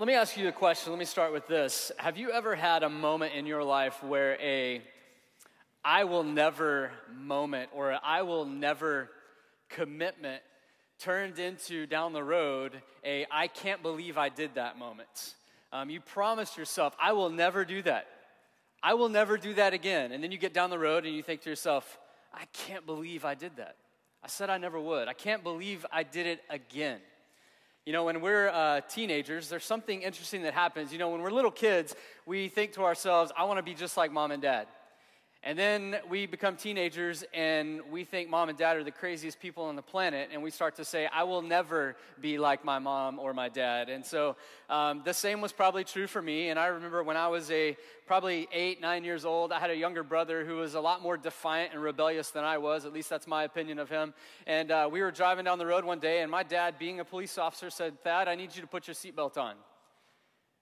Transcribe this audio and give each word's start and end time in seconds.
let 0.00 0.06
me 0.06 0.14
ask 0.14 0.38
you 0.38 0.48
a 0.48 0.52
question. 0.52 0.90
Let 0.92 0.98
me 0.98 1.04
start 1.04 1.30
with 1.30 1.46
this. 1.46 1.92
Have 1.98 2.16
you 2.16 2.30
ever 2.30 2.54
had 2.54 2.82
a 2.82 2.88
moment 2.88 3.34
in 3.34 3.44
your 3.44 3.62
life 3.62 4.02
where 4.02 4.40
a 4.40 4.80
I 5.84 6.04
will 6.04 6.24
never 6.24 6.90
moment 7.14 7.68
or 7.74 7.98
I 8.02 8.22
will 8.22 8.46
never 8.46 9.10
commitment 9.68 10.42
turned 11.00 11.38
into 11.38 11.86
down 11.86 12.14
the 12.14 12.24
road 12.24 12.80
a 13.04 13.26
I 13.30 13.48
can't 13.48 13.82
believe 13.82 14.16
I 14.16 14.30
did 14.30 14.54
that 14.54 14.78
moment? 14.78 15.34
Um, 15.70 15.90
you 15.90 16.00
promised 16.00 16.56
yourself, 16.56 16.96
I 16.98 17.12
will 17.12 17.28
never 17.28 17.66
do 17.66 17.82
that. 17.82 18.06
I 18.82 18.94
will 18.94 19.10
never 19.10 19.36
do 19.36 19.52
that 19.52 19.74
again. 19.74 20.12
And 20.12 20.24
then 20.24 20.32
you 20.32 20.38
get 20.38 20.54
down 20.54 20.70
the 20.70 20.78
road 20.78 21.04
and 21.04 21.14
you 21.14 21.22
think 21.22 21.42
to 21.42 21.50
yourself, 21.50 21.98
I 22.32 22.46
can't 22.54 22.86
believe 22.86 23.26
I 23.26 23.34
did 23.34 23.56
that. 23.58 23.76
I 24.24 24.28
said 24.28 24.48
I 24.48 24.56
never 24.56 24.80
would. 24.80 25.08
I 25.08 25.12
can't 25.12 25.42
believe 25.42 25.84
I 25.92 26.04
did 26.04 26.26
it 26.26 26.40
again. 26.48 27.00
You 27.86 27.92
know, 27.94 28.04
when 28.04 28.20
we're 28.20 28.48
uh, 28.48 28.82
teenagers, 28.82 29.48
there's 29.48 29.64
something 29.64 30.02
interesting 30.02 30.42
that 30.42 30.52
happens. 30.52 30.92
You 30.92 30.98
know, 30.98 31.08
when 31.08 31.22
we're 31.22 31.30
little 31.30 31.50
kids, 31.50 31.94
we 32.26 32.48
think 32.48 32.72
to 32.72 32.82
ourselves, 32.82 33.32
I 33.36 33.44
want 33.44 33.58
to 33.58 33.62
be 33.62 33.74
just 33.74 33.96
like 33.96 34.12
mom 34.12 34.32
and 34.32 34.42
dad. 34.42 34.66
And 35.42 35.58
then 35.58 35.96
we 36.10 36.26
become 36.26 36.56
teenagers 36.56 37.24
and 37.32 37.80
we 37.90 38.04
think 38.04 38.28
mom 38.28 38.50
and 38.50 38.58
dad 38.58 38.76
are 38.76 38.84
the 38.84 38.90
craziest 38.90 39.40
people 39.40 39.64
on 39.64 39.74
the 39.74 39.80
planet, 39.80 40.28
and 40.34 40.42
we 40.42 40.50
start 40.50 40.76
to 40.76 40.84
say, 40.84 41.08
I 41.10 41.22
will 41.22 41.40
never 41.40 41.96
be 42.20 42.36
like 42.36 42.62
my 42.62 42.78
mom 42.78 43.18
or 43.18 43.32
my 43.32 43.48
dad. 43.48 43.88
And 43.88 44.04
so 44.04 44.36
um, 44.68 45.00
the 45.02 45.14
same 45.14 45.40
was 45.40 45.50
probably 45.50 45.82
true 45.82 46.06
for 46.06 46.20
me. 46.20 46.50
And 46.50 46.58
I 46.58 46.66
remember 46.66 47.02
when 47.02 47.16
I 47.16 47.28
was 47.28 47.50
a 47.50 47.78
probably 48.06 48.48
eight, 48.52 48.82
nine 48.82 49.02
years 49.02 49.24
old, 49.24 49.50
I 49.50 49.60
had 49.60 49.70
a 49.70 49.76
younger 49.76 50.02
brother 50.02 50.44
who 50.44 50.56
was 50.56 50.74
a 50.74 50.80
lot 50.80 51.00
more 51.00 51.16
defiant 51.16 51.72
and 51.72 51.82
rebellious 51.82 52.30
than 52.30 52.44
I 52.44 52.58
was. 52.58 52.84
At 52.84 52.92
least 52.92 53.08
that's 53.08 53.26
my 53.26 53.44
opinion 53.44 53.78
of 53.78 53.88
him. 53.88 54.12
And 54.46 54.70
uh, 54.70 54.90
we 54.92 55.00
were 55.00 55.10
driving 55.10 55.46
down 55.46 55.58
the 55.58 55.66
road 55.66 55.86
one 55.86 56.00
day, 56.00 56.20
and 56.20 56.30
my 56.30 56.42
dad, 56.42 56.78
being 56.78 57.00
a 57.00 57.04
police 57.04 57.38
officer, 57.38 57.70
said, 57.70 57.98
Thad, 58.02 58.28
I 58.28 58.34
need 58.34 58.54
you 58.54 58.60
to 58.60 58.68
put 58.68 58.86
your 58.86 58.94
seatbelt 58.94 59.38
on. 59.38 59.54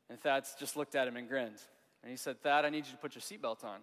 And 0.08 0.20
Thad 0.20 0.46
just 0.56 0.76
looked 0.76 0.94
at 0.94 1.08
him 1.08 1.16
and 1.16 1.28
grinned. 1.28 1.60
And 2.04 2.12
he 2.12 2.16
said, 2.16 2.40
Thad, 2.40 2.64
I 2.64 2.70
need 2.70 2.86
you 2.86 2.92
to 2.92 2.98
put 2.98 3.16
your 3.16 3.22
seatbelt 3.22 3.64
on. 3.64 3.80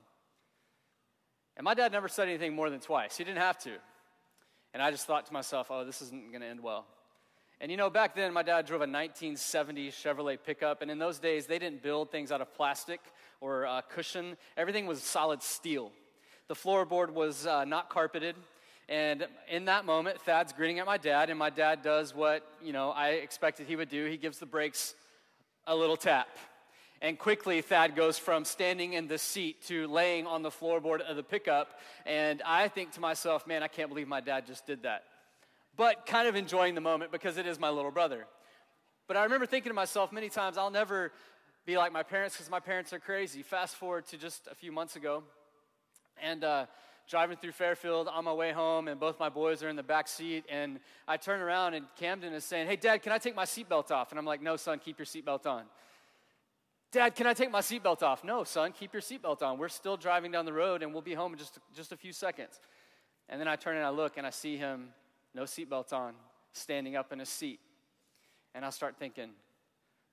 And 1.58 1.64
my 1.64 1.73
dad 1.73 1.92
never 1.92 2.08
said 2.08 2.28
anything 2.28 2.53
more 2.53 2.70
than 2.70 2.80
twice. 2.80 3.17
He 3.17 3.23
didn't 3.23 3.39
have 3.39 3.58
to. 3.59 3.72
And 4.73 4.84
I 4.84 4.92
just 4.92 5.08
thought 5.08 5.25
to 5.28 5.34
myself, 5.34 5.67
oh, 5.70 5.86
this 5.86 6.02
isn't 6.02 6.31
going 6.31 6.42
to 6.42 6.47
end 6.47 6.62
well. 6.62 6.86
And 7.62 7.72
you 7.72 7.78
know, 7.78 7.89
back 7.89 8.14
then, 8.14 8.34
my 8.34 8.44
dad 8.44 8.66
drove 8.66 8.81
a 8.81 8.84
1970 8.84 9.89
Chevrolet 9.92 10.38
pickup. 10.44 10.81
And 10.81 10.92
in 10.92 11.00
those 11.00 11.20
days, 11.20 11.45
they 11.45 11.58
didn't 11.58 11.81
build 11.81 12.12
things 12.12 12.31
out 12.31 12.42
of 12.42 12.53
plastic 12.53 13.00
or 13.42 13.66
uh, 13.66 13.81
cushion, 13.81 14.38
everything 14.58 14.88
was 14.88 15.02
solid 15.02 15.44
steel. 15.44 15.92
The 16.47 16.56
floorboard 16.56 17.12
was 17.12 17.45
uh, 17.45 17.66
not 17.66 17.90
carpeted. 17.90 18.36
And 18.88 19.28
in 19.50 19.66
that 19.66 19.86
moment, 19.86 20.22
Thad's 20.22 20.53
grinning 20.53 20.80
at 20.80 20.86
my 20.86 20.97
dad, 20.97 21.30
and 21.30 21.40
my 21.40 21.50
dad 21.50 21.81
does 21.81 22.14
what, 22.14 22.44
you 22.62 22.72
know, 22.72 22.92
I 22.92 23.09
expected 23.09 23.67
he 23.67 23.75
would 23.75 23.90
do. 23.90 24.06
He 24.06 24.17
gives 24.17 24.38
the 24.38 24.45
brakes 24.45 24.94
a 25.66 25.75
little 25.75 25.97
tap. 25.97 26.28
And 27.06 27.20
quickly, 27.20 27.61
Thad 27.61 27.95
goes 27.95 28.17
from 28.17 28.45
standing 28.45 28.94
in 28.94 29.08
the 29.08 29.20
seat 29.20 29.61
to 29.67 29.86
laying 29.86 30.25
on 30.25 30.42
the 30.42 30.50
floorboard 30.50 31.02
of 31.02 31.16
the 31.16 31.22
pickup. 31.22 31.80
And 32.03 32.42
I 32.44 32.67
think 32.67 32.94
to 32.94 33.00
myself, 33.00 33.45
man, 33.45 33.62
I 33.62 33.67
can't 33.67 33.89
believe 33.89 34.08
my 34.08 34.22
dad 34.22 34.47
just 34.47 34.66
did 34.66 34.81
that. 34.81 35.03
But 35.78 36.08
kind 36.08 36.28
of 36.28 36.36
enjoying 36.36 36.73
the 36.73 36.81
moment 36.81 37.12
because 37.12 37.38
it 37.38 37.45
is 37.45 37.59
my 37.59 37.70
little 37.70 37.92
brother. 37.92 38.25
But 39.08 39.17
I 39.17 39.23
remember 39.23 39.45
thinking 39.45 39.70
to 39.70 39.75
myself 39.75 40.12
many 40.12 40.30
times, 40.30 40.58
I'll 40.58 40.72
never 40.72 41.12
be 41.64 41.78
like 41.78 41.94
my 41.94 42.02
parents 42.02 42.38
because 42.38 42.50
my 42.50 42.59
parents 42.59 42.92
are 42.92 42.97
crazy. 42.97 43.44
Fast 43.44 43.75
forward 43.75 44.08
to 44.08 44.17
just 44.17 44.47
a 44.52 44.56
few 44.56 44.72
months 44.72 44.95
ago, 44.95 45.22
and 46.19 46.44
uh, 46.44 46.66
driving 47.08 47.38
through 47.38 47.52
Fairfield 47.52 48.08
on 48.08 48.25
my 48.25 48.34
way 48.34 48.52
home, 48.52 48.88
and 48.88 49.00
both 49.00 49.19
my 49.19 49.30
boys 49.30 49.62
are 49.62 49.69
in 49.69 49.75
the 49.75 49.84
back 49.84 50.08
seat. 50.08 50.44
And 50.50 50.80
I 51.08 51.17
turn 51.17 51.40
around, 51.40 51.75
and 51.75 51.86
Camden 52.00 52.34
is 52.34 52.44
saying, 52.44 52.66
Hey, 52.66 52.78
Dad, 52.78 53.03
can 53.03 53.12
I 53.12 53.19
take 53.19 53.36
my 53.36 53.45
seatbelt 53.45 53.92
off? 53.92 54.12
And 54.12 54.17
I'm 54.17 54.25
like, 54.25 54.42
No, 54.42 54.56
son, 54.56 54.80
keep 54.80 54.97
your 54.97 55.06
seatbelt 55.06 55.45
on. 55.45 55.66
Dad, 56.91 57.16
can 57.16 57.28
I 57.28 57.33
take 57.33 57.52
my 57.52 57.59
seatbelt 57.59 58.03
off? 58.03 58.23
No, 58.23 58.44
son, 58.44 58.72
keep 58.72 58.94
your 58.94 59.02
seatbelt 59.02 59.41
on. 59.41 59.58
We're 59.58 59.69
still 59.69 59.97
driving 59.97 60.31
down 60.31 60.45
the 60.45 60.53
road 60.53 60.81
and 60.81 60.94
we'll 60.94 61.02
be 61.02 61.14
home 61.14 61.33
in 61.33 61.39
just, 61.39 61.59
just 61.75 61.91
a 61.91 61.97
few 61.97 62.14
seconds. 62.14 62.59
And 63.28 63.40
then 63.40 63.47
I 63.47 63.56
turn 63.56 63.75
and 63.75 63.85
I 63.85 63.90
look 63.90 64.18
and 64.18 64.25
I 64.25 64.29
see 64.29 64.56
him, 64.56 64.90
no 65.34 65.44
seatbelt 65.44 65.91
on, 65.91 66.13
standing 66.53 66.95
up 66.95 67.12
in 67.12 67.19
his 67.19 67.29
seat. 67.29 67.59
And 68.53 68.63
I 68.63 68.69
start 68.69 68.95
thinking, 68.97 69.31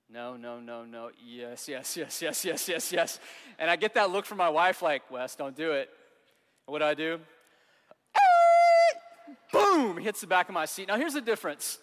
no, 0.09 0.35
no, 0.35 0.59
no, 0.59 0.83
no, 0.83 1.09
yes, 1.25 1.67
yes, 1.69 1.95
yes, 1.95 2.21
yes, 2.21 2.43
yes, 2.43 2.67
yes, 2.67 2.91
yes. 2.91 3.19
And 3.57 3.71
I 3.71 3.75
get 3.77 3.93
that 3.93 4.11
look 4.11 4.25
from 4.25 4.37
my 4.37 4.49
wife 4.49 4.81
like, 4.81 5.09
Wes, 5.09 5.35
don't 5.35 5.55
do 5.55 5.71
it. 5.71 5.89
What 6.65 6.79
do 6.79 6.85
I 6.85 6.93
do? 6.93 7.19
Boom! 9.51 9.97
Hits 9.97 10.21
the 10.21 10.27
back 10.27 10.49
of 10.49 10.53
my 10.53 10.65
seat. 10.65 10.87
Now, 10.87 10.97
here's 10.97 11.13
the 11.13 11.21
difference. 11.21 11.79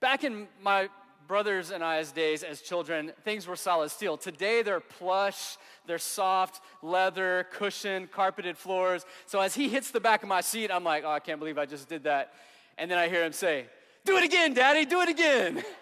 Back 0.00 0.24
in 0.24 0.48
my 0.62 0.88
brothers 1.26 1.70
and 1.70 1.82
I's 1.82 2.12
days 2.12 2.42
as 2.42 2.60
children, 2.60 3.12
things 3.24 3.46
were 3.46 3.56
solid 3.56 3.90
steel. 3.90 4.16
Today, 4.16 4.62
they're 4.62 4.80
plush, 4.80 5.56
they're 5.86 5.98
soft, 5.98 6.62
leather, 6.82 7.46
cushion, 7.52 8.08
carpeted 8.08 8.56
floors. 8.56 9.04
So 9.26 9.40
as 9.40 9.54
he 9.54 9.68
hits 9.68 9.90
the 9.90 10.00
back 10.00 10.22
of 10.22 10.28
my 10.28 10.40
seat, 10.40 10.70
I'm 10.70 10.84
like, 10.84 11.04
oh, 11.04 11.10
I 11.10 11.20
can't 11.20 11.38
believe 11.38 11.58
I 11.58 11.66
just 11.66 11.88
did 11.88 12.04
that. 12.04 12.32
And 12.78 12.90
then 12.90 12.98
I 12.98 13.08
hear 13.08 13.24
him 13.24 13.32
say, 13.32 13.66
Do 14.04 14.16
it 14.16 14.24
again, 14.24 14.54
Daddy, 14.54 14.84
do 14.84 15.00
it 15.00 15.08
again. 15.08 15.62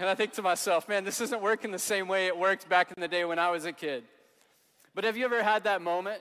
And 0.00 0.08
I 0.08 0.16
think 0.16 0.32
to 0.32 0.42
myself, 0.42 0.88
man, 0.88 1.04
this 1.04 1.20
isn't 1.20 1.40
working 1.40 1.70
the 1.70 1.78
same 1.78 2.08
way 2.08 2.26
it 2.26 2.36
worked 2.36 2.68
back 2.68 2.90
in 2.90 3.00
the 3.00 3.06
day 3.06 3.24
when 3.24 3.38
I 3.38 3.50
was 3.50 3.64
a 3.64 3.72
kid. 3.72 4.02
But 4.92 5.04
have 5.04 5.16
you 5.16 5.24
ever 5.24 5.40
had 5.40 5.64
that 5.64 5.82
moment, 5.82 6.20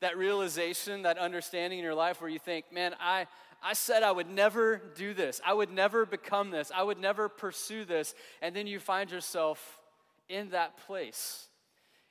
that 0.00 0.16
realization, 0.16 1.02
that 1.02 1.18
understanding 1.18 1.78
in 1.78 1.84
your 1.84 1.94
life 1.94 2.22
where 2.22 2.30
you 2.30 2.38
think, 2.38 2.72
man, 2.72 2.94
I, 2.98 3.26
I 3.66 3.72
said 3.72 4.02
I 4.02 4.12
would 4.12 4.28
never 4.28 4.76
do 4.94 5.14
this. 5.14 5.40
I 5.44 5.54
would 5.54 5.70
never 5.70 6.04
become 6.04 6.50
this. 6.50 6.70
I 6.72 6.82
would 6.82 6.98
never 6.98 7.30
pursue 7.30 7.86
this. 7.86 8.14
And 8.42 8.54
then 8.54 8.66
you 8.66 8.78
find 8.78 9.10
yourself 9.10 9.80
in 10.28 10.50
that 10.50 10.76
place. 10.86 11.48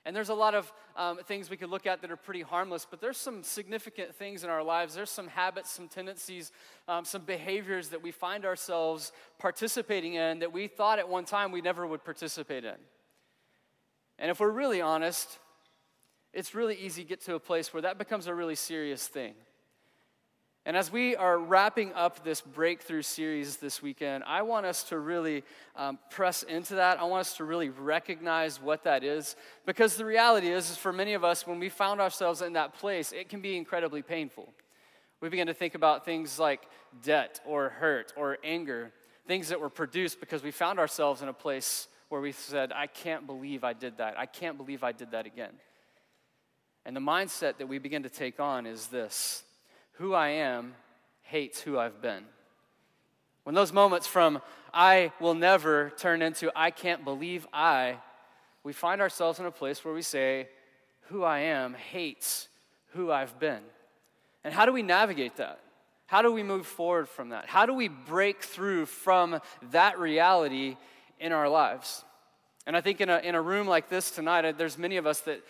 And 0.04 0.16
there's 0.16 0.30
a 0.30 0.34
lot 0.34 0.56
of 0.56 0.74
um, 0.98 1.20
things 1.26 1.52
we 1.52 1.56
could 1.56 1.70
look 1.70 1.86
at 1.86 2.02
that 2.02 2.12
are 2.12 2.18
pretty 2.18 2.42
harmless, 2.42 2.88
but 2.90 3.00
there's 3.00 3.18
some 3.18 3.44
significant 3.44 4.16
things 4.16 4.44
in 4.44 4.50
our 4.50 4.64
lives. 4.64 4.96
There's 4.96 5.12
some 5.12 5.28
habits, 5.28 5.70
some 5.70 5.88
tendencies, 5.88 6.52
um, 6.88 7.06
some 7.06 7.22
behaviors 7.22 7.90
that 7.90 8.02
we 8.02 8.12
find 8.12 8.46
ourselves 8.46 9.12
participating 9.38 10.16
in 10.16 10.40
that 10.40 10.52
we 10.52 10.68
thought 10.68 10.98
at 10.98 11.08
one 11.08 11.24
time 11.24 11.52
we 11.52 11.62
never 11.62 11.86
would 11.86 12.04
participate 12.04 12.66
in. 12.66 12.76
And 14.20 14.30
if 14.32 14.40
we're 14.40 14.50
really 14.50 14.82
honest, 14.82 15.40
it's 16.34 16.56
really 16.56 16.76
easy 16.76 17.04
to 17.04 17.08
get 17.08 17.22
to 17.22 17.36
a 17.36 17.40
place 17.40 17.74
where 17.74 17.84
that 17.84 17.98
becomes 18.00 18.28
a 18.28 18.34
really 18.34 18.56
serious 18.56 19.08
thing. 19.08 19.36
And 20.66 20.78
as 20.78 20.90
we 20.90 21.14
are 21.18 21.38
wrapping 21.38 21.92
up 21.94 22.24
this 22.24 22.40
breakthrough 22.40 23.02
series 23.02 23.58
this 23.58 23.82
weekend, 23.82 24.24
I 24.26 24.44
want 24.44 24.66
us 24.66 24.84
to 24.86 24.98
really 24.98 25.44
um, 25.76 26.00
press 26.10 26.44
into 26.44 26.76
that. 26.76 27.02
I 27.02 27.04
want 27.04 27.22
us 27.22 27.36
to 27.38 27.44
really 27.44 27.68
recognize 27.68 28.62
what 28.62 28.86
that 28.86 29.04
is. 29.04 29.36
Because 29.66 29.98
the 29.98 30.06
reality 30.06 30.48
is, 30.48 30.72
is, 30.72 30.78
for 30.78 30.94
many 30.94 31.16
of 31.16 31.24
us, 31.26 31.46
when 31.46 31.60
we 31.60 31.68
found 31.68 32.00
ourselves 32.00 32.42
in 32.42 32.54
that 32.54 32.76
place, 32.76 33.12
it 33.12 33.28
can 33.28 33.42
be 33.42 33.58
incredibly 33.58 34.02
painful. 34.02 34.54
We 35.20 35.28
begin 35.28 35.48
to 35.48 35.54
think 35.54 35.76
about 35.76 36.06
things 36.06 36.40
like 36.40 36.62
debt 37.02 37.42
or 37.46 37.70
hurt 37.70 38.14
or 38.16 38.38
anger, 38.42 38.94
things 39.28 39.50
that 39.50 39.60
were 39.60 39.70
produced 39.70 40.22
because 40.22 40.44
we 40.44 40.52
found 40.52 40.80
ourselves 40.80 41.22
in 41.22 41.28
a 41.28 41.34
place 41.34 41.90
where 42.08 42.22
we 42.22 42.32
said, 42.32 42.72
I 42.74 42.88
can't 42.88 43.28
believe 43.28 43.66
I 43.66 43.74
did 43.74 43.98
that. 43.98 44.18
I 44.18 44.28
can't 44.28 44.56
believe 44.56 44.82
I 44.82 44.94
did 44.94 45.12
that 45.12 45.26
again. 45.26 45.54
And 46.86 46.96
the 46.96 47.02
mindset 47.02 47.58
that 47.58 47.68
we 47.68 47.80
begin 47.80 48.04
to 48.04 48.10
take 48.10 48.40
on 48.40 48.66
is 48.66 48.88
this 48.88 49.44
who 49.94 50.14
I 50.14 50.30
am 50.30 50.76
hates 51.22 51.62
who 51.62 51.78
I've 51.78 52.02
been. 52.02 52.24
When 53.44 53.56
those 53.56 53.74
moments 53.74 54.08
from 54.08 54.42
I 54.74 55.12
will 55.20 55.36
never 55.36 55.92
turn 55.98 56.22
into 56.22 56.52
I 56.56 56.72
can't 56.72 57.04
believe 57.04 57.46
I, 57.54 57.98
we 58.64 58.74
find 58.74 59.02
ourselves 59.02 59.40
in 59.40 59.46
a 59.46 59.52
place 59.52 59.84
where 59.84 59.94
we 59.94 60.02
say, 60.02 60.48
Who 61.10 61.24
I 61.24 61.40
am 61.40 61.74
hates 61.74 62.48
who 62.94 63.12
I've 63.12 63.40
been. 63.40 63.62
And 64.44 64.54
how 64.54 64.66
do 64.66 64.72
we 64.72 64.82
navigate 64.82 65.38
that? 65.38 65.60
How 66.06 66.22
do 66.22 66.32
we 66.32 66.44
move 66.44 66.68
forward 66.68 67.10
from 67.10 67.30
that? 67.30 67.48
How 67.48 67.66
do 67.66 67.74
we 67.74 67.88
break 67.88 68.44
through 68.44 68.86
from 68.86 69.40
that 69.72 70.00
reality 70.00 70.78
in 71.20 71.32
our 71.32 71.50
lives? 71.50 72.04
And 72.66 72.78
I 72.78 72.82
think 72.82 73.02
in 73.02 73.10
a, 73.10 73.18
in 73.18 73.36
a 73.36 73.42
room 73.42 73.68
like 73.68 73.90
this 73.90 74.12
tonight, 74.12 74.46
uh, 74.46 74.52
there's 74.52 74.78
many 74.78 74.98
of 74.98 75.06
us 75.06 75.22
that 75.22 75.42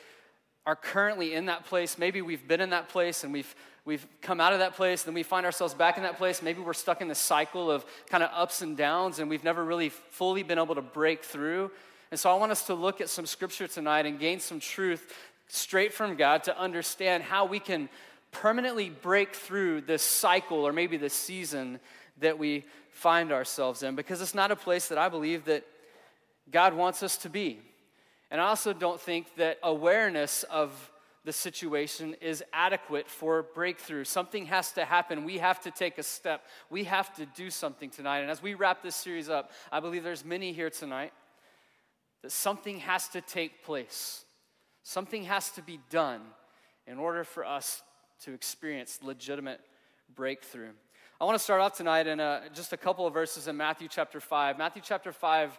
are 0.65 0.75
currently 0.75 1.33
in 1.33 1.47
that 1.47 1.65
place. 1.65 1.97
Maybe 1.97 2.21
we've 2.21 2.47
been 2.47 2.61
in 2.61 2.69
that 2.69 2.89
place 2.89 3.23
and 3.23 3.33
we've, 3.33 3.53
we've 3.85 4.05
come 4.21 4.39
out 4.39 4.53
of 4.53 4.59
that 4.59 4.75
place, 4.75 5.03
then 5.03 5.13
we 5.13 5.23
find 5.23 5.45
ourselves 5.45 5.73
back 5.73 5.97
in 5.97 6.03
that 6.03 6.17
place. 6.17 6.41
Maybe 6.41 6.61
we're 6.61 6.73
stuck 6.73 7.01
in 7.01 7.07
the 7.07 7.15
cycle 7.15 7.69
of 7.69 7.85
kind 8.09 8.23
of 8.23 8.29
ups 8.33 8.61
and 8.61 8.77
downs 8.77 9.19
and 9.19 9.29
we've 9.29 9.43
never 9.43 9.63
really 9.63 9.89
fully 9.89 10.43
been 10.43 10.57
able 10.57 10.75
to 10.75 10.81
break 10.81 11.23
through. 11.23 11.69
And 12.11 12.19
so 12.19 12.29
I 12.29 12.35
want 12.35 12.51
us 12.51 12.67
to 12.67 12.73
look 12.73 13.01
at 13.01 13.09
some 13.09 13.25
scripture 13.25 13.67
tonight 13.67 14.05
and 14.05 14.19
gain 14.19 14.39
some 14.39 14.59
truth 14.59 15.13
straight 15.47 15.93
from 15.93 16.15
God 16.15 16.43
to 16.45 16.57
understand 16.57 17.23
how 17.23 17.45
we 17.45 17.59
can 17.59 17.89
permanently 18.31 18.89
break 18.89 19.35
through 19.35 19.81
this 19.81 20.01
cycle 20.01 20.65
or 20.65 20.73
maybe 20.73 20.97
this 20.97 21.13
season 21.13 21.79
that 22.19 22.37
we 22.37 22.65
find 22.91 23.31
ourselves 23.31 23.83
in 23.83 23.95
because 23.95 24.21
it's 24.21 24.35
not 24.35 24.51
a 24.51 24.55
place 24.55 24.87
that 24.87 24.97
I 24.97 25.09
believe 25.09 25.45
that 25.45 25.65
God 26.51 26.73
wants 26.73 27.03
us 27.03 27.17
to 27.17 27.29
be. 27.29 27.59
And 28.33 28.41
I 28.41 28.45
also 28.45 28.73
don't 28.73 28.99
think 28.99 29.35
that 29.35 29.59
awareness 29.61 30.41
of 30.49 30.91
the 31.23 31.31
situation 31.31 32.15
is 32.19 32.43
adequate 32.51 33.07
for 33.07 33.43
breakthrough. 33.53 34.05
Something 34.05 34.47
has 34.47 34.71
to 34.71 34.85
happen. 34.85 35.23
We 35.23 35.37
have 35.37 35.61
to 35.61 35.71
take 35.71 35.99
a 35.99 36.03
step. 36.03 36.43
We 36.71 36.85
have 36.85 37.13
to 37.17 37.27
do 37.27 37.51
something 37.51 37.91
tonight. 37.91 38.21
And 38.21 38.31
as 38.31 38.41
we 38.41 38.55
wrap 38.55 38.81
this 38.81 38.95
series 38.95 39.29
up, 39.29 39.51
I 39.71 39.79
believe 39.79 40.03
there's 40.03 40.25
many 40.25 40.51
here 40.51 40.71
tonight 40.71 41.13
that 42.23 42.31
something 42.31 42.79
has 42.79 43.07
to 43.09 43.21
take 43.21 43.63
place, 43.63 44.25
something 44.81 45.25
has 45.25 45.51
to 45.51 45.61
be 45.61 45.79
done 45.91 46.21
in 46.87 46.97
order 46.97 47.23
for 47.23 47.45
us 47.45 47.83
to 48.23 48.33
experience 48.33 48.97
legitimate 49.03 49.61
breakthrough. 50.15 50.71
I 51.21 51.25
want 51.25 51.37
to 51.37 51.43
start 51.43 51.61
off 51.61 51.77
tonight 51.77 52.07
in 52.07 52.19
a, 52.19 52.49
just 52.51 52.73
a 52.73 52.77
couple 52.77 53.05
of 53.05 53.13
verses 53.13 53.47
in 53.47 53.55
Matthew 53.55 53.87
chapter 53.87 54.19
5. 54.19 54.57
Matthew 54.57 54.81
chapter 54.83 55.11
5, 55.11 55.57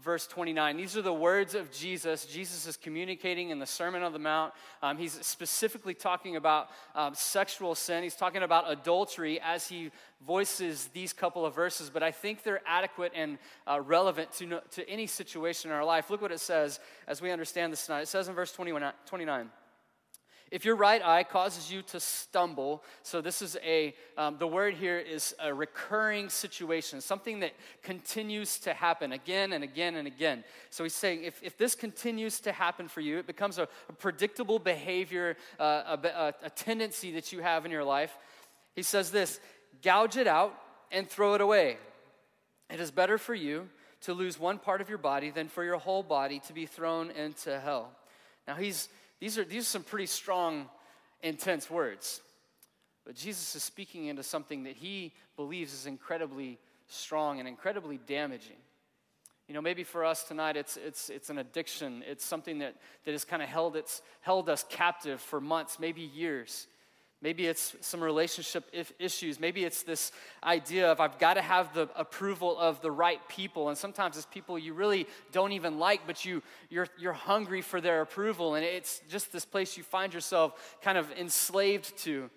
verse 0.00 0.26
29. 0.26 0.76
These 0.76 0.96
are 0.96 1.02
the 1.02 1.12
words 1.12 1.54
of 1.54 1.70
Jesus. 1.70 2.26
Jesus 2.26 2.66
is 2.66 2.76
communicating 2.76 3.50
in 3.50 3.58
the 3.58 3.66
Sermon 3.66 4.02
on 4.02 4.12
the 4.12 4.18
Mount. 4.18 4.52
Um, 4.82 4.98
he's 4.98 5.12
specifically 5.24 5.94
talking 5.94 6.36
about 6.36 6.68
um, 6.94 7.14
sexual 7.14 7.74
sin, 7.74 8.02
he's 8.02 8.16
talking 8.16 8.42
about 8.42 8.70
adultery 8.70 9.40
as 9.40 9.68
he 9.68 9.90
voices 10.26 10.88
these 10.92 11.12
couple 11.12 11.44
of 11.44 11.54
verses, 11.54 11.90
but 11.90 12.02
I 12.02 12.10
think 12.10 12.42
they're 12.42 12.62
adequate 12.66 13.12
and 13.14 13.38
uh, 13.66 13.80
relevant 13.80 14.32
to, 14.32 14.60
to 14.72 14.88
any 14.88 15.06
situation 15.06 15.70
in 15.70 15.76
our 15.76 15.84
life. 15.84 16.10
Look 16.10 16.22
what 16.22 16.32
it 16.32 16.40
says 16.40 16.80
as 17.06 17.20
we 17.20 17.30
understand 17.30 17.72
this 17.72 17.86
tonight. 17.86 18.02
It 18.02 18.08
says 18.08 18.28
in 18.28 18.34
verse 18.34 18.52
29. 18.52 19.50
If 20.50 20.64
your 20.64 20.76
right 20.76 21.02
eye 21.02 21.24
causes 21.24 21.72
you 21.72 21.82
to 21.82 21.98
stumble, 21.98 22.84
so 23.02 23.20
this 23.20 23.42
is 23.42 23.56
a, 23.64 23.94
um, 24.16 24.36
the 24.38 24.46
word 24.46 24.74
here 24.74 24.98
is 24.98 25.34
a 25.42 25.52
recurring 25.52 26.28
situation, 26.28 27.00
something 27.00 27.40
that 27.40 27.52
continues 27.82 28.58
to 28.60 28.74
happen 28.74 29.12
again 29.12 29.52
and 29.52 29.64
again 29.64 29.96
and 29.96 30.06
again. 30.06 30.44
So 30.70 30.84
he's 30.84 30.94
saying 30.94 31.24
if, 31.24 31.42
if 31.42 31.56
this 31.56 31.74
continues 31.74 32.40
to 32.40 32.52
happen 32.52 32.88
for 32.88 33.00
you, 33.00 33.18
it 33.18 33.26
becomes 33.26 33.58
a, 33.58 33.68
a 33.88 33.92
predictable 33.92 34.58
behavior, 34.58 35.36
uh, 35.58 35.98
a, 36.02 36.08
a, 36.08 36.34
a 36.44 36.50
tendency 36.50 37.12
that 37.12 37.32
you 37.32 37.40
have 37.40 37.64
in 37.64 37.72
your 37.72 37.84
life. 37.84 38.16
He 38.76 38.82
says 38.82 39.10
this 39.10 39.40
gouge 39.82 40.16
it 40.16 40.26
out 40.26 40.54
and 40.92 41.08
throw 41.08 41.34
it 41.34 41.40
away. 41.40 41.78
It 42.70 42.80
is 42.80 42.90
better 42.90 43.18
for 43.18 43.34
you 43.34 43.68
to 44.02 44.12
lose 44.12 44.38
one 44.38 44.58
part 44.58 44.80
of 44.80 44.88
your 44.88 44.98
body 44.98 45.30
than 45.30 45.48
for 45.48 45.64
your 45.64 45.78
whole 45.78 46.02
body 46.02 46.38
to 46.40 46.52
be 46.52 46.66
thrown 46.66 47.10
into 47.10 47.58
hell. 47.58 47.90
Now 48.46 48.54
he's 48.54 48.88
these 49.20 49.38
are, 49.38 49.44
these 49.44 49.62
are 49.62 49.66
some 49.66 49.82
pretty 49.82 50.06
strong, 50.06 50.68
intense 51.22 51.70
words. 51.70 52.20
But 53.04 53.16
Jesus 53.16 53.54
is 53.54 53.62
speaking 53.62 54.06
into 54.06 54.22
something 54.22 54.64
that 54.64 54.76
he 54.76 55.12
believes 55.36 55.72
is 55.72 55.86
incredibly 55.86 56.58
strong 56.88 57.38
and 57.38 57.48
incredibly 57.48 57.98
damaging. 57.98 58.56
You 59.48 59.54
know, 59.54 59.60
maybe 59.60 59.84
for 59.84 60.04
us 60.04 60.24
tonight, 60.24 60.56
it's, 60.56 60.78
it's, 60.78 61.10
it's 61.10 61.28
an 61.28 61.38
addiction. 61.38 62.02
It's 62.06 62.24
something 62.24 62.58
that, 62.60 62.76
that 63.04 63.12
has 63.12 63.26
kind 63.26 63.42
of 63.42 63.48
held, 63.48 63.76
it's, 63.76 64.00
held 64.22 64.48
us 64.48 64.64
captive 64.70 65.20
for 65.20 65.40
months, 65.40 65.78
maybe 65.78 66.00
years. 66.00 66.66
Maybe 67.24 67.46
it's 67.46 67.74
some 67.80 68.02
relationship 68.02 68.70
issues. 68.98 69.40
Maybe 69.40 69.64
it's 69.64 69.82
this 69.82 70.12
idea 70.44 70.92
of 70.92 71.00
I've 71.00 71.18
got 71.18 71.34
to 71.34 71.42
have 71.42 71.72
the 71.72 71.88
approval 71.96 72.58
of 72.58 72.82
the 72.82 72.90
right 72.90 73.18
people. 73.30 73.70
And 73.70 73.78
sometimes 73.78 74.18
it's 74.18 74.26
people 74.26 74.58
you 74.58 74.74
really 74.74 75.06
don't 75.32 75.52
even 75.52 75.78
like, 75.78 76.02
but 76.06 76.26
you, 76.26 76.42
you're, 76.68 76.86
you're 76.98 77.14
hungry 77.14 77.62
for 77.62 77.80
their 77.80 78.02
approval. 78.02 78.56
And 78.56 78.62
it's 78.62 79.00
just 79.08 79.32
this 79.32 79.46
place 79.46 79.78
you 79.78 79.82
find 79.82 80.12
yourself 80.12 80.76
kind 80.82 80.98
of 80.98 81.10
enslaved 81.12 81.96
to. 82.00 82.28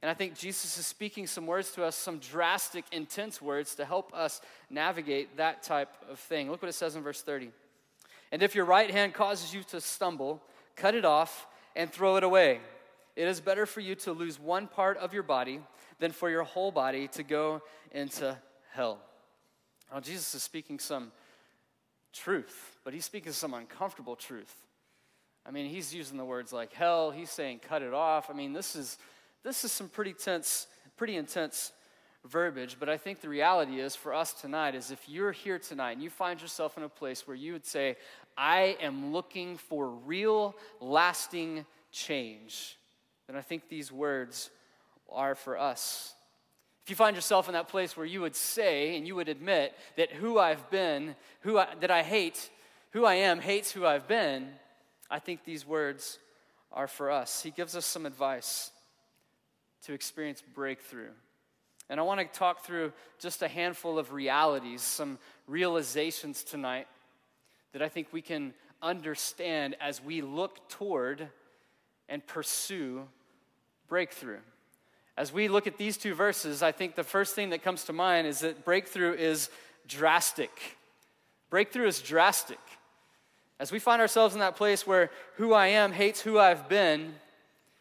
And 0.00 0.10
I 0.10 0.14
think 0.14 0.38
Jesus 0.38 0.78
is 0.78 0.86
speaking 0.86 1.26
some 1.26 1.46
words 1.46 1.72
to 1.72 1.84
us, 1.84 1.94
some 1.94 2.18
drastic, 2.18 2.86
intense 2.92 3.42
words 3.42 3.74
to 3.74 3.84
help 3.84 4.14
us 4.14 4.40
navigate 4.70 5.36
that 5.36 5.62
type 5.62 5.94
of 6.10 6.18
thing. 6.18 6.50
Look 6.50 6.62
what 6.62 6.70
it 6.70 6.74
says 6.74 6.96
in 6.96 7.02
verse 7.02 7.20
30. 7.20 7.50
And 8.32 8.42
if 8.42 8.54
your 8.54 8.64
right 8.64 8.90
hand 8.90 9.12
causes 9.12 9.52
you 9.52 9.64
to 9.64 9.82
stumble, 9.82 10.42
cut 10.76 10.94
it 10.94 11.04
off 11.04 11.46
and 11.76 11.92
throw 11.92 12.16
it 12.16 12.24
away. 12.24 12.60
It 13.16 13.28
is 13.28 13.40
better 13.40 13.66
for 13.66 13.80
you 13.80 13.94
to 13.96 14.12
lose 14.12 14.40
one 14.40 14.66
part 14.66 14.96
of 14.98 15.14
your 15.14 15.22
body 15.22 15.60
than 16.00 16.10
for 16.10 16.28
your 16.28 16.42
whole 16.42 16.72
body 16.72 17.08
to 17.08 17.22
go 17.22 17.62
into 17.92 18.36
hell. 18.72 18.98
Now, 19.92 20.00
Jesus 20.00 20.34
is 20.34 20.42
speaking 20.42 20.78
some 20.78 21.12
truth, 22.12 22.76
but 22.84 22.92
he's 22.92 23.04
speaking 23.04 23.32
some 23.32 23.54
uncomfortable 23.54 24.16
truth. 24.16 24.52
I 25.46 25.50
mean, 25.50 25.68
he's 25.68 25.94
using 25.94 26.16
the 26.16 26.24
words 26.24 26.52
like 26.52 26.72
hell, 26.72 27.10
he's 27.10 27.30
saying 27.30 27.60
cut 27.60 27.82
it 27.82 27.92
off. 27.92 28.30
I 28.30 28.32
mean, 28.32 28.52
this 28.52 28.74
is 28.74 28.98
this 29.44 29.62
is 29.62 29.70
some 29.70 29.88
pretty 29.88 30.14
tense, 30.14 30.66
pretty 30.96 31.16
intense 31.16 31.72
verbiage, 32.24 32.78
but 32.80 32.88
I 32.88 32.96
think 32.96 33.20
the 33.20 33.28
reality 33.28 33.78
is 33.78 33.94
for 33.94 34.14
us 34.14 34.32
tonight 34.32 34.74
is 34.74 34.90
if 34.90 35.06
you're 35.06 35.32
here 35.32 35.58
tonight 35.58 35.92
and 35.92 36.02
you 36.02 36.08
find 36.08 36.40
yourself 36.40 36.78
in 36.78 36.82
a 36.82 36.88
place 36.88 37.28
where 37.28 37.36
you 37.36 37.52
would 37.52 37.66
say, 37.66 37.96
I 38.38 38.78
am 38.80 39.12
looking 39.12 39.58
for 39.58 39.88
real 39.90 40.56
lasting 40.80 41.66
change 41.92 42.78
then 43.26 43.36
I 43.36 43.42
think 43.42 43.68
these 43.68 43.90
words 43.90 44.50
are 45.10 45.34
for 45.34 45.58
us. 45.58 46.14
If 46.84 46.90
you 46.90 46.96
find 46.96 47.16
yourself 47.16 47.48
in 47.48 47.54
that 47.54 47.68
place 47.68 47.96
where 47.96 48.04
you 48.04 48.20
would 48.20 48.36
say 48.36 48.96
and 48.96 49.06
you 49.06 49.14
would 49.14 49.28
admit 49.28 49.74
that 49.96 50.12
who 50.12 50.38
I've 50.38 50.70
been, 50.70 51.16
who 51.40 51.58
I, 51.58 51.68
that 51.80 51.90
I 51.90 52.02
hate, 52.02 52.50
who 52.90 53.06
I 53.06 53.14
am 53.14 53.40
hates 53.40 53.72
who 53.72 53.86
I've 53.86 54.06
been, 54.06 54.48
I 55.10 55.18
think 55.18 55.44
these 55.44 55.66
words 55.66 56.18
are 56.72 56.86
for 56.86 57.10
us. 57.10 57.42
He 57.42 57.50
gives 57.50 57.74
us 57.74 57.86
some 57.86 58.04
advice 58.04 58.70
to 59.86 59.94
experience 59.94 60.42
breakthrough. 60.54 61.10
And 61.88 62.00
I 62.00 62.02
want 62.02 62.20
to 62.20 62.38
talk 62.38 62.64
through 62.64 62.92
just 63.18 63.42
a 63.42 63.48
handful 63.48 63.98
of 63.98 64.12
realities, 64.12 64.82
some 64.82 65.18
realizations 65.46 66.42
tonight 66.42 66.86
that 67.72 67.82
I 67.82 67.88
think 67.88 68.08
we 68.12 68.22
can 68.22 68.54
understand 68.82 69.76
as 69.80 70.02
we 70.02 70.20
look 70.20 70.68
toward 70.68 71.28
and 72.08 72.26
pursue 72.26 73.06
breakthrough. 73.88 74.40
As 75.16 75.32
we 75.32 75.48
look 75.48 75.66
at 75.66 75.78
these 75.78 75.96
two 75.96 76.14
verses, 76.14 76.62
I 76.62 76.72
think 76.72 76.96
the 76.96 77.04
first 77.04 77.34
thing 77.34 77.50
that 77.50 77.62
comes 77.62 77.84
to 77.84 77.92
mind 77.92 78.26
is 78.26 78.40
that 78.40 78.64
breakthrough 78.64 79.12
is 79.12 79.48
drastic. 79.86 80.50
Breakthrough 81.50 81.86
is 81.86 82.00
drastic. 82.00 82.58
As 83.60 83.70
we 83.70 83.78
find 83.78 84.02
ourselves 84.02 84.34
in 84.34 84.40
that 84.40 84.56
place 84.56 84.86
where 84.86 85.10
who 85.36 85.52
I 85.52 85.68
am 85.68 85.92
hates 85.92 86.20
who 86.20 86.38
I've 86.38 86.68
been, 86.68 87.14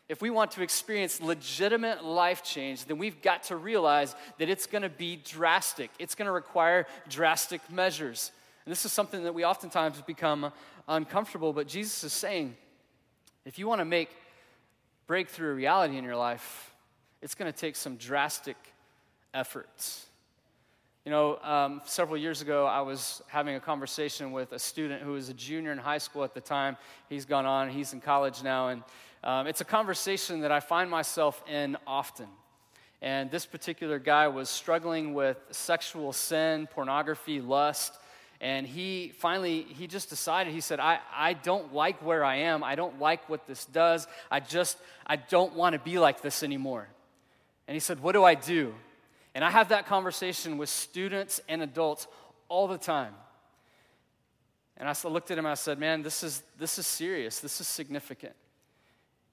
if 0.10 0.22
we 0.22 0.30
want 0.30 0.52
to 0.52 0.62
experience 0.62 1.22
legitimate 1.22 2.04
life 2.04 2.44
change, 2.44 2.86
then 2.86 3.00
we've 3.00 3.22
got 3.22 3.44
to 3.44 3.56
realize 3.56 4.16
that 4.38 4.50
it's 4.50 4.68
going 4.68 4.84
to 4.84 4.90
be 4.90 5.16
drastic. 5.16 5.90
It's 5.98 6.14
going 6.14 6.28
to 6.28 6.32
require 6.32 6.86
drastic 7.10 7.62
measures. 7.72 8.32
And 8.66 8.72
this 8.72 8.86
is 8.86 8.92
something 8.92 9.24
that 9.24 9.34
we 9.34 9.44
oftentimes 9.44 10.00
become 10.02 10.52
uncomfortable, 10.88 11.52
but 11.52 11.68
Jesus 11.68 12.04
is 12.04 12.14
saying 12.14 12.56
if 13.46 13.60
you 13.60 13.68
want 13.68 13.80
to 13.80 13.86
make 13.86 14.10
breakthrough 15.06 15.52
a 15.52 15.54
reality 15.54 15.98
in 15.98 16.04
your 16.04 16.16
life, 16.16 16.74
it's 17.22 17.36
going 17.36 17.52
to 17.52 17.58
take 17.58 17.76
some 17.76 17.98
drastic 17.98 18.58
efforts. 19.34 20.06
You 21.06 21.12
know, 21.12 21.38
um, 21.40 21.82
several 21.86 22.16
years 22.16 22.42
ago, 22.42 22.66
I 22.66 22.80
was 22.80 23.22
having 23.28 23.56
a 23.56 23.60
conversation 23.60 24.32
with 24.32 24.54
a 24.54 24.60
student 24.60 25.02
who 25.02 25.12
was 25.12 25.28
a 25.28 25.34
junior 25.34 25.74
in 25.74 25.78
high 25.78 25.98
school 25.98 26.24
at 26.24 26.34
the 26.34 26.40
time. 26.40 26.78
He's 27.10 27.26
gone 27.26 27.46
on, 27.46 27.70
he's 27.70 27.92
in 27.92 28.00
college 28.00 28.42
now, 28.42 28.70
and 28.70 28.84
um, 29.24 29.48
it's 29.48 29.60
a 29.60 29.66
conversation 29.66 30.42
that 30.42 30.52
I 30.52 30.62
find 30.62 30.90
myself 30.90 31.44
in 31.50 31.76
often. 31.86 32.28
And 33.02 33.30
this 33.30 33.46
particular 33.46 34.00
guy 34.00 34.30
was 34.30 34.50
struggling 34.50 35.14
with 35.14 35.38
sexual 35.52 36.14
sin, 36.14 36.68
pornography, 36.72 37.42
lust, 37.42 37.98
and 38.44 38.68
he 38.68 39.14
finally 39.20 39.62
he 39.62 39.88
just 39.88 40.10
decided 40.10 40.54
he 40.54 40.60
said 40.60 40.78
I, 40.82 41.00
I 41.16 41.32
don't 41.32 41.74
like 41.74 42.06
where 42.06 42.26
i 42.26 42.36
am. 42.36 42.62
I 42.62 42.76
don't 42.76 43.00
like 43.00 43.28
what 43.30 43.48
this 43.48 43.66
does. 43.66 44.06
I 44.30 44.42
just 44.42 44.78
i 45.08 45.16
don't 45.16 45.56
want 45.56 45.74
to 45.74 45.80
be 45.80 45.98
like 45.98 46.22
this 46.22 46.44
anymore. 46.44 46.88
And 47.68 47.74
he 47.74 47.80
said 47.80 48.02
what 48.02 48.12
do 48.12 48.24
i 48.24 48.36
do? 48.36 48.76
And 49.34 49.46
i 49.46 49.50
have 49.50 49.70
that 49.70 49.88
conversation 49.88 50.58
with 50.58 50.68
students 50.68 51.40
and 51.48 51.64
adults 51.64 52.06
all 52.50 52.68
the 52.68 52.78
time. 52.78 53.16
And 54.76 54.90
i 54.90 54.94
looked 55.08 55.32
at 55.32 55.38
him 55.38 55.46
i 55.46 55.54
said 55.54 55.80
man 55.80 56.04
this 56.04 56.22
is 56.22 56.44
this 56.60 56.78
is 56.78 56.86
serious. 56.86 57.40
This 57.40 57.62
is 57.62 57.68
significant. 57.68 58.34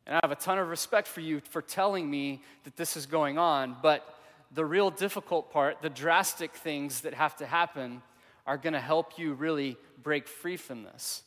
And 0.07 0.15
i 0.15 0.21
have 0.23 0.31
a 0.31 0.41
ton 0.41 0.57
of 0.57 0.69
respect 0.69 1.09
for 1.09 1.21
you 1.21 1.41
for 1.51 1.63
telling 1.63 2.09
me 2.09 2.43
that 2.63 2.77
this 2.77 2.97
is 2.97 3.07
going 3.07 3.39
on 3.39 3.75
but 3.83 4.07
the 4.55 4.65
real 4.65 4.89
difficult 4.89 5.51
part 5.51 5.83
the 5.83 5.91
drastic 5.91 6.55
things 6.55 7.01
that 7.01 7.15
have 7.15 7.35
to 7.39 7.47
happen 7.47 8.03
are 8.51 8.59
going 8.59 8.73
to 8.73 8.81
help 8.81 9.17
you 9.17 9.33
really 9.35 9.77
break 10.03 10.27
free 10.27 10.57
from 10.57 10.83
this. 10.83 11.23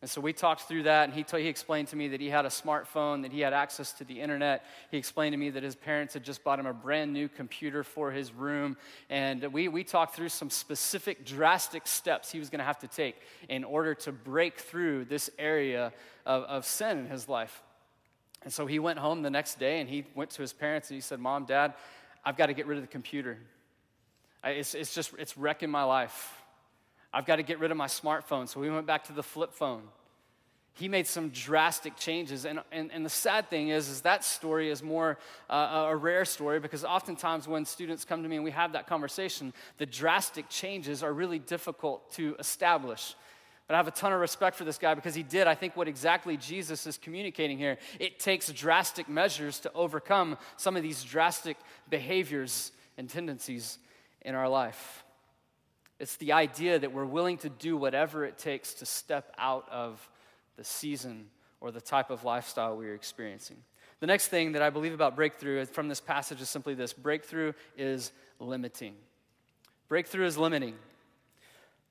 And 0.00 0.10
so 0.10 0.20
we 0.20 0.32
talked 0.32 0.62
through 0.62 0.82
that, 0.82 1.04
and 1.04 1.14
he, 1.14 1.22
t- 1.22 1.40
he 1.40 1.46
explained 1.46 1.86
to 1.88 1.96
me 1.96 2.08
that 2.08 2.20
he 2.20 2.28
had 2.28 2.44
a 2.44 2.48
smartphone, 2.48 3.22
that 3.22 3.30
he 3.30 3.38
had 3.38 3.52
access 3.52 3.92
to 3.92 4.04
the 4.04 4.20
internet. 4.20 4.64
He 4.90 4.98
explained 4.98 5.34
to 5.34 5.36
me 5.36 5.50
that 5.50 5.62
his 5.62 5.76
parents 5.76 6.14
had 6.14 6.24
just 6.24 6.42
bought 6.42 6.58
him 6.58 6.66
a 6.66 6.72
brand 6.72 7.12
new 7.12 7.28
computer 7.28 7.84
for 7.84 8.10
his 8.10 8.32
room. 8.32 8.76
And 9.08 9.52
we, 9.52 9.68
we 9.68 9.84
talked 9.84 10.16
through 10.16 10.30
some 10.30 10.50
specific, 10.50 11.24
drastic 11.24 11.86
steps 11.86 12.32
he 12.32 12.40
was 12.40 12.50
going 12.50 12.58
to 12.58 12.64
have 12.64 12.80
to 12.80 12.88
take 12.88 13.14
in 13.48 13.62
order 13.62 13.94
to 13.94 14.10
break 14.10 14.58
through 14.58 15.04
this 15.04 15.30
area 15.38 15.92
of, 16.26 16.42
of 16.42 16.66
sin 16.66 16.98
in 16.98 17.06
his 17.06 17.28
life. 17.28 17.62
And 18.42 18.52
so 18.52 18.66
he 18.66 18.80
went 18.80 18.98
home 18.98 19.22
the 19.22 19.30
next 19.30 19.60
day 19.60 19.78
and 19.78 19.88
he 19.88 20.06
went 20.16 20.30
to 20.30 20.42
his 20.42 20.52
parents 20.52 20.90
and 20.90 20.96
he 20.96 21.02
said, 21.02 21.20
Mom, 21.20 21.44
Dad, 21.44 21.74
I've 22.24 22.36
got 22.36 22.46
to 22.46 22.52
get 22.52 22.66
rid 22.66 22.78
of 22.78 22.82
the 22.82 22.88
computer. 22.88 23.38
It's, 24.44 24.74
it's 24.74 24.94
just, 24.94 25.12
it's 25.18 25.38
wrecking 25.38 25.70
my 25.70 25.84
life. 25.84 26.42
I've 27.12 27.26
got 27.26 27.36
to 27.36 27.42
get 27.42 27.58
rid 27.58 27.70
of 27.70 27.76
my 27.76 27.86
smartphone. 27.86 28.48
So 28.48 28.60
we 28.60 28.70
went 28.70 28.86
back 28.86 29.04
to 29.04 29.12
the 29.12 29.22
flip 29.22 29.52
phone. 29.52 29.82
He 30.74 30.88
made 30.88 31.06
some 31.06 31.28
drastic 31.28 31.96
changes. 31.96 32.46
And, 32.46 32.60
and, 32.72 32.90
and 32.92 33.04
the 33.04 33.10
sad 33.10 33.50
thing 33.50 33.68
is, 33.68 33.88
is 33.88 34.00
that 34.02 34.24
story 34.24 34.70
is 34.70 34.82
more 34.82 35.18
uh, 35.50 35.88
a 35.90 35.96
rare 35.96 36.24
story 36.24 36.60
because 36.60 36.82
oftentimes 36.82 37.46
when 37.46 37.66
students 37.66 38.06
come 38.06 38.22
to 38.22 38.28
me 38.28 38.36
and 38.36 38.44
we 38.44 38.50
have 38.52 38.72
that 38.72 38.86
conversation, 38.86 39.52
the 39.76 39.84
drastic 39.84 40.48
changes 40.48 41.02
are 41.02 41.12
really 41.12 41.38
difficult 41.38 42.10
to 42.14 42.34
establish. 42.38 43.14
But 43.68 43.74
I 43.74 43.76
have 43.76 43.88
a 43.88 43.92
ton 43.92 44.12
of 44.12 44.20
respect 44.20 44.56
for 44.56 44.64
this 44.64 44.78
guy 44.78 44.94
because 44.94 45.14
he 45.14 45.22
did, 45.22 45.46
I 45.46 45.54
think, 45.54 45.76
what 45.76 45.88
exactly 45.88 46.38
Jesus 46.38 46.86
is 46.86 46.96
communicating 46.96 47.58
here. 47.58 47.76
It 48.00 48.18
takes 48.18 48.50
drastic 48.50 49.08
measures 49.08 49.60
to 49.60 49.72
overcome 49.74 50.38
some 50.56 50.76
of 50.76 50.82
these 50.82 51.04
drastic 51.04 51.58
behaviors 51.90 52.72
and 52.96 53.08
tendencies 53.08 53.78
in 54.24 54.34
our 54.34 54.48
life. 54.48 55.04
It's 55.98 56.16
the 56.16 56.32
idea 56.32 56.78
that 56.78 56.92
we're 56.92 57.04
willing 57.04 57.38
to 57.38 57.48
do 57.48 57.76
whatever 57.76 58.24
it 58.24 58.38
takes 58.38 58.74
to 58.74 58.86
step 58.86 59.32
out 59.38 59.68
of 59.70 60.08
the 60.56 60.64
season 60.64 61.26
or 61.60 61.70
the 61.70 61.80
type 61.80 62.10
of 62.10 62.24
lifestyle 62.24 62.76
we're 62.76 62.94
experiencing. 62.94 63.56
The 64.00 64.08
next 64.08 64.28
thing 64.28 64.52
that 64.52 64.62
I 64.62 64.70
believe 64.70 64.94
about 64.94 65.14
breakthrough 65.14 65.64
from 65.66 65.88
this 65.88 66.00
passage 66.00 66.40
is 66.40 66.48
simply 66.48 66.74
this 66.74 66.92
breakthrough 66.92 67.52
is 67.76 68.10
limiting. 68.40 68.94
Breakthrough 69.88 70.26
is 70.26 70.36
limiting. 70.36 70.74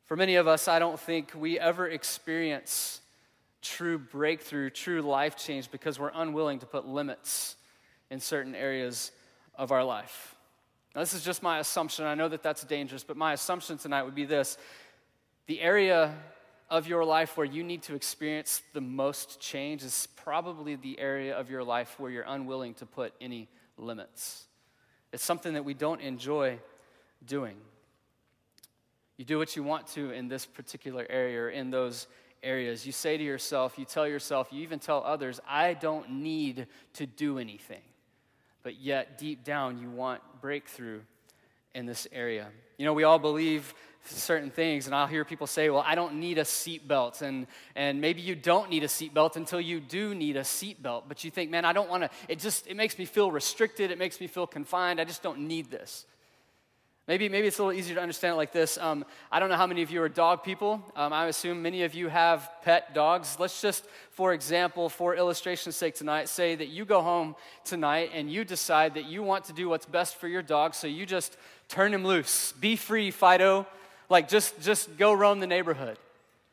For 0.08 0.18
many 0.18 0.36
of 0.36 0.46
us, 0.46 0.68
I 0.68 0.80
don't 0.80 1.00
think 1.00 1.32
we 1.34 1.58
ever 1.58 1.88
experience 1.88 3.00
true 3.62 3.98
breakthrough, 3.98 4.72
true 4.72 5.02
life 5.02 5.38
change 5.38 5.72
because 5.72 6.00
we're 6.00 6.12
unwilling 6.14 6.60
to 6.60 6.66
put 6.66 6.86
limits 6.86 7.56
in 8.10 8.20
certain 8.20 8.56
areas 8.56 9.12
of 9.56 9.72
our 9.72 9.86
life. 9.86 10.36
Now, 10.94 11.02
this 11.02 11.14
is 11.14 11.24
just 11.24 11.42
my 11.42 11.60
assumption. 11.60 12.06
I 12.06 12.16
know 12.16 12.28
that 12.28 12.44
that's 12.44 12.64
dangerous, 12.64 13.04
but 13.04 13.16
my 13.16 13.34
assumption 13.34 13.78
tonight 13.78 14.04
would 14.04 14.16
be 14.16 14.26
this 14.26 14.58
the 15.48 15.62
area 15.62 16.14
of 16.70 16.88
your 16.88 17.04
life 17.04 17.38
where 17.38 17.46
you 17.46 17.64
need 17.64 17.84
to 17.84 17.96
experience 17.96 18.62
the 18.74 18.82
most 18.82 19.40
change 19.42 19.84
is 19.84 20.08
probably 20.16 20.76
the 20.76 20.98
area 21.00 21.36
of 21.38 21.50
your 21.50 21.64
life 21.64 22.00
where 22.00 22.12
you're 22.12 22.26
unwilling 22.28 22.74
to 22.76 22.86
put 22.86 23.14
any 23.20 23.50
limits. 23.78 24.46
It's 25.12 25.24
something 25.24 25.54
that 25.54 25.66
we 25.66 25.74
don't 25.74 26.00
enjoy 26.00 26.60
doing. 27.26 27.58
You 29.18 29.26
do 29.26 29.38
what 29.38 29.56
you 29.56 29.64
want 29.64 29.88
to 29.88 30.12
in 30.12 30.30
this 30.30 30.46
particular 30.46 31.06
area 31.10 31.42
or 31.42 31.50
in 31.50 31.72
those 31.72 32.08
areas. 32.42 32.86
You 32.86 32.94
say 32.94 33.18
to 33.18 33.24
yourself, 33.24 33.78
you 33.78 33.84
tell 33.84 34.08
yourself, 34.08 34.48
you 34.52 34.62
even 34.62 34.80
tell 34.80 35.04
others, 35.06 35.40
I 35.48 35.74
don't 35.74 36.10
need 36.10 36.68
to 36.94 37.06
do 37.06 37.38
anything 37.38 37.82
but 38.64 38.80
yet 38.80 39.18
deep 39.18 39.44
down 39.44 39.80
you 39.80 39.90
want 39.90 40.22
breakthrough 40.42 41.02
in 41.74 41.86
this 41.86 42.08
area. 42.12 42.48
You 42.78 42.86
know, 42.86 42.94
we 42.94 43.04
all 43.04 43.20
believe 43.20 43.74
certain 44.06 44.50
things, 44.50 44.88
and 44.88 44.96
I'll 44.96 45.08
hear 45.08 45.24
people 45.24 45.48
say, 45.48 45.70
Well, 45.70 45.84
I 45.86 45.96
don't 45.96 46.16
need 46.16 46.38
a 46.38 46.44
seatbelt. 46.44 47.22
And, 47.22 47.48
and 47.76 48.02
maybe 48.02 48.22
you 48.22 48.36
don't 48.36 48.70
need 48.70 48.84
a 48.84 48.88
seatbelt 48.88 49.36
until 49.36 49.62
you 49.62 49.80
do 49.80 50.16
need 50.16 50.38
a 50.38 50.42
seatbelt. 50.42 51.04
But 51.08 51.24
you 51.24 51.32
think, 51.32 51.52
Man, 51.52 51.66
I 51.66 51.74
don't 51.74 51.90
want 51.90 52.04
to, 52.04 52.10
it 52.28 52.40
just, 52.40 52.68
it 52.68 52.76
makes 52.76 52.98
me 52.98 53.06
feel 53.06 53.32
restricted. 53.32 53.92
It 53.92 53.98
makes 53.98 54.20
me 54.20 54.28
feel 54.28 54.48
confined. 54.48 55.00
I 55.00 55.04
just 55.04 55.24
don't 55.24 55.48
need 55.48 55.70
this. 55.70 56.06
Maybe, 57.08 57.30
maybe 57.30 57.48
it's 57.48 57.58
a 57.58 57.64
little 57.64 57.78
easier 57.78 57.96
to 57.96 58.02
understand 58.02 58.34
it 58.34 58.38
like 58.38 58.52
this. 58.52 58.78
Um, 58.78 59.04
I 59.32 59.40
don't 59.40 59.50
know 59.50 59.58
how 59.58 59.66
many 59.66 59.82
of 59.82 59.90
you 59.90 60.02
are 60.04 60.10
dog 60.10 60.44
people. 60.44 60.82
Um, 60.96 61.12
I 61.12 61.26
assume 61.28 61.62
many 61.62 61.84
of 61.84 61.96
you 61.96 62.08
have 62.10 62.50
pet 62.64 62.94
dogs. 62.94 63.38
Let's 63.40 63.60
just, 63.60 63.86
for 64.12 64.34
example, 64.34 64.88
for 64.88 65.16
illustration's 65.16 65.76
sake 65.76 65.96
tonight, 65.96 66.30
say 66.30 66.54
that 66.54 66.68
you 66.68 66.86
go 66.86 67.02
home 67.02 67.36
tonight 67.66 68.12
and 68.14 68.32
you 68.32 68.46
decide 68.46 68.94
that 68.94 69.06
you 69.06 69.24
want 69.24 69.46
to 69.46 69.54
do 69.54 69.68
what's 69.68 69.88
best 69.88 70.18
for 70.18 70.28
your 70.28 70.44
dog, 70.44 70.76
so 70.76 70.86
you 70.86 71.08
just 71.08 71.38
turn 71.68 71.92
him 71.92 72.06
loose. 72.06 72.54
Be 72.60 72.76
free, 72.76 73.10
Fido. 73.10 73.66
Like, 74.08 74.30
just, 74.30 74.62
just 74.62 74.98
go 74.98 75.12
roam 75.12 75.40
the 75.40 75.48
neighborhood. 75.48 75.98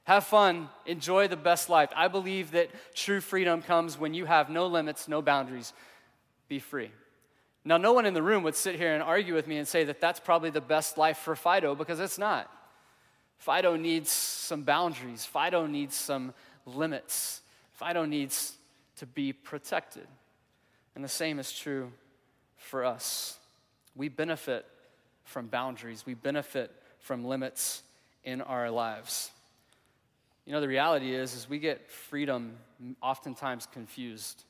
Have 0.05 0.25
fun, 0.25 0.71
enjoy 0.87 1.28
the 1.28 1.37
best 1.37 1.69
life. 1.69 1.90
I 1.95 2.09
believe 2.09 2.52
that 2.52 2.71
true 2.95 3.21
freedom 3.21 3.61
comes 3.61 3.99
when 3.99 4.14
you 4.14 4.25
have 4.25 4.49
no 4.49 4.67
limits, 4.67 5.09
no 5.09 5.21
boundaries. 5.21 5.75
Be 6.49 6.59
free. 6.59 6.90
Now, 7.69 7.77
no 7.77 7.93
one 7.93 8.07
in 8.07 8.15
the 8.15 8.23
room 8.23 8.45
would 8.45 8.57
sit 8.57 8.77
here 8.77 8.95
and 8.95 9.03
argue 9.03 9.35
with 9.35 9.47
me 9.47 9.59
and 9.59 9.69
say 9.69 9.85
that 9.85 10.01
that's 10.01 10.19
probably 10.19 10.49
the 10.49 10.63
best 10.63 10.97
life 10.97 11.19
for 11.19 11.37
Fido 11.37 11.75
because 11.75 12.01
it's 12.01 12.17
not. 12.17 12.51
Fido 13.37 13.77
needs 13.77 14.11
some 14.11 14.63
boundaries, 14.63 15.27
Fido 15.27 15.67
needs 15.67 15.95
some 15.95 16.33
limits, 16.65 17.43
Fido 17.73 18.07
needs 18.07 18.55
to 18.97 19.05
be 19.05 19.35
protected. 19.35 20.07
And 20.95 21.05
the 21.05 21.11
same 21.11 21.39
is 21.39 21.53
true 21.53 21.93
for 22.57 22.87
us. 22.87 23.39
We 23.95 24.09
benefit 24.09 24.65
from 25.25 25.49
boundaries, 25.49 26.07
we 26.07 26.15
benefit 26.15 26.73
from 27.01 27.27
limits 27.27 27.83
in 28.25 28.41
our 28.41 28.71
lives. 28.71 29.31
You 30.47 30.55
know, 30.55 30.63
the 30.63 30.69
reality 30.69 31.15
is, 31.15 31.35
is 31.35 31.51
we 31.51 31.59
get 31.59 31.91
freedom 31.91 32.57
oftentimes 33.03 33.67
confused. 33.71 34.45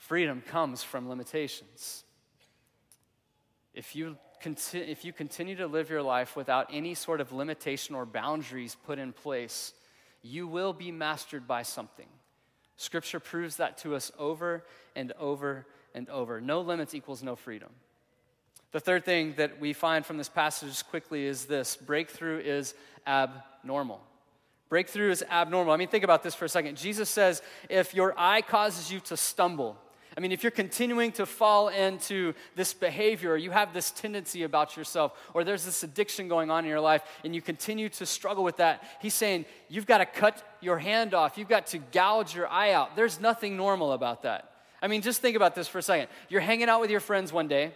Freedom 0.00 0.42
comes 0.44 0.82
from 0.82 1.08
limitations. 1.10 2.04
If 3.74 3.94
you, 3.94 4.16
conti- 4.42 4.80
if 4.80 5.04
you 5.04 5.12
continue 5.12 5.56
to 5.56 5.66
live 5.66 5.90
your 5.90 6.02
life 6.02 6.34
without 6.36 6.68
any 6.72 6.94
sort 6.94 7.20
of 7.20 7.32
limitation 7.32 7.94
or 7.94 8.06
boundaries 8.06 8.76
put 8.86 8.98
in 8.98 9.12
place, 9.12 9.74
you 10.22 10.48
will 10.48 10.72
be 10.72 10.90
mastered 10.90 11.46
by 11.46 11.62
something. 11.62 12.08
Scripture 12.76 13.20
proves 13.20 13.56
that 13.56 13.76
to 13.78 13.94
us 13.94 14.10
over 14.18 14.64
and 14.96 15.12
over 15.12 15.66
and 15.94 16.08
over. 16.08 16.40
No 16.40 16.62
limits 16.62 16.94
equals 16.94 17.22
no 17.22 17.36
freedom. 17.36 17.68
The 18.72 18.80
third 18.80 19.04
thing 19.04 19.34
that 19.36 19.60
we 19.60 19.74
find 19.74 20.04
from 20.04 20.16
this 20.16 20.30
passage 20.30 20.82
quickly 20.88 21.26
is 21.26 21.44
this 21.44 21.76
breakthrough 21.76 22.38
is 22.38 22.74
abnormal. 23.06 24.00
Breakthrough 24.70 25.10
is 25.10 25.22
abnormal. 25.30 25.74
I 25.74 25.76
mean, 25.76 25.88
think 25.88 26.04
about 26.04 26.22
this 26.22 26.34
for 26.34 26.46
a 26.46 26.48
second. 26.48 26.78
Jesus 26.78 27.10
says, 27.10 27.42
if 27.68 27.94
your 27.94 28.14
eye 28.16 28.40
causes 28.40 28.90
you 28.90 29.00
to 29.00 29.16
stumble, 29.16 29.76
I 30.16 30.20
mean, 30.20 30.32
if 30.32 30.42
you're 30.42 30.50
continuing 30.50 31.12
to 31.12 31.26
fall 31.26 31.68
into 31.68 32.34
this 32.56 32.74
behavior, 32.74 33.32
or 33.32 33.36
you 33.36 33.50
have 33.50 33.72
this 33.72 33.90
tendency 33.90 34.42
about 34.42 34.76
yourself, 34.76 35.12
or 35.34 35.44
there's 35.44 35.64
this 35.64 35.82
addiction 35.82 36.28
going 36.28 36.50
on 36.50 36.64
in 36.64 36.70
your 36.70 36.80
life, 36.80 37.02
and 37.24 37.34
you 37.34 37.40
continue 37.40 37.88
to 37.90 38.06
struggle 38.06 38.42
with 38.42 38.56
that, 38.56 38.82
he's 39.00 39.14
saying 39.14 39.44
you've 39.68 39.86
got 39.86 39.98
to 39.98 40.06
cut 40.06 40.42
your 40.60 40.78
hand 40.78 41.14
off. 41.14 41.38
You've 41.38 41.48
got 41.48 41.68
to 41.68 41.78
gouge 41.78 42.34
your 42.34 42.48
eye 42.48 42.72
out. 42.72 42.96
There's 42.96 43.20
nothing 43.20 43.56
normal 43.56 43.92
about 43.92 44.22
that. 44.22 44.50
I 44.82 44.88
mean, 44.88 45.02
just 45.02 45.20
think 45.20 45.36
about 45.36 45.54
this 45.54 45.68
for 45.68 45.78
a 45.78 45.82
second. 45.82 46.08
You're 46.28 46.40
hanging 46.40 46.68
out 46.68 46.80
with 46.80 46.90
your 46.90 47.00
friends 47.00 47.32
one 47.32 47.48
day, 47.48 47.72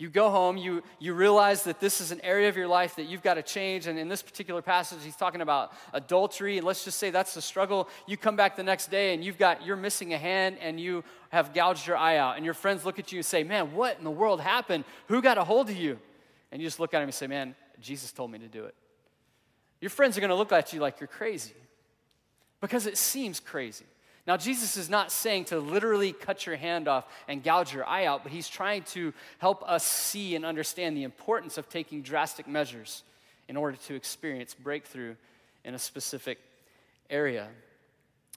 you 0.00 0.08
go 0.08 0.30
home, 0.30 0.56
you, 0.56 0.82
you 0.98 1.12
realize 1.12 1.64
that 1.64 1.78
this 1.78 2.00
is 2.00 2.10
an 2.10 2.22
area 2.22 2.48
of 2.48 2.56
your 2.56 2.66
life 2.66 2.96
that 2.96 3.04
you've 3.04 3.20
got 3.22 3.34
to 3.34 3.42
change. 3.42 3.86
And 3.86 3.98
in 3.98 4.08
this 4.08 4.22
particular 4.22 4.62
passage, 4.62 5.00
he's 5.04 5.14
talking 5.14 5.42
about 5.42 5.74
adultery. 5.92 6.56
And 6.56 6.66
let's 6.66 6.84
just 6.84 6.96
say 6.96 7.10
that's 7.10 7.34
the 7.34 7.42
struggle. 7.42 7.86
You 8.06 8.16
come 8.16 8.34
back 8.34 8.56
the 8.56 8.62
next 8.62 8.90
day 8.90 9.12
and 9.12 9.22
you've 9.22 9.36
got, 9.36 9.62
you're 9.62 9.76
missing 9.76 10.14
a 10.14 10.18
hand 10.18 10.56
and 10.62 10.80
you 10.80 11.04
have 11.28 11.52
gouged 11.52 11.86
your 11.86 11.98
eye 11.98 12.16
out. 12.16 12.36
And 12.36 12.46
your 12.46 12.54
friends 12.54 12.86
look 12.86 12.98
at 12.98 13.12
you 13.12 13.18
and 13.18 13.26
say, 13.26 13.44
Man, 13.44 13.74
what 13.74 13.98
in 13.98 14.04
the 14.04 14.10
world 14.10 14.40
happened? 14.40 14.84
Who 15.08 15.20
got 15.20 15.36
a 15.36 15.44
hold 15.44 15.68
of 15.68 15.76
you? 15.76 15.98
And 16.50 16.62
you 16.62 16.66
just 16.66 16.80
look 16.80 16.94
at 16.94 17.02
him 17.02 17.08
and 17.08 17.14
say, 17.14 17.26
Man, 17.26 17.54
Jesus 17.78 18.10
told 18.10 18.30
me 18.30 18.38
to 18.38 18.48
do 18.48 18.64
it. 18.64 18.74
Your 19.82 19.90
friends 19.90 20.16
are 20.16 20.20
going 20.20 20.30
to 20.30 20.34
look 20.34 20.50
at 20.50 20.72
you 20.72 20.80
like 20.80 20.98
you're 20.98 21.08
crazy 21.08 21.52
because 22.62 22.86
it 22.86 22.96
seems 22.96 23.38
crazy. 23.38 23.84
Now, 24.26 24.36
Jesus 24.36 24.76
is 24.76 24.90
not 24.90 25.10
saying 25.10 25.46
to 25.46 25.58
literally 25.58 26.12
cut 26.12 26.46
your 26.46 26.56
hand 26.56 26.88
off 26.88 27.06
and 27.26 27.42
gouge 27.42 27.72
your 27.72 27.86
eye 27.86 28.04
out, 28.04 28.22
but 28.22 28.32
he's 28.32 28.48
trying 28.48 28.82
to 28.84 29.12
help 29.38 29.62
us 29.66 29.84
see 29.84 30.36
and 30.36 30.44
understand 30.44 30.96
the 30.96 31.04
importance 31.04 31.58
of 31.58 31.68
taking 31.68 32.02
drastic 32.02 32.46
measures 32.46 33.02
in 33.48 33.56
order 33.56 33.76
to 33.76 33.94
experience 33.94 34.54
breakthrough 34.54 35.14
in 35.64 35.74
a 35.74 35.78
specific 35.78 36.38
area. 37.08 37.48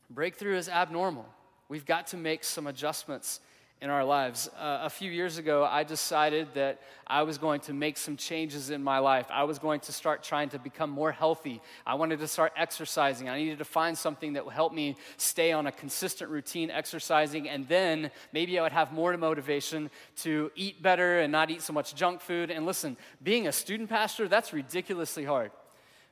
Breakthrough 0.10 0.58
is 0.58 0.70
abnormal. 0.70 1.26
We've 1.70 1.86
got 1.86 2.08
to 2.08 2.18
make 2.18 2.44
some 2.44 2.68
adjustments 2.68 3.40
in 3.84 3.90
our 3.90 4.06
lives. 4.06 4.50
Uh, 4.58 4.80
a 4.84 4.90
few 4.90 5.12
years 5.12 5.38
ago, 5.38 5.68
I 5.70 5.84
decided 5.84 6.48
that 6.54 6.80
I 7.06 7.24
was 7.24 7.38
going 7.38 7.60
to 7.62 7.74
make 7.74 7.98
some 7.98 8.16
changes 8.16 8.70
in 8.70 8.82
my 8.82 9.00
life. 9.00 9.28
I 9.30 9.44
was 9.44 9.60
going 9.60 9.82
to 9.82 9.92
start 9.92 10.24
trying 10.24 10.48
to 10.52 10.58
become 10.58 10.90
more 10.90 11.12
healthy. 11.12 11.62
I 11.86 11.96
wanted 11.96 12.20
to 12.20 12.28
start 12.30 12.54
exercising. 12.56 13.28
I 13.28 13.38
needed 13.38 13.58
to 13.58 13.66
find 13.66 13.98
something 13.98 14.34
that 14.34 14.46
would 14.46 14.54
help 14.54 14.74
me 14.74 14.96
stay 15.18 15.52
on 15.52 15.68
a 15.68 15.72
consistent 15.72 16.32
routine 16.32 16.72
exercising, 16.72 17.50
and 17.50 17.68
then 17.68 18.10
maybe 18.32 18.58
I 18.58 18.62
would 18.62 18.72
have 18.72 18.94
more 18.94 19.18
motivation 19.18 19.92
to 20.22 20.50
eat 20.56 20.82
better 20.82 21.20
and 21.20 21.30
not 21.30 21.50
eat 21.50 21.62
so 21.62 21.74
much 21.74 21.94
junk 21.94 22.22
food. 22.22 22.52
And 22.52 22.66
listen, 22.66 22.96
being 23.22 23.48
a 23.48 23.52
student 23.52 23.90
pastor, 23.90 24.30
that's 24.30 24.54
ridiculously 24.54 25.26
hard. 25.26 25.52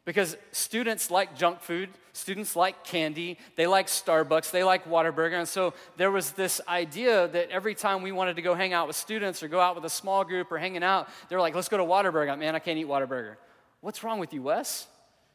Because 0.03 0.35
students 0.51 1.11
like 1.11 1.35
junk 1.35 1.61
food, 1.61 1.89
students 2.13 2.55
like 2.55 2.83
candy, 2.83 3.37
they 3.55 3.67
like 3.67 3.87
Starbucks, 3.87 4.49
they 4.49 4.63
like 4.63 4.85
Whataburger. 4.85 5.37
And 5.37 5.47
so 5.47 5.75
there 5.97 6.09
was 6.09 6.31
this 6.31 6.59
idea 6.67 7.27
that 7.27 7.51
every 7.51 7.75
time 7.75 8.01
we 8.01 8.11
wanted 8.11 8.35
to 8.37 8.41
go 8.41 8.55
hang 8.55 8.73
out 8.73 8.87
with 8.87 8.95
students 8.95 9.43
or 9.43 9.47
go 9.47 9.59
out 9.59 9.75
with 9.75 9.85
a 9.85 9.89
small 9.89 10.23
group 10.23 10.51
or 10.51 10.57
hanging 10.57 10.83
out, 10.83 11.07
they 11.29 11.35
were 11.35 11.41
like, 11.41 11.53
let's 11.53 11.69
go 11.69 11.77
to 11.77 11.83
Whataburger. 11.83 12.37
Man, 12.37 12.55
I 12.55 12.59
can't 12.59 12.79
eat 12.79 12.87
Whataburger. 12.87 13.35
What's 13.81 14.03
wrong 14.03 14.19
with 14.19 14.33
you, 14.33 14.41
Wes? 14.41 14.87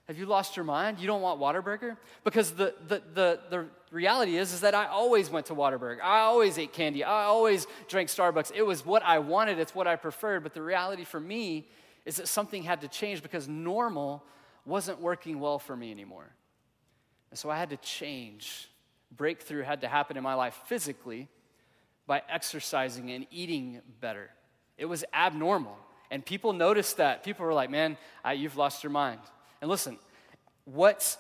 Have 0.08 0.18
you 0.18 0.26
lost 0.26 0.56
your 0.56 0.64
mind? 0.64 0.98
You 1.00 1.06
don't 1.06 1.22
want 1.22 1.40
Whataburger? 1.40 1.96
Because 2.22 2.52
the, 2.52 2.74
the, 2.86 3.02
the, 3.14 3.40
the 3.50 3.66
reality 3.90 4.36
is, 4.36 4.52
is 4.52 4.60
that 4.60 4.74
I 4.74 4.86
always 4.86 5.30
went 5.30 5.46
to 5.46 5.54
Whataburger. 5.54 6.00
I 6.00 6.20
always 6.20 6.58
ate 6.58 6.72
candy. 6.72 7.02
I 7.04 7.24
always 7.24 7.66
drank 7.88 8.08
Starbucks. 8.08 8.52
It 8.54 8.62
was 8.62 8.84
what 8.84 9.02
I 9.04 9.20
wanted, 9.20 9.58
it's 9.58 9.74
what 9.74 9.86
I 9.86 9.96
preferred. 9.96 10.42
But 10.42 10.54
the 10.54 10.62
reality 10.62 11.04
for 11.04 11.20
me 11.20 11.66
is 12.04 12.16
that 12.16 12.28
something 12.28 12.62
had 12.62 12.80
to 12.82 12.88
change 12.88 13.22
because 13.22 13.48
normal 13.48 14.22
wasn't 14.66 15.00
working 15.00 15.40
well 15.40 15.58
for 15.58 15.76
me 15.76 15.90
anymore. 15.90 16.28
And 17.30 17.38
so 17.38 17.50
I 17.50 17.58
had 17.58 17.70
to 17.70 17.76
change. 17.76 18.68
Breakthrough 19.16 19.62
had 19.62 19.80
to 19.82 19.88
happen 19.88 20.16
in 20.16 20.22
my 20.22 20.34
life 20.34 20.60
physically 20.66 21.28
by 22.06 22.22
exercising 22.28 23.10
and 23.10 23.26
eating 23.30 23.80
better. 24.00 24.30
It 24.78 24.86
was 24.86 25.04
abnormal. 25.12 25.76
And 26.10 26.24
people 26.24 26.52
noticed 26.52 26.98
that. 26.98 27.24
People 27.24 27.46
were 27.46 27.54
like, 27.54 27.70
man, 27.70 27.96
I, 28.24 28.34
you've 28.34 28.56
lost 28.56 28.84
your 28.84 28.90
mind. 28.90 29.20
And 29.60 29.70
listen, 29.70 29.98
what's 30.64 31.18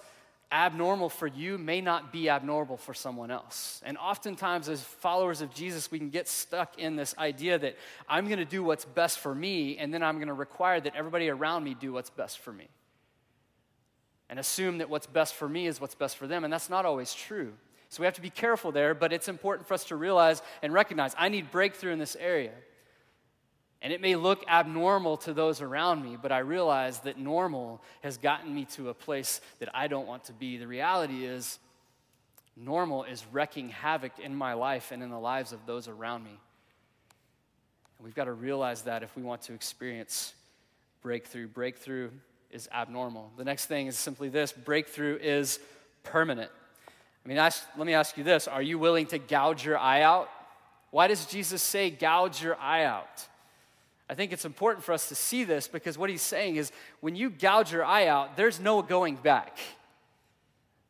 abnormal 0.52 1.08
for 1.08 1.26
you 1.26 1.58
may 1.58 1.80
not 1.80 2.12
be 2.12 2.28
abnormal 2.28 2.76
for 2.76 2.94
someone 2.94 3.30
else. 3.30 3.82
And 3.84 3.98
oftentimes, 3.98 4.68
as 4.68 4.80
followers 4.80 5.40
of 5.40 5.52
Jesus, 5.52 5.90
we 5.90 5.98
can 5.98 6.10
get 6.10 6.28
stuck 6.28 6.78
in 6.78 6.94
this 6.94 7.16
idea 7.18 7.58
that 7.58 7.76
I'm 8.08 8.26
going 8.26 8.38
to 8.38 8.44
do 8.44 8.62
what's 8.62 8.84
best 8.84 9.18
for 9.18 9.34
me, 9.34 9.76
and 9.78 9.92
then 9.92 10.02
I'm 10.02 10.16
going 10.16 10.28
to 10.28 10.34
require 10.34 10.80
that 10.80 10.94
everybody 10.94 11.28
around 11.28 11.64
me 11.64 11.74
do 11.74 11.92
what's 11.92 12.10
best 12.10 12.38
for 12.38 12.52
me. 12.52 12.68
And 14.28 14.38
assume 14.38 14.78
that 14.78 14.90
what's 14.90 15.06
best 15.06 15.34
for 15.34 15.48
me 15.48 15.66
is 15.66 15.80
what's 15.80 15.94
best 15.94 16.16
for 16.16 16.26
them, 16.26 16.42
and 16.44 16.52
that's 16.52 16.68
not 16.68 16.84
always 16.84 17.14
true. 17.14 17.52
So 17.88 18.00
we 18.00 18.06
have 18.06 18.14
to 18.14 18.20
be 18.20 18.30
careful 18.30 18.72
there, 18.72 18.94
but 18.94 19.12
it's 19.12 19.28
important 19.28 19.68
for 19.68 19.74
us 19.74 19.84
to 19.84 19.96
realize 19.96 20.42
and 20.62 20.72
recognize 20.72 21.14
I 21.16 21.28
need 21.28 21.50
breakthrough 21.52 21.92
in 21.92 21.98
this 21.98 22.16
area. 22.16 22.52
And 23.80 23.92
it 23.92 24.00
may 24.00 24.16
look 24.16 24.44
abnormal 24.48 25.18
to 25.18 25.32
those 25.32 25.60
around 25.60 26.02
me, 26.02 26.16
but 26.20 26.32
I 26.32 26.38
realize 26.38 27.00
that 27.00 27.18
normal 27.18 27.82
has 28.02 28.16
gotten 28.16 28.52
me 28.52 28.64
to 28.72 28.88
a 28.88 28.94
place 28.94 29.40
that 29.60 29.68
I 29.74 29.86
don't 29.86 30.08
want 30.08 30.24
to 30.24 30.32
be. 30.32 30.56
The 30.56 30.66
reality 30.66 31.24
is, 31.24 31.58
normal 32.56 33.04
is 33.04 33.24
wrecking 33.30 33.68
havoc 33.68 34.18
in 34.18 34.34
my 34.34 34.54
life 34.54 34.90
and 34.90 35.02
in 35.02 35.10
the 35.10 35.18
lives 35.18 35.52
of 35.52 35.66
those 35.66 35.86
around 35.86 36.24
me. 36.24 36.30
And 37.98 38.04
we've 38.04 38.14
got 38.14 38.24
to 38.24 38.32
realize 38.32 38.82
that 38.82 39.02
if 39.02 39.14
we 39.14 39.22
want 39.22 39.42
to 39.42 39.52
experience 39.52 40.34
breakthrough. 41.02 41.46
Breakthrough 41.46 42.10
is 42.56 42.68
abnormal. 42.72 43.30
The 43.36 43.44
next 43.44 43.66
thing 43.66 43.86
is 43.86 43.96
simply 43.98 44.30
this 44.30 44.50
breakthrough 44.50 45.18
is 45.20 45.60
permanent. 46.02 46.50
I 47.24 47.28
mean, 47.28 47.36
ask, 47.36 47.62
let 47.76 47.86
me 47.86 47.92
ask 47.92 48.16
you 48.16 48.24
this 48.24 48.48
Are 48.48 48.62
you 48.62 48.78
willing 48.78 49.06
to 49.08 49.18
gouge 49.18 49.64
your 49.64 49.78
eye 49.78 50.02
out? 50.02 50.28
Why 50.90 51.06
does 51.06 51.26
Jesus 51.26 51.62
say, 51.62 51.90
gouge 51.90 52.42
your 52.42 52.56
eye 52.56 52.84
out? 52.84 53.28
I 54.08 54.14
think 54.14 54.32
it's 54.32 54.44
important 54.44 54.84
for 54.84 54.92
us 54.92 55.08
to 55.10 55.14
see 55.14 55.44
this 55.44 55.68
because 55.68 55.98
what 55.98 56.08
he's 56.08 56.22
saying 56.22 56.56
is 56.56 56.72
when 57.00 57.16
you 57.16 57.28
gouge 57.28 57.72
your 57.72 57.84
eye 57.84 58.06
out, 58.06 58.36
there's 58.36 58.58
no 58.58 58.80
going 58.80 59.16
back. 59.16 59.58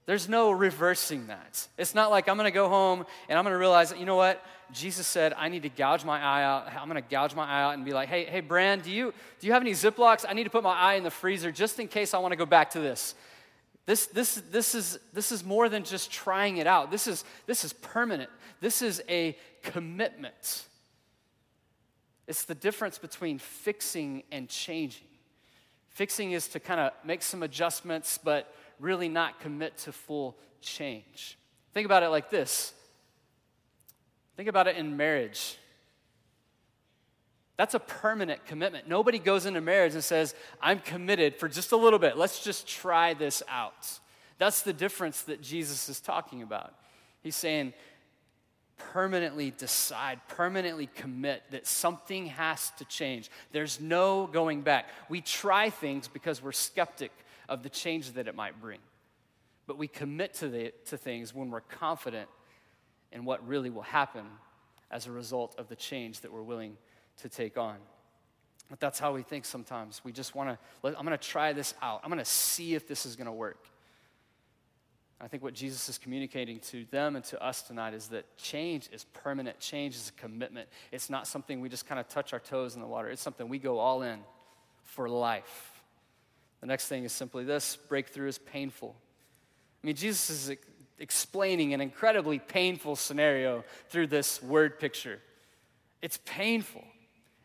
There's 0.05 0.29
no 0.29 0.53
reversing 0.53 1.27
that. 1.27 1.67
It's 1.79 1.95
not 1.95 2.11
like 2.11 2.29
I'm 2.29 2.37
going 2.37 2.45
to 2.45 2.53
go 2.53 2.69
home 2.69 3.05
and 3.29 3.39
I'm 3.39 3.45
going 3.45 3.55
to 3.55 3.59
realize 3.59 3.91
that, 3.91 3.99
you 3.99 4.07
know 4.07 4.17
what? 4.17 4.45
Jesus 4.73 5.07
said, 5.07 5.33
I 5.37 5.49
need 5.49 5.63
to 5.63 5.69
gouge 5.69 6.05
my 6.05 6.21
eye 6.21 6.43
out. 6.43 6.67
I'm 6.75 6.89
going 6.89 7.03
to 7.03 7.09
gouge 7.09 7.35
my 7.35 7.45
eye 7.45 7.63
out 7.63 7.75
and 7.75 7.85
be 7.85 7.93
like, 7.93 8.09
hey, 8.09 8.25
hey, 8.25 8.41
Brand, 8.41 8.83
do 8.83 8.91
you, 8.91 9.13
do 9.41 9.47
you 9.47 9.53
have 9.53 9.63
any 9.63 9.73
Ziplocs? 9.73 10.25
I 10.29 10.33
need 10.33 10.45
to 10.45 10.51
put 10.51 10.63
my 10.63 10.75
eye 10.75 10.95
in 10.95 11.05
the 11.05 11.11
freezer 11.11 11.53
just 11.53 11.79
in 11.79 11.89
case 11.89 12.15
I 12.15 12.19
want 12.19 12.33
to 12.33 12.37
go 12.37 12.47
back 12.47 12.71
to 12.71 12.81
this. 12.81 13.15
This, 13.87 14.07
this, 14.07 14.35
this, 14.51 14.75
is, 14.75 14.99
this 15.13 15.31
is 15.31 15.45
more 15.45 15.69
than 15.69 15.85
just 15.85 16.11
trying 16.11 16.57
it 16.57 16.67
out. 16.67 16.91
This 16.91 17.07
is, 17.07 17.25
this 17.47 17.65
is 17.65 17.73
permanent. 17.73 18.31
This 18.61 18.83
is 18.83 19.03
a 19.09 19.37
commitment. 19.63 20.65
It's 22.27 22.45
the 22.45 22.55
difference 22.55 22.99
between 22.99 23.39
fixing 23.39 24.25
and 24.33 24.49
changing. 24.49 25.07
Fixing 25.91 26.33
is 26.33 26.49
to 26.49 26.61
kind 26.61 26.81
of 26.81 26.93
make 27.05 27.23
some 27.23 27.43
adjustments, 27.43 28.19
but 28.23 28.53
really 28.81 29.09
not 29.09 29.41
commit 29.41 29.79
to 29.79 29.93
full 29.93 30.37
change. 30.61 31.39
Think 31.73 31.87
about 31.87 32.03
it 32.03 32.09
like 32.09 32.29
this 32.29 32.75
think 34.37 34.49
about 34.49 34.67
it 34.67 34.77
in 34.77 34.97
marriage. 34.97 35.59
That's 37.57 37.75
a 37.75 37.81
permanent 37.81 38.45
commitment. 38.45 38.87
Nobody 38.87 39.19
goes 39.19 39.47
into 39.47 39.61
marriage 39.61 39.95
and 39.95 40.05
says, 40.05 40.35
I'm 40.61 40.79
committed 40.79 41.37
for 41.37 41.49
just 41.49 41.73
a 41.73 41.77
little 41.77 41.99
bit. 41.99 42.17
Let's 42.17 42.45
just 42.45 42.69
try 42.69 43.15
this 43.15 43.43
out. 43.49 43.99
That's 44.39 44.63
the 44.63 44.75
difference 44.75 45.23
that 45.23 45.41
Jesus 45.41 45.89
is 45.89 46.01
talking 46.01 46.43
about. 46.43 46.75
He's 47.23 47.37
saying, 47.37 47.73
permanently 48.77 49.51
decide, 49.51 50.21
permanently 50.29 50.89
commit 50.95 51.43
that 51.51 51.67
something 51.67 52.27
has 52.27 52.71
to 52.79 52.85
change. 52.85 53.31
There's 53.53 53.81
no 53.81 54.27
going 54.27 54.61
back. 54.61 54.91
We 55.09 55.23
try 55.23 55.71
things 55.71 56.09
because 56.09 56.43
we're 56.43 56.53
skeptic 56.53 57.13
of 57.49 57.63
the 57.63 57.71
change 57.71 58.13
that 58.13 58.29
it 58.29 58.35
might 58.35 58.61
bring. 58.61 58.81
But 59.67 59.79
we 59.79 59.89
commit 59.89 60.35
to, 60.35 60.49
the, 60.49 60.73
to 60.87 60.99
things 60.99 61.35
when 61.35 61.51
we're 61.51 61.63
confident 61.63 62.29
in 63.13 63.25
what 63.25 63.47
really 63.47 63.71
will 63.71 63.83
happen 63.83 64.27
as 64.91 65.07
a 65.07 65.11
result 65.11 65.55
of 65.59 65.69
the 65.69 65.77
change 65.77 66.21
that 66.21 66.33
we're 66.33 66.43
willing 66.43 66.77
to 67.19 67.29
take 67.29 67.57
on. 67.59 67.77
But 68.69 68.81
that's 68.81 68.99
how 68.99 69.13
we 69.13 69.23
think 69.23 69.45
sometimes. 69.45 70.01
We 70.05 70.13
just 70.13 70.35
want 70.35 70.51
to, 70.51 70.89
I'm 70.89 71.07
going 71.07 71.17
to 71.17 71.19
try 71.19 71.53
this 71.53 71.75
out. 71.81 72.01
I'm 72.03 72.11
going 72.11 72.19
to 72.19 72.25
see 72.25 72.75
if 72.75 72.89
this 72.89 73.07
is 73.07 73.17
going 73.17 73.27
to 73.27 73.33
work. 73.33 73.65
I 75.21 75.29
think 75.29 75.43
what 75.43 75.55
Jesus 75.55 75.89
is 75.89 75.97
communicating 75.97 76.59
to 76.61 76.85
them 76.91 77.17
and 77.17 77.25
to 77.27 77.43
us 77.43 77.63
tonight 77.63 77.95
is 77.95 78.09
that 78.09 78.37
change 78.37 78.89
is 78.93 79.05
permanent. 79.05 79.59
Change 79.61 79.95
is 79.95 80.13
a 80.15 80.21
commitment. 80.21 80.69
It's 80.93 81.09
not 81.09 81.27
something 81.27 81.61
we 81.61 81.71
just 81.71 81.87
kind 81.87 81.99
of 81.99 82.09
touch 82.09 82.33
our 82.33 82.39
toes 82.39 82.75
in 82.75 82.83
the 82.83 82.87
water, 82.87 83.09
it's 83.09 83.23
something 83.23 83.49
we 83.49 83.59
go 83.59 83.79
all 83.79 84.03
in 84.03 84.19
for 84.83 85.09
life. 85.09 85.73
The 86.61 86.67
next 86.67 86.89
thing 86.89 87.05
is 87.05 87.13
simply 87.13 87.45
this 87.45 87.77
breakthrough 87.77 88.29
is 88.29 88.39
painful. 88.39 88.95
I 89.83 89.87
mean, 89.87 89.97
Jesus 89.97 90.29
is 90.31 90.57
explaining 90.99 91.75
an 91.75 91.81
incredibly 91.81 92.39
painful 92.39 92.97
scenario 92.97 93.65
through 93.89 94.07
this 94.07 94.43
word 94.43 94.79
picture. 94.79 95.21
It's 96.03 96.19
painful. 96.25 96.85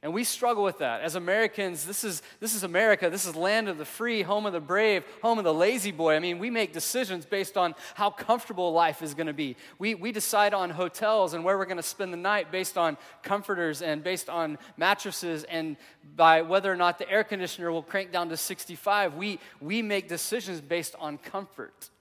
And 0.03 0.15
we 0.15 0.23
struggle 0.23 0.63
with 0.63 0.79
that. 0.79 1.01
As 1.01 1.13
Americans, 1.13 1.85
this 1.85 2.03
is, 2.03 2.23
this 2.39 2.55
is 2.55 2.63
America. 2.63 3.11
This 3.11 3.27
is 3.27 3.35
land 3.35 3.69
of 3.69 3.77
the 3.77 3.85
free, 3.85 4.23
home 4.23 4.47
of 4.47 4.53
the 4.53 4.59
brave, 4.59 5.03
home 5.21 5.37
of 5.37 5.43
the 5.43 5.53
lazy 5.53 5.91
boy. 5.91 6.15
I 6.15 6.19
mean, 6.19 6.39
we 6.39 6.49
make 6.49 6.73
decisions 6.73 7.23
based 7.23 7.55
on 7.55 7.75
how 7.93 8.09
comfortable 8.09 8.73
life 8.73 9.03
is 9.03 9.13
going 9.13 9.27
to 9.27 9.33
be. 9.33 9.57
We, 9.77 9.93
we 9.93 10.11
decide 10.11 10.55
on 10.55 10.71
hotels 10.71 11.35
and 11.35 11.43
where 11.43 11.55
we're 11.55 11.65
going 11.65 11.77
to 11.77 11.83
spend 11.83 12.11
the 12.11 12.17
night 12.17 12.51
based 12.51 12.79
on 12.79 12.97
comforters 13.21 13.83
and 13.83 14.03
based 14.03 14.27
on 14.27 14.57
mattresses 14.75 15.43
and 15.43 15.77
by 16.15 16.41
whether 16.41 16.71
or 16.71 16.75
not 16.75 16.97
the 16.97 17.07
air 17.07 17.23
conditioner 17.23 17.71
will 17.71 17.83
crank 17.83 18.11
down 18.11 18.29
to 18.29 18.37
65. 18.37 19.13
We, 19.13 19.39
we 19.59 19.83
make 19.83 20.07
decisions 20.07 20.61
based 20.61 20.95
on 20.97 21.19
comfort. 21.19 21.91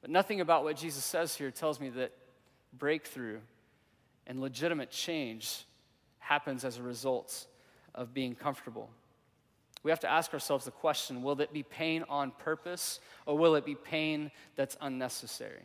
But 0.00 0.10
nothing 0.10 0.40
about 0.40 0.64
what 0.64 0.76
Jesus 0.76 1.04
says 1.04 1.34
here 1.34 1.50
tells 1.50 1.80
me 1.80 1.90
that 1.90 2.12
breakthrough 2.72 3.38
and 4.26 4.40
legitimate 4.40 4.90
change 4.90 5.64
happens 6.18 6.64
as 6.64 6.78
a 6.78 6.82
result 6.82 7.46
of 7.94 8.14
being 8.14 8.34
comfortable. 8.34 8.88
We 9.82 9.90
have 9.90 10.00
to 10.00 10.10
ask 10.10 10.32
ourselves 10.32 10.64
the 10.64 10.70
question 10.70 11.22
will 11.22 11.40
it 11.40 11.52
be 11.52 11.62
pain 11.62 12.04
on 12.08 12.32
purpose 12.32 13.00
or 13.26 13.36
will 13.36 13.54
it 13.54 13.64
be 13.64 13.74
pain 13.74 14.30
that's 14.56 14.76
unnecessary? 14.80 15.64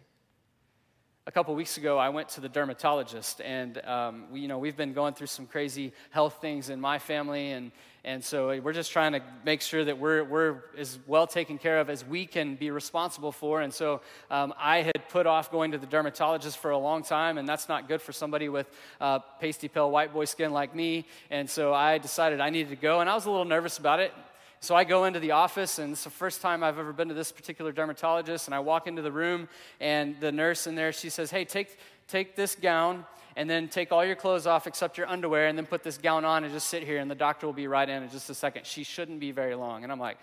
A 1.27 1.31
couple 1.31 1.55
weeks 1.55 1.77
ago, 1.77 1.97
I 1.97 2.09
went 2.09 2.29
to 2.29 2.41
the 2.41 2.49
dermatologist, 2.49 3.41
and 3.41 3.83
um, 3.85 4.25
we, 4.31 4.41
you 4.41 4.47
know 4.47 4.59
we've 4.59 4.77
been 4.77 4.93
going 4.93 5.15
through 5.15 5.27
some 5.27 5.47
crazy 5.47 5.91
health 6.11 6.37
things 6.39 6.69
in 6.69 6.79
my 6.79 6.99
family, 6.99 7.51
and 7.51 7.71
and 8.03 8.23
so 8.23 8.59
we're 8.61 8.73
just 8.73 8.91
trying 8.91 9.13
to 9.13 9.21
make 9.43 9.61
sure 9.61 9.83
that 9.83 9.97
we're 9.97 10.23
we're 10.23 10.57
as 10.77 10.99
well 11.07 11.25
taken 11.25 11.57
care 11.57 11.79
of 11.79 11.89
as 11.89 12.05
we 12.05 12.27
can 12.27 12.53
be 12.53 12.69
responsible 12.69 13.31
for. 13.31 13.61
And 13.61 13.73
so 13.73 14.01
um, 14.29 14.53
I 14.55 14.83
had 14.83 15.09
put 15.09 15.25
off 15.25 15.51
going 15.51 15.71
to 15.71 15.79
the 15.79 15.87
dermatologist 15.87 16.59
for 16.59 16.69
a 16.69 16.77
long 16.77 17.01
time, 17.01 17.39
and 17.39 17.49
that's 17.49 17.67
not 17.67 17.87
good 17.87 18.03
for 18.03 18.11
somebody 18.11 18.47
with 18.47 18.69
uh, 19.01 19.17
pasty 19.39 19.67
pale 19.67 19.89
white 19.89 20.13
boy 20.13 20.25
skin 20.25 20.53
like 20.53 20.75
me. 20.75 21.07
And 21.31 21.49
so 21.49 21.73
I 21.73 21.97
decided 21.97 22.39
I 22.39 22.51
needed 22.51 22.69
to 22.69 22.75
go, 22.75 22.99
and 22.99 23.09
I 23.09 23.15
was 23.15 23.25
a 23.25 23.31
little 23.31 23.45
nervous 23.45 23.79
about 23.79 23.99
it. 23.99 24.13
So 24.59 24.75
I 24.75 24.83
go 24.83 25.05
into 25.05 25.19
the 25.19 25.31
office, 25.31 25.79
and 25.79 25.93
it's 25.93 26.03
the 26.03 26.09
first 26.09 26.41
time 26.41 26.63
I've 26.63 26.79
ever 26.79 26.93
been 26.93 27.09
to 27.09 27.13
this 27.13 27.31
particular 27.31 27.71
dermatologist. 27.71 28.47
And 28.47 28.55
I 28.55 28.59
walk 28.59 28.87
into 28.87 29.01
the 29.01 29.11
room, 29.11 29.47
and 29.79 30.19
the 30.19 30.31
nurse 30.31 30.67
in 30.67 30.75
there, 30.75 30.91
she 30.91 31.09
says, 31.09 31.29
Hey, 31.29 31.45
take, 31.45 31.77
take 32.07 32.35
this 32.35 32.55
gown, 32.55 33.05
and 33.35 33.49
then 33.49 33.67
take 33.67 33.91
all 33.91 34.03
your 34.03 34.15
clothes 34.15 34.47
off 34.47 34.65
except 34.65 34.97
your 34.97 35.07
underwear, 35.07 35.47
and 35.47 35.57
then 35.57 35.65
put 35.65 35.83
this 35.83 35.97
gown 35.97 36.25
on 36.25 36.43
and 36.43 36.53
just 36.53 36.67
sit 36.67 36.83
here, 36.83 36.97
and 36.97 37.11
the 37.11 37.15
doctor 37.15 37.45
will 37.45 37.53
be 37.53 37.67
right 37.67 37.87
in 37.87 38.03
in 38.03 38.09
just 38.09 38.29
a 38.29 38.33
second. 38.33 38.65
She 38.65 38.83
shouldn't 38.83 39.19
be 39.19 39.31
very 39.31 39.55
long. 39.55 39.83
And 39.83 39.91
I'm 39.91 39.99
like, 39.99 40.17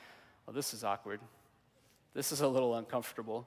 Well, 0.46 0.54
this 0.54 0.74
is 0.74 0.82
awkward. 0.82 1.20
This 2.14 2.32
is 2.32 2.40
a 2.40 2.48
little 2.48 2.74
uncomfortable. 2.74 3.46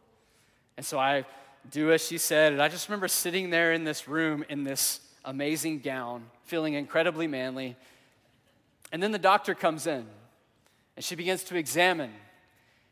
And 0.77 0.85
so 0.85 0.97
I 0.97 1.25
do 1.71 1.91
as 1.91 2.05
she 2.05 2.17
said, 2.17 2.53
and 2.53 2.61
I 2.61 2.67
just 2.67 2.87
remember 2.89 3.07
sitting 3.07 3.49
there 3.49 3.73
in 3.73 3.83
this 3.83 4.07
room 4.07 4.45
in 4.49 4.63
this 4.63 4.99
amazing 5.23 5.79
gown, 5.79 6.25
feeling 6.43 6.73
incredibly 6.73 7.27
manly. 7.27 7.75
And 8.91 9.01
then 9.01 9.11
the 9.11 9.19
doctor 9.19 9.55
comes 9.55 9.87
in 9.87 10.05
and 10.95 11.03
she 11.03 11.15
begins 11.15 11.43
to 11.45 11.55
examine. 11.55 12.11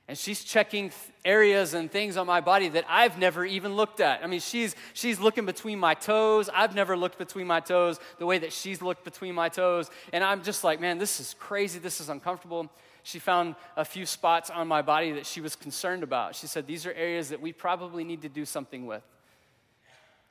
And 0.08 0.18
she's 0.18 0.44
checking 0.44 0.92
areas 1.24 1.74
and 1.74 1.90
things 1.90 2.18
on 2.18 2.28
my 2.28 2.42
body 2.42 2.68
that 2.70 2.84
I've 2.90 3.18
never 3.18 3.46
even 3.46 3.76
looked 3.76 4.02
at. 4.02 4.22
I 4.22 4.28
mean, 4.28 4.42
she's, 4.42 4.76
she's 4.94 5.18
looking 5.20 5.46
between 5.46 5.80
my 5.80 5.94
toes. 5.94 6.50
I've 6.54 6.76
never 6.76 6.98
looked 6.98 7.18
between 7.18 7.48
my 7.48 7.62
toes 7.62 8.00
the 8.20 8.26
way 8.26 8.38
that 8.40 8.52
she's 8.52 8.82
looked 8.82 9.06
between 9.06 9.34
my 9.34 9.48
toes. 9.48 9.90
And 10.12 10.22
I'm 10.22 10.44
just 10.44 10.64
like, 10.64 10.82
man, 10.82 10.98
this 10.98 11.22
is 11.22 11.36
crazy. 11.40 11.80
This 11.80 12.02
is 12.02 12.10
uncomfortable. 12.10 12.70
She 13.04 13.20
found 13.20 13.56
a 13.78 13.86
few 13.86 14.06
spots 14.06 14.50
on 14.50 14.68
my 14.68 14.82
body 14.82 15.14
that 15.14 15.26
she 15.26 15.40
was 15.40 15.56
concerned 15.56 16.04
about. 16.04 16.36
She 16.36 16.48
said, 16.48 16.68
These 16.68 16.86
are 16.86 16.94
areas 16.94 17.30
that 17.30 17.42
we 17.42 17.52
probably 17.52 18.06
need 18.06 18.22
to 18.22 18.30
do 18.30 18.46
something 18.46 18.86
with. 18.86 19.04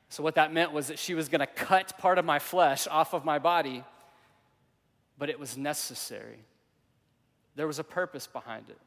So, 0.09 0.23
what 0.23 0.35
that 0.35 0.51
meant 0.51 0.71
was 0.71 0.87
that 0.87 0.97
she 0.97 1.13
was 1.13 1.29
going 1.29 1.39
to 1.39 1.47
cut 1.47 1.97
part 1.99 2.17
of 2.17 2.25
my 2.25 2.39
flesh 2.39 2.87
off 2.87 3.13
of 3.13 3.25
my 3.25 3.37
body, 3.37 3.83
but 5.19 5.29
it 5.29 5.39
was 5.39 5.55
necessary. 5.55 6.39
There 7.55 7.67
was 7.67 7.79
a 7.79 7.83
purpose 7.83 8.27
behind 8.27 8.69
it. 8.69 8.77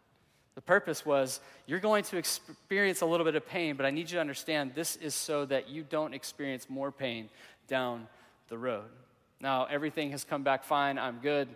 The 0.55 0.61
purpose 0.63 1.05
was 1.05 1.41
you're 1.67 1.81
going 1.81 2.05
to 2.05 2.17
experience 2.17 3.03
a 3.03 3.07
little 3.07 3.25
bit 3.25 3.35
of 3.35 3.47
pain, 3.47 3.77
but 3.77 3.85
I 3.85 3.91
need 3.91 4.11
you 4.11 4.17
to 4.17 4.21
understand 4.21 4.73
this 4.75 4.97
is 4.97 5.15
so 5.15 5.45
that 5.47 5.69
you 5.69 5.83
don't 5.83 6.15
experience 6.15 6.69
more 6.69 6.91
pain 6.91 7.29
down 7.69 8.09
the 8.49 8.57
road. 8.57 8.89
Now, 9.41 9.67
everything 9.67 10.11
has 10.13 10.25
come 10.25 10.43
back 10.43 10.65
fine, 10.65 10.99
I'm 10.99 11.19
good, 11.19 11.49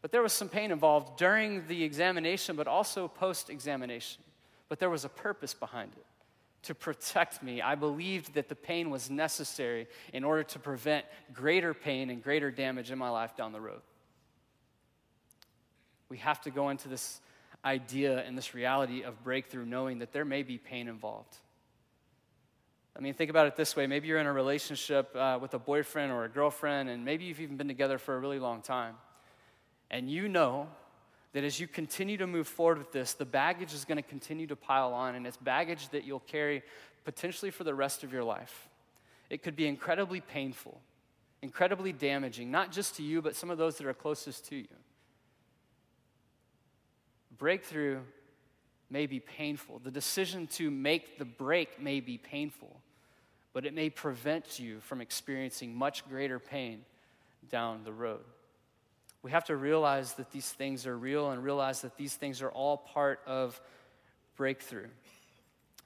but 0.00 0.10
there 0.10 0.22
was 0.22 0.32
some 0.32 0.48
pain 0.48 0.70
involved 0.70 1.18
during 1.18 1.66
the 1.68 1.84
examination, 1.84 2.56
but 2.56 2.66
also 2.66 3.08
post 3.08 3.50
examination. 3.50 4.22
but 4.70 4.78
there 4.78 4.88
was 4.88 5.04
a 5.04 5.08
purpose 5.08 5.52
behind 5.52 5.90
it 5.96 6.06
to 6.62 6.74
protect 6.74 7.42
me. 7.42 7.60
I 7.60 7.74
believed 7.74 8.34
that 8.34 8.48
the 8.48 8.54
pain 8.54 8.88
was 8.88 9.10
necessary 9.10 9.88
in 10.12 10.24
order 10.24 10.44
to 10.44 10.58
prevent 10.58 11.04
greater 11.32 11.74
pain 11.74 12.08
and 12.08 12.22
greater 12.22 12.50
damage 12.50 12.90
in 12.90 12.98
my 12.98 13.10
life 13.10 13.36
down 13.36 13.52
the 13.52 13.60
road. 13.60 13.80
We 16.10 16.18
have 16.18 16.40
to 16.42 16.50
go 16.50 16.68
into 16.68 16.88
this 16.88 17.20
idea 17.64 18.22
and 18.24 18.36
this 18.36 18.54
reality 18.54 19.02
of 19.02 19.22
breakthrough 19.22 19.64
knowing 19.64 20.00
that 20.00 20.12
there 20.12 20.24
may 20.24 20.42
be 20.42 20.58
pain 20.58 20.88
involved. 20.88 21.36
I 22.96 23.00
mean, 23.00 23.14
think 23.14 23.30
about 23.30 23.46
it 23.46 23.56
this 23.56 23.76
way. 23.76 23.86
Maybe 23.86 24.08
you're 24.08 24.18
in 24.18 24.26
a 24.26 24.32
relationship 24.32 25.14
uh, 25.14 25.38
with 25.40 25.54
a 25.54 25.58
boyfriend 25.58 26.10
or 26.12 26.24
a 26.24 26.28
girlfriend, 26.28 26.88
and 26.88 27.04
maybe 27.04 27.24
you've 27.24 27.40
even 27.40 27.56
been 27.56 27.68
together 27.68 27.98
for 27.98 28.16
a 28.16 28.18
really 28.18 28.38
long 28.38 28.60
time. 28.60 28.96
And 29.90 30.10
you 30.10 30.28
know 30.28 30.68
that 31.32 31.44
as 31.44 31.60
you 31.60 31.68
continue 31.68 32.16
to 32.16 32.26
move 32.26 32.48
forward 32.48 32.78
with 32.78 32.92
this, 32.92 33.14
the 33.14 33.24
baggage 33.24 33.72
is 33.72 33.84
going 33.84 33.96
to 33.96 34.02
continue 34.02 34.46
to 34.48 34.56
pile 34.56 34.92
on, 34.92 35.14
and 35.14 35.26
it's 35.26 35.36
baggage 35.36 35.88
that 35.90 36.04
you'll 36.04 36.20
carry 36.20 36.62
potentially 37.04 37.50
for 37.50 37.64
the 37.64 37.74
rest 37.74 38.02
of 38.02 38.12
your 38.12 38.24
life. 38.24 38.68
It 39.30 39.42
could 39.42 39.54
be 39.54 39.68
incredibly 39.68 40.20
painful, 40.20 40.80
incredibly 41.40 41.92
damaging, 41.92 42.50
not 42.50 42.72
just 42.72 42.96
to 42.96 43.02
you, 43.02 43.22
but 43.22 43.36
some 43.36 43.50
of 43.50 43.58
those 43.58 43.76
that 43.78 43.86
are 43.86 43.94
closest 43.94 44.46
to 44.46 44.56
you. 44.56 44.66
Breakthrough 47.40 48.00
may 48.90 49.06
be 49.06 49.18
painful. 49.18 49.80
The 49.82 49.90
decision 49.90 50.46
to 50.48 50.70
make 50.70 51.18
the 51.18 51.24
break 51.24 51.80
may 51.80 52.00
be 52.00 52.18
painful, 52.18 52.80
but 53.54 53.64
it 53.64 53.74
may 53.74 53.88
prevent 53.88 54.60
you 54.60 54.80
from 54.80 55.00
experiencing 55.00 55.74
much 55.74 56.06
greater 56.08 56.38
pain 56.38 56.84
down 57.50 57.80
the 57.82 57.92
road. 57.92 58.20
We 59.22 59.30
have 59.30 59.44
to 59.44 59.56
realize 59.56 60.12
that 60.14 60.30
these 60.32 60.50
things 60.50 60.86
are 60.86 60.96
real 60.96 61.30
and 61.30 61.42
realize 61.42 61.80
that 61.80 61.96
these 61.96 62.14
things 62.14 62.42
are 62.42 62.50
all 62.50 62.76
part 62.76 63.20
of 63.26 63.58
breakthrough. 64.36 64.88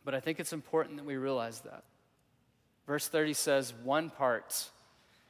But 0.04 0.14
I 0.14 0.20
think 0.20 0.40
it's 0.40 0.52
important 0.52 0.96
that 0.96 1.06
we 1.06 1.16
realize 1.16 1.60
that. 1.60 1.84
Verse 2.86 3.06
30 3.06 3.32
says, 3.32 3.72
one 3.84 4.10
part. 4.10 4.70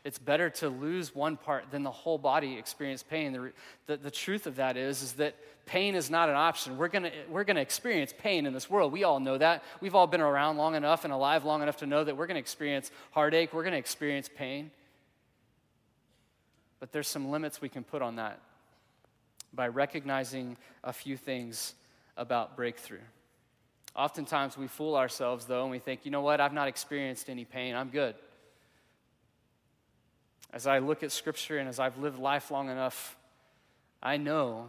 It's 0.04 0.18
better 0.18 0.50
to 0.50 0.68
lose 0.68 1.14
one 1.14 1.38
part 1.38 1.70
than 1.70 1.82
the 1.82 1.90
whole 1.90 2.18
body 2.18 2.58
experience 2.58 3.02
pain. 3.02 3.32
The, 3.32 3.52
the, 3.86 3.96
the 3.96 4.10
truth 4.10 4.46
of 4.46 4.56
that 4.56 4.76
is, 4.76 5.02
is 5.02 5.14
that 5.14 5.34
pain 5.64 5.94
is 5.94 6.10
not 6.10 6.28
an 6.28 6.34
option. 6.34 6.76
We're 6.76 6.88
going 6.88 7.10
we're 7.30 7.44
gonna 7.44 7.60
experience 7.60 8.12
pain 8.18 8.44
in 8.44 8.52
this 8.52 8.68
world. 8.68 8.92
We 8.92 9.04
all 9.04 9.18
know 9.18 9.38
that. 9.38 9.64
We've 9.80 9.94
all 9.94 10.06
been 10.06 10.20
around 10.20 10.58
long 10.58 10.74
enough 10.74 11.04
and 11.04 11.12
alive 11.12 11.46
long 11.46 11.62
enough 11.62 11.78
to 11.78 11.86
know 11.86 12.04
that 12.04 12.16
we're 12.16 12.26
going 12.26 12.34
to 12.34 12.40
experience 12.40 12.90
heartache, 13.12 13.54
we're 13.54 13.62
going 13.62 13.72
to 13.72 13.78
experience 13.78 14.28
pain. 14.28 14.70
But 16.80 16.92
there's 16.92 17.08
some 17.08 17.30
limits 17.30 17.62
we 17.62 17.70
can 17.70 17.82
put 17.82 18.02
on 18.02 18.16
that 18.16 18.40
by 19.54 19.68
recognizing 19.68 20.58
a 20.82 20.92
few 20.92 21.16
things 21.16 21.74
about 22.18 22.56
breakthrough. 22.56 22.98
Oftentimes 23.96 24.58
we 24.58 24.66
fool 24.66 24.96
ourselves, 24.96 25.46
though, 25.46 25.62
and 25.62 25.70
we 25.70 25.78
think, 25.78 26.00
you 26.04 26.10
know 26.10 26.20
what, 26.20 26.40
I've 26.40 26.52
not 26.52 26.68
experienced 26.68 27.30
any 27.30 27.44
pain, 27.44 27.74
I'm 27.74 27.88
good. 27.88 28.16
As 30.54 30.68
I 30.68 30.78
look 30.78 31.02
at 31.02 31.10
Scripture 31.10 31.58
and 31.58 31.68
as 31.68 31.80
I've 31.80 31.98
lived 31.98 32.20
life 32.20 32.52
long 32.52 32.70
enough, 32.70 33.16
I 34.00 34.18
know 34.18 34.68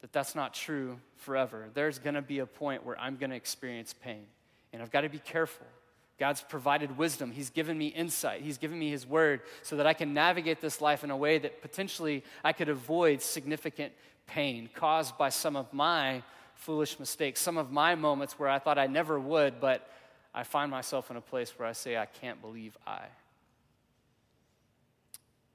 that 0.00 0.12
that's 0.12 0.36
not 0.36 0.54
true 0.54 1.00
forever. 1.16 1.68
There's 1.74 1.98
going 1.98 2.14
to 2.14 2.22
be 2.22 2.38
a 2.38 2.46
point 2.46 2.86
where 2.86 2.96
I'm 2.96 3.16
going 3.16 3.30
to 3.30 3.36
experience 3.36 3.92
pain, 3.92 4.22
and 4.72 4.80
I've 4.80 4.92
got 4.92 5.00
to 5.00 5.08
be 5.08 5.18
careful. 5.18 5.66
God's 6.20 6.42
provided 6.42 6.96
wisdom. 6.96 7.32
He's 7.32 7.50
given 7.50 7.76
me 7.76 7.88
insight. 7.88 8.42
He's 8.42 8.58
given 8.58 8.78
me 8.78 8.90
His 8.90 9.04
word 9.04 9.40
so 9.62 9.74
that 9.74 9.88
I 9.88 9.92
can 9.92 10.14
navigate 10.14 10.60
this 10.60 10.80
life 10.80 11.02
in 11.02 11.10
a 11.10 11.16
way 11.16 11.38
that 11.38 11.62
potentially 11.62 12.22
I 12.44 12.52
could 12.52 12.68
avoid 12.68 13.22
significant 13.22 13.92
pain 14.28 14.70
caused 14.72 15.18
by 15.18 15.30
some 15.30 15.56
of 15.56 15.72
my 15.72 16.22
foolish 16.54 17.00
mistakes, 17.00 17.40
some 17.40 17.58
of 17.58 17.72
my 17.72 17.96
moments 17.96 18.38
where 18.38 18.48
I 18.48 18.60
thought 18.60 18.78
I 18.78 18.86
never 18.86 19.18
would, 19.18 19.60
but 19.60 19.90
I 20.32 20.44
find 20.44 20.70
myself 20.70 21.10
in 21.10 21.16
a 21.16 21.20
place 21.20 21.58
where 21.58 21.66
I 21.66 21.72
say, 21.72 21.96
I 21.96 22.06
can't 22.06 22.40
believe 22.40 22.76
I. 22.86 23.06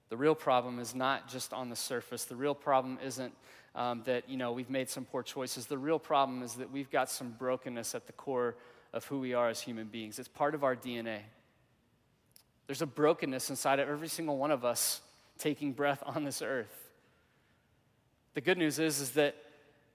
The 0.09 0.17
real 0.17 0.35
problem 0.35 0.79
is 0.79 0.93
not 0.93 1.27
just 1.27 1.53
on 1.53 1.69
the 1.69 1.75
surface. 1.75 2.25
The 2.25 2.35
real 2.35 2.55
problem 2.55 2.99
isn't 3.03 3.33
um, 3.73 4.03
that 4.05 4.29
you 4.29 4.37
know 4.37 4.51
we've 4.51 4.69
made 4.69 4.89
some 4.89 5.05
poor 5.05 5.23
choices. 5.23 5.65
The 5.65 5.77
real 5.77 5.99
problem 5.99 6.43
is 6.43 6.53
that 6.55 6.71
we've 6.71 6.91
got 6.91 7.09
some 7.09 7.31
brokenness 7.31 7.95
at 7.95 8.05
the 8.05 8.13
core 8.13 8.55
of 8.93 9.05
who 9.05 9.19
we 9.19 9.33
are 9.33 9.49
as 9.49 9.61
human 9.61 9.87
beings. 9.87 10.19
It's 10.19 10.27
part 10.27 10.55
of 10.55 10.63
our 10.63 10.75
DNA. 10.75 11.19
There's 12.67 12.81
a 12.81 12.87
brokenness 12.87 13.49
inside 13.49 13.79
of 13.79 13.89
every 13.89 14.07
single 14.07 14.37
one 14.37 14.51
of 14.51 14.63
us 14.63 15.01
taking 15.37 15.73
breath 15.73 16.01
on 16.05 16.23
this 16.23 16.41
earth. 16.41 16.89
The 18.35 18.41
good 18.41 18.57
news 18.57 18.79
is, 18.79 19.01
is 19.01 19.11
that 19.11 19.35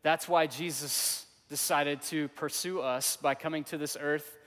that's 0.03 0.29
why 0.29 0.47
Jesus 0.47 1.27
decided 1.49 2.03
to 2.03 2.29
pursue 2.29 2.81
us 2.81 3.17
by 3.17 3.35
coming 3.35 3.65
to 3.65 3.79
this 3.79 3.97
earth, 4.01 4.39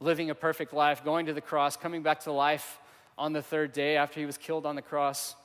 living 0.00 0.30
a 0.30 0.34
perfect 0.34 0.72
life, 0.72 1.04
going 1.04 1.26
to 1.26 1.32
the 1.32 1.40
cross, 1.40 1.76
coming 1.76 2.02
back 2.02 2.20
to 2.20 2.32
life 2.32 2.78
on 3.16 3.32
the 3.32 3.42
third 3.42 3.72
day 3.72 3.96
after 3.96 4.20
he 4.20 4.26
was 4.26 4.38
killed 4.38 4.66
on 4.66 4.74
the 4.74 4.82
cross. 4.82 5.36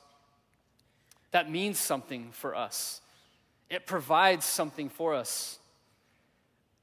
That 1.30 1.50
means 1.50 1.78
something 1.78 2.30
for 2.32 2.54
us. 2.54 3.00
It 3.68 3.86
provides 3.86 4.44
something 4.44 4.88
for 4.88 5.14
us. 5.14 5.58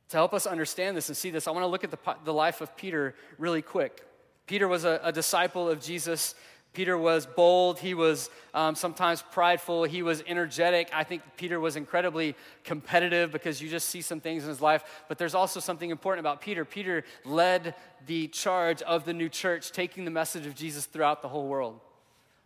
To 0.09 0.17
help 0.17 0.33
us 0.33 0.45
understand 0.45 0.95
this 0.95 1.09
and 1.09 1.17
see 1.17 1.31
this, 1.31 1.47
I 1.47 1.51
want 1.51 1.63
to 1.63 1.67
look 1.67 1.83
at 1.83 1.91
the, 1.91 1.97
the 2.23 2.33
life 2.33 2.61
of 2.61 2.75
Peter 2.77 3.13
really 3.37 3.61
quick. 3.61 4.05
Peter 4.45 4.67
was 4.67 4.85
a, 4.85 5.01
a 5.03 5.11
disciple 5.11 5.69
of 5.69 5.81
Jesus. 5.81 6.33
Peter 6.77 6.95
was 6.95 7.25
bold. 7.25 7.79
He 7.79 7.95
was 7.95 8.29
um, 8.53 8.75
sometimes 8.75 9.23
prideful. 9.31 9.85
He 9.85 10.03
was 10.03 10.23
energetic. 10.27 10.91
I 10.93 11.03
think 11.03 11.23
Peter 11.35 11.59
was 11.59 11.75
incredibly 11.75 12.35
competitive 12.63 13.31
because 13.31 13.59
you 13.59 13.67
just 13.67 13.89
see 13.89 14.01
some 14.03 14.19
things 14.19 14.43
in 14.43 14.49
his 14.49 14.61
life. 14.61 14.83
But 15.07 15.17
there's 15.17 15.33
also 15.33 15.59
something 15.59 15.89
important 15.89 16.19
about 16.19 16.39
Peter. 16.39 16.65
Peter 16.65 17.03
led 17.25 17.73
the 18.05 18.27
charge 18.27 18.83
of 18.83 19.05
the 19.05 19.13
new 19.13 19.27
church, 19.27 19.71
taking 19.71 20.05
the 20.05 20.11
message 20.11 20.45
of 20.45 20.53
Jesus 20.53 20.85
throughout 20.85 21.23
the 21.23 21.27
whole 21.27 21.47
world. 21.47 21.79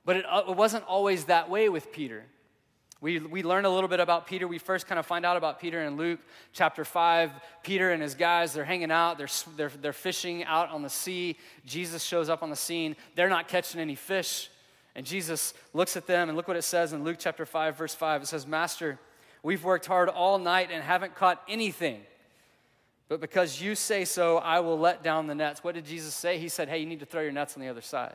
But 0.06 0.16
it, 0.16 0.26
uh, 0.26 0.44
it 0.48 0.56
wasn't 0.56 0.86
always 0.86 1.26
that 1.26 1.50
way 1.50 1.68
with 1.68 1.92
Peter. 1.92 2.24
We, 3.02 3.18
we 3.18 3.42
learn 3.42 3.66
a 3.66 3.70
little 3.70 3.90
bit 3.90 4.00
about 4.00 4.28
Peter. 4.28 4.48
We 4.48 4.60
first 4.60 4.86
kind 4.86 5.00
of 5.00 5.08
find 5.08 5.26
out 5.26 5.36
about 5.36 5.60
Peter 5.60 5.82
in 5.82 5.98
Luke 5.98 6.20
chapter 6.54 6.86
5. 6.86 7.32
Peter 7.64 7.90
and 7.90 8.02
his 8.02 8.14
guys, 8.14 8.54
they're 8.54 8.64
hanging 8.64 8.92
out, 8.92 9.18
they're, 9.18 9.28
they're, 9.58 9.72
they're 9.82 9.94
fishing 9.94 10.44
out 10.44 10.70
on 10.70 10.84
the 10.84 10.90
sea. 10.90 11.36
Jesus 11.66 12.04
shows 12.04 12.30
up 12.30 12.44
on 12.44 12.52
the 12.52 12.56
scene. 12.56 12.96
They're 13.16 13.28
not 13.28 13.48
catching 13.48 13.82
any 13.82 13.96
fish. 13.96 14.52
And 14.96 15.04
Jesus 15.04 15.56
looks 15.74 15.98
at 15.98 16.06
them, 16.06 16.30
and 16.30 16.38
look 16.38 16.48
what 16.48 16.58
it 16.58 16.64
says 16.64 16.94
in 16.94 17.04
Luke 17.04 17.18
chapter 17.20 17.46
5, 17.46 17.76
verse 17.76 17.96
5. 17.96 18.22
It 18.22 18.28
says, 18.28 18.46
Master, 18.46 19.00
we've 19.42 19.64
worked 19.64 19.88
hard 19.88 20.08
all 20.08 20.38
night 20.38 20.70
and 20.72 20.84
haven't 20.84 21.16
caught 21.16 21.42
anything. 21.48 22.02
But 23.08 23.20
because 23.20 23.60
you 23.60 23.74
say 23.74 24.06
so, 24.06 24.38
I 24.38 24.60
will 24.60 24.78
let 24.78 25.02
down 25.02 25.28
the 25.28 25.36
nets. 25.36 25.64
What 25.64 25.76
did 25.76 25.86
Jesus 25.86 26.14
say? 26.14 26.38
He 26.38 26.50
said, 26.50 26.70
Hey, 26.70 26.80
you 26.80 26.86
need 26.86 27.00
to 27.00 27.06
throw 27.06 27.22
your 27.22 27.32
nets 27.32 27.56
on 27.56 27.62
the 27.62 27.68
other 27.68 27.82
side. 27.82 28.14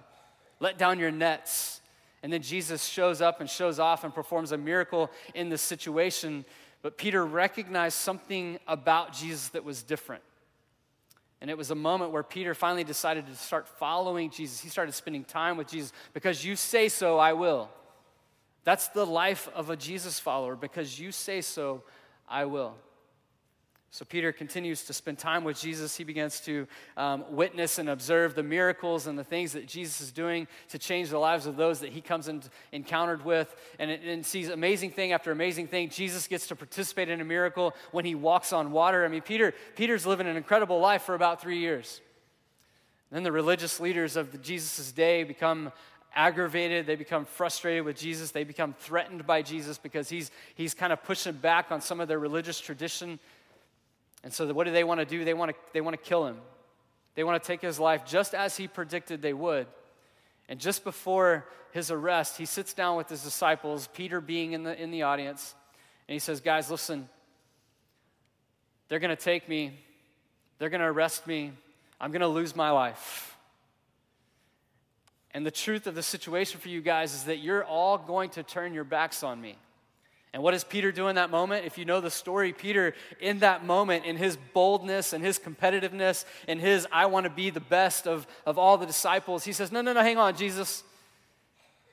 Let 0.60 0.78
down 0.78 0.98
your 0.98 1.10
nets. 1.10 1.80
And 2.22 2.32
then 2.32 2.42
Jesus 2.42 2.84
shows 2.84 3.20
up 3.20 3.40
and 3.40 3.48
shows 3.48 3.78
off 3.78 4.04
and 4.04 4.14
performs 4.14 4.52
a 4.52 4.58
miracle 4.58 5.10
in 5.34 5.48
this 5.48 5.62
situation. 5.62 6.44
But 6.82 6.98
Peter 6.98 7.24
recognized 7.24 7.98
something 7.98 8.58
about 8.66 9.12
Jesus 9.12 9.48
that 9.48 9.64
was 9.64 9.82
different. 9.82 10.22
And 11.40 11.50
it 11.50 11.58
was 11.58 11.70
a 11.70 11.74
moment 11.74 12.12
where 12.12 12.22
Peter 12.22 12.54
finally 12.54 12.84
decided 12.84 13.26
to 13.26 13.34
start 13.34 13.68
following 13.68 14.30
Jesus. 14.30 14.60
He 14.60 14.68
started 14.68 14.92
spending 14.92 15.24
time 15.24 15.56
with 15.56 15.68
Jesus. 15.68 15.92
Because 16.14 16.44
you 16.44 16.56
say 16.56 16.88
so, 16.88 17.18
I 17.18 17.34
will. 17.34 17.68
That's 18.64 18.88
the 18.88 19.06
life 19.06 19.48
of 19.54 19.70
a 19.70 19.76
Jesus 19.76 20.18
follower. 20.18 20.56
Because 20.56 20.98
you 20.98 21.12
say 21.12 21.42
so, 21.42 21.82
I 22.28 22.46
will. 22.46 22.74
So 23.90 24.04
Peter 24.04 24.30
continues 24.30 24.84
to 24.84 24.92
spend 24.92 25.18
time 25.18 25.42
with 25.42 25.58
Jesus. 25.58 25.96
He 25.96 26.04
begins 26.04 26.40
to 26.40 26.66
um, 26.96 27.24
witness 27.30 27.78
and 27.78 27.88
observe 27.88 28.34
the 28.34 28.42
miracles 28.42 29.06
and 29.06 29.18
the 29.18 29.24
things 29.24 29.52
that 29.52 29.66
Jesus 29.66 30.00
is 30.00 30.12
doing 30.12 30.46
to 30.68 30.78
change 30.78 31.08
the 31.08 31.18
lives 31.18 31.46
of 31.46 31.56
those 31.56 31.80
that 31.80 31.92
he 31.92 32.00
comes 32.00 32.28
and 32.28 32.46
encountered 32.72 33.24
with, 33.24 33.54
and, 33.78 33.90
and 33.90 34.26
sees 34.26 34.50
amazing 34.50 34.90
thing 34.90 35.12
after 35.12 35.30
amazing 35.30 35.68
thing. 35.68 35.88
Jesus 35.88 36.26
gets 36.26 36.46
to 36.48 36.56
participate 36.56 37.08
in 37.08 37.20
a 37.20 37.24
miracle 37.24 37.74
when 37.92 38.04
he 38.04 38.14
walks 38.14 38.52
on 38.52 38.70
water. 38.70 39.04
I 39.04 39.08
mean, 39.08 39.22
Peter 39.22 39.54
Peter's 39.76 40.04
living 40.04 40.26
an 40.26 40.36
incredible 40.36 40.78
life 40.78 41.02
for 41.02 41.14
about 41.14 41.40
three 41.40 41.58
years. 41.58 42.00
Then 43.10 43.22
the 43.22 43.32
religious 43.32 43.80
leaders 43.80 44.16
of 44.16 44.42
Jesus' 44.42 44.90
day 44.92 45.22
become 45.22 45.72
aggravated. 46.14 46.86
They 46.86 46.96
become 46.96 47.24
frustrated 47.24 47.84
with 47.84 47.96
Jesus. 47.96 48.30
They 48.30 48.42
become 48.42 48.74
threatened 48.78 49.26
by 49.26 49.42
Jesus 49.42 49.78
because 49.78 50.08
he's, 50.08 50.30
he's 50.54 50.74
kind 50.74 50.92
of 50.92 51.04
pushing 51.04 51.34
back 51.34 51.70
on 51.70 51.80
some 51.80 52.00
of 52.00 52.08
their 52.08 52.18
religious 52.18 52.58
tradition. 52.58 53.20
And 54.22 54.32
so, 54.32 54.52
what 54.52 54.64
do 54.64 54.72
they 54.72 54.84
want 54.84 55.00
to 55.00 55.06
do? 55.06 55.24
They 55.24 55.34
want 55.34 55.52
to, 55.52 55.56
they 55.72 55.80
want 55.80 55.94
to 55.94 56.02
kill 56.02 56.26
him. 56.26 56.38
They 57.14 57.24
want 57.24 57.42
to 57.42 57.46
take 57.46 57.62
his 57.62 57.80
life 57.80 58.04
just 58.04 58.34
as 58.34 58.56
he 58.56 58.68
predicted 58.68 59.22
they 59.22 59.32
would. 59.32 59.66
And 60.48 60.60
just 60.60 60.84
before 60.84 61.48
his 61.72 61.90
arrest, 61.90 62.36
he 62.36 62.44
sits 62.44 62.72
down 62.72 62.96
with 62.96 63.08
his 63.08 63.22
disciples, 63.22 63.88
Peter 63.94 64.20
being 64.20 64.52
in 64.52 64.62
the, 64.62 64.80
in 64.80 64.90
the 64.90 65.02
audience, 65.02 65.54
and 66.08 66.14
he 66.14 66.18
says, 66.18 66.40
Guys, 66.40 66.70
listen, 66.70 67.08
they're 68.88 68.98
going 68.98 69.16
to 69.16 69.22
take 69.22 69.48
me, 69.48 69.78
they're 70.58 70.70
going 70.70 70.80
to 70.80 70.86
arrest 70.86 71.26
me, 71.26 71.52
I'm 72.00 72.12
going 72.12 72.20
to 72.20 72.28
lose 72.28 72.54
my 72.54 72.70
life. 72.70 73.36
And 75.32 75.44
the 75.44 75.50
truth 75.50 75.86
of 75.86 75.94
the 75.94 76.02
situation 76.02 76.60
for 76.60 76.68
you 76.68 76.80
guys 76.80 77.12
is 77.12 77.24
that 77.24 77.38
you're 77.38 77.64
all 77.64 77.98
going 77.98 78.30
to 78.30 78.42
turn 78.42 78.72
your 78.72 78.84
backs 78.84 79.22
on 79.22 79.40
me. 79.40 79.56
And 80.36 80.42
what 80.42 80.50
does 80.50 80.64
Peter 80.64 80.92
do 80.92 81.08
in 81.08 81.14
that 81.14 81.30
moment? 81.30 81.64
If 81.64 81.78
you 81.78 81.86
know 81.86 82.02
the 82.02 82.10
story, 82.10 82.52
Peter, 82.52 82.92
in 83.20 83.38
that 83.38 83.64
moment, 83.64 84.04
in 84.04 84.18
his 84.18 84.36
boldness 84.52 85.14
and 85.14 85.24
his 85.24 85.38
competitiveness 85.38 86.26
and 86.46 86.60
his, 86.60 86.86
I 86.92 87.06
want 87.06 87.24
to 87.24 87.30
be 87.30 87.48
the 87.48 87.58
best 87.58 88.06
of, 88.06 88.26
of 88.44 88.58
all 88.58 88.76
the 88.76 88.84
disciples, 88.84 89.44
he 89.44 89.54
says, 89.54 89.72
No, 89.72 89.80
no, 89.80 89.94
no, 89.94 90.02
hang 90.02 90.18
on, 90.18 90.36
Jesus. 90.36 90.84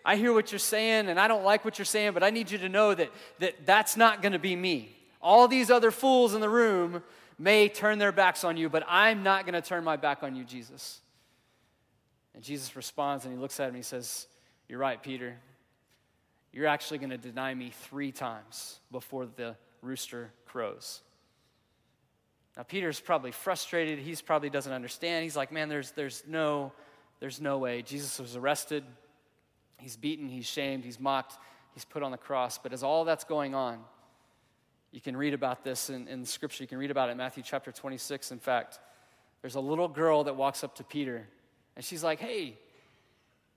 I 0.04 0.18
hear 0.18 0.34
what 0.34 0.52
you're 0.52 0.60
saying 0.60 1.08
and 1.08 1.18
I 1.18 1.30
don't 1.30 1.46
like 1.46 1.64
what 1.64 1.80
you're 1.80 1.86
saying, 1.86 2.12
but 2.12 2.22
I 2.22 2.32
need 2.32 2.52
you 2.52 2.58
to 2.58 2.68
know 2.68 2.94
that, 2.94 3.12
that 3.40 3.66
that's 3.66 3.96
not 3.96 4.22
going 4.22 4.34
to 4.34 4.40
be 4.40 4.58
me. 4.58 4.94
All 5.22 5.48
these 5.48 5.72
other 5.72 5.90
fools 5.90 6.34
in 6.34 6.42
the 6.42 6.50
room 6.50 7.02
may 7.40 7.70
turn 7.70 7.98
their 7.98 8.12
backs 8.12 8.44
on 8.44 8.58
you, 8.58 8.68
but 8.68 8.84
I'm 8.90 9.24
not 9.24 9.46
going 9.46 9.54
to 9.54 9.62
turn 9.62 9.86
my 9.86 9.96
back 9.96 10.22
on 10.22 10.36
you, 10.36 10.44
Jesus. 10.44 11.00
And 12.36 12.44
Jesus 12.44 12.76
responds 12.76 13.24
and 13.24 13.34
he 13.34 13.40
looks 13.40 13.58
at 13.62 13.70
him 13.70 13.76
and 13.76 13.78
he 13.78 13.84
says, 13.84 14.28
You're 14.68 14.80
right, 14.80 15.02
Peter. 15.02 15.38
You're 16.54 16.68
actually 16.68 17.00
going 17.00 17.10
to 17.10 17.18
deny 17.18 17.54
me 17.54 17.72
three 17.72 18.12
times 18.12 18.80
before 18.92 19.26
the 19.26 19.58
rooster 19.82 20.32
crows. 20.46 21.02
Now, 22.56 22.62
Peter's 22.64 23.00
probably 23.00 23.32
frustrated. 23.32 23.98
He's 23.98 24.22
probably 24.22 24.52
doesn't 24.52 24.72
understand. 24.72 25.24
He's 25.24 25.36
like, 25.36 25.52
Man, 25.52 25.68
there's, 25.68 25.92
there's, 25.92 26.24
no, 26.28 26.72
there's 27.20 27.42
no 27.42 27.58
way. 27.58 27.82
Jesus 27.82 28.20
was 28.20 28.36
arrested. 28.36 28.84
He's 29.80 29.98
beaten. 29.98 30.30
He's 30.30 30.46
shamed. 30.46 30.86
He's 30.86 31.00
mocked. 31.00 31.38
He's 31.74 31.86
put 31.86 32.04
on 32.04 32.12
the 32.12 32.18
cross. 32.18 32.60
But 32.60 32.72
as 32.72 32.84
all 32.84 33.04
that's 33.04 33.24
going 33.24 33.56
on, 33.56 33.80
you 34.92 35.02
can 35.02 35.18
read 35.18 35.34
about 35.34 35.64
this 35.64 35.90
in, 35.90 36.08
in 36.08 36.24
Scripture. 36.24 36.64
You 36.64 36.68
can 36.68 36.78
read 36.78 36.92
about 36.92 37.10
it 37.10 37.14
in 37.14 37.18
Matthew 37.18 37.42
chapter 37.44 37.72
26. 37.72 38.32
In 38.32 38.38
fact, 38.38 38.80
there's 39.42 39.56
a 39.56 39.60
little 39.60 39.88
girl 39.88 40.24
that 40.26 40.36
walks 40.36 40.64
up 40.64 40.76
to 40.76 40.84
Peter, 40.84 41.28
and 41.76 41.84
she's 41.84 42.04
like, 42.04 42.20
Hey, 42.20 42.60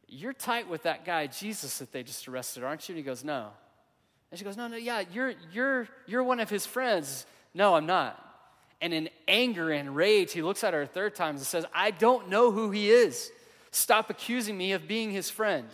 you're 0.09 0.33
tight 0.33 0.69
with 0.69 0.85
that 0.85 1.05
guy, 1.05 1.27
Jesus, 1.27 1.79
that 1.79 1.92
they 1.92 2.03
just 2.03 2.29
arrested, 2.29 2.62
aren't 2.62 2.88
you? 2.88 2.95
And 2.95 2.99
he 2.99 3.05
goes, 3.05 3.25
No. 3.25 3.49
And 4.31 4.38
she 4.38 4.45
goes, 4.45 4.57
No, 4.57 4.69
no, 4.69 4.77
yeah, 4.77 5.03
you're, 5.12 5.35
you're, 5.53 5.88
you're 6.07 6.23
one 6.23 6.40
of 6.40 6.51
his 6.51 6.66
friends. 6.66 7.27
No, 7.55 7.75
I'm 7.75 7.87
not. 7.87 8.23
And 8.81 8.92
in 8.92 9.09
anger 9.27 9.71
and 9.71 9.97
rage, 9.97 10.33
he 10.33 10.42
looks 10.42 10.62
at 10.62 10.75
her 10.75 10.83
a 10.83 10.87
third 10.87 11.14
time 11.14 11.37
and 11.37 11.40
says, 11.40 11.64
I 11.75 11.90
don't 11.90 12.29
know 12.29 12.51
who 12.51 12.71
he 12.71 12.90
is. 12.90 13.31
Stop 13.71 14.11
accusing 14.11 14.57
me 14.57 14.73
of 14.73 14.87
being 14.87 15.11
his 15.11 15.31
friend. 15.31 15.66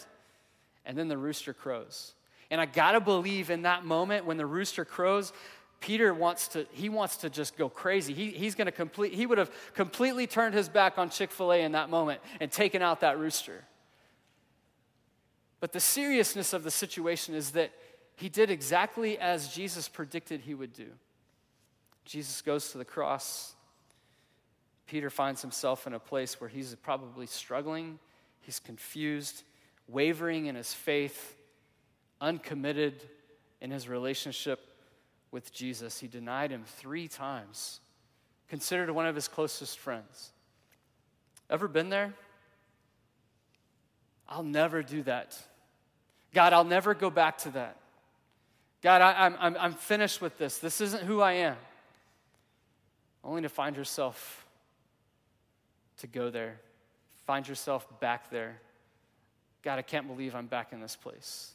And 0.87 0.97
then 0.97 1.09
the 1.09 1.19
rooster 1.19 1.53
crows. 1.53 2.13
And 2.51 2.61
I 2.61 2.67
gotta 2.67 3.01
believe 3.01 3.51
in 3.51 3.63
that 3.63 3.85
moment 3.85 4.25
when 4.25 4.37
the 4.37 4.47
rooster 4.47 4.85
crows, 4.85 5.33
Peter 5.81 6.15
wants 6.15 6.49
to, 6.49 6.67
he 6.73 6.89
wants 6.89 7.19
to 7.19 7.31
just 7.31 7.57
go 7.57 7.69
crazy. 7.69 8.13
He, 8.13 8.31
he's 8.31 8.55
gonna 8.55 8.73
complete, 8.73 9.13
he 9.13 9.27
would 9.27 9.39
have 9.39 9.51
completely 9.75 10.27
turned 10.27 10.55
his 10.55 10.69
back 10.69 10.99
on 10.99 11.11
Chick 11.11 11.33
fil 11.33 11.53
A 11.53 11.63
in 11.63 11.73
that 11.73 11.91
moment 11.91 12.21
and 12.41 12.51
taken 12.51 12.83
out 12.83 13.01
that 13.01 13.19
rooster. 13.19 13.65
But 15.63 15.71
the 15.71 15.79
seriousness 15.79 16.53
of 16.53 16.65
the 16.65 16.73
situation 16.73 17.37
is 17.37 17.53
that 17.53 17.71
he 18.17 18.29
did 18.29 18.51
exactly 18.51 19.17
as 19.17 19.55
Jesus 19.55 19.89
predicted 19.89 20.41
he 20.41 20.55
would 20.55 20.73
do. 20.73 20.89
Jesus 22.05 22.43
goes 22.43 22.73
to 22.73 22.79
the 22.79 22.85
cross. 22.85 23.55
Peter 24.89 25.09
finds 25.09 25.41
himself 25.41 25.87
in 25.87 25.93
a 25.93 26.01
place 26.01 26.41
where 26.41 26.51
he's 26.51 26.75
probably 26.75 27.27
struggling, 27.27 28.01
he's 28.41 28.59
confused, 28.59 29.45
wavering 29.87 30.47
in 30.47 30.57
his 30.57 30.75
faith 30.75 31.37
uncommitted 32.21 33.09
in 33.61 33.71
his 33.71 33.89
relationship 33.89 34.59
with 35.31 35.53
Jesus. 35.53 36.01
He 36.01 36.09
denied 36.09 36.51
him 36.51 36.65
three 36.67 37.07
times, 37.07 37.79
considered 38.49 38.91
one 38.91 39.07
of 39.07 39.15
his 39.15 39.29
closest 39.29 39.79
friends. 39.79 40.33
Ever 41.49 41.69
been 41.69 41.89
there? 41.89 42.15
I'll 44.29 44.43
never 44.43 44.83
do 44.83 45.05
that. 45.05 45.39
God, 46.35 46.53
I'll 46.53 46.65
never 46.65 46.95
go 46.95 47.11
back 47.11 47.39
to 47.39 47.51
that. 47.51 47.77
God, 48.83 49.01
I, 49.01 49.27
am 49.27 49.37
I'm, 49.39 49.57
I'm 49.59 49.75
finished 49.75 50.21
with 50.21 50.39
this. 50.39 50.59
This 50.59 50.81
isn't 50.81 51.05
who 51.05 51.21
I 51.21 51.33
am. 51.33 51.57
Only 53.23 53.43
to 53.43 53.49
find 53.49 53.77
yourself 53.77 54.45
to 55.99 56.07
go 56.09 56.31
there, 56.31 56.59
find 57.27 57.47
yourself 57.47 57.87
back 58.01 58.31
there. 58.31 58.61
God, 59.63 59.79
I 59.79 59.83
can't 59.83 60.09
believe 60.09 60.35
I'm 60.35 60.47
back 60.47 60.73
in 60.73 60.81
this 60.81 60.97
place. 60.97 61.53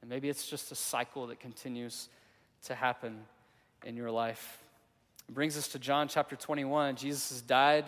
And 0.00 0.08
maybe 0.08 0.28
it's 0.28 0.48
just 0.48 0.70
a 0.70 0.76
cycle 0.76 1.26
that 1.26 1.40
continues 1.40 2.08
to 2.64 2.74
happen 2.74 3.18
in 3.84 3.96
your 3.96 4.10
life. 4.10 4.58
It 5.28 5.34
brings 5.34 5.58
us 5.58 5.68
to 5.68 5.78
John 5.78 6.06
chapter 6.06 6.36
21. 6.36 6.96
Jesus 6.96 7.30
has 7.30 7.42
died, 7.42 7.84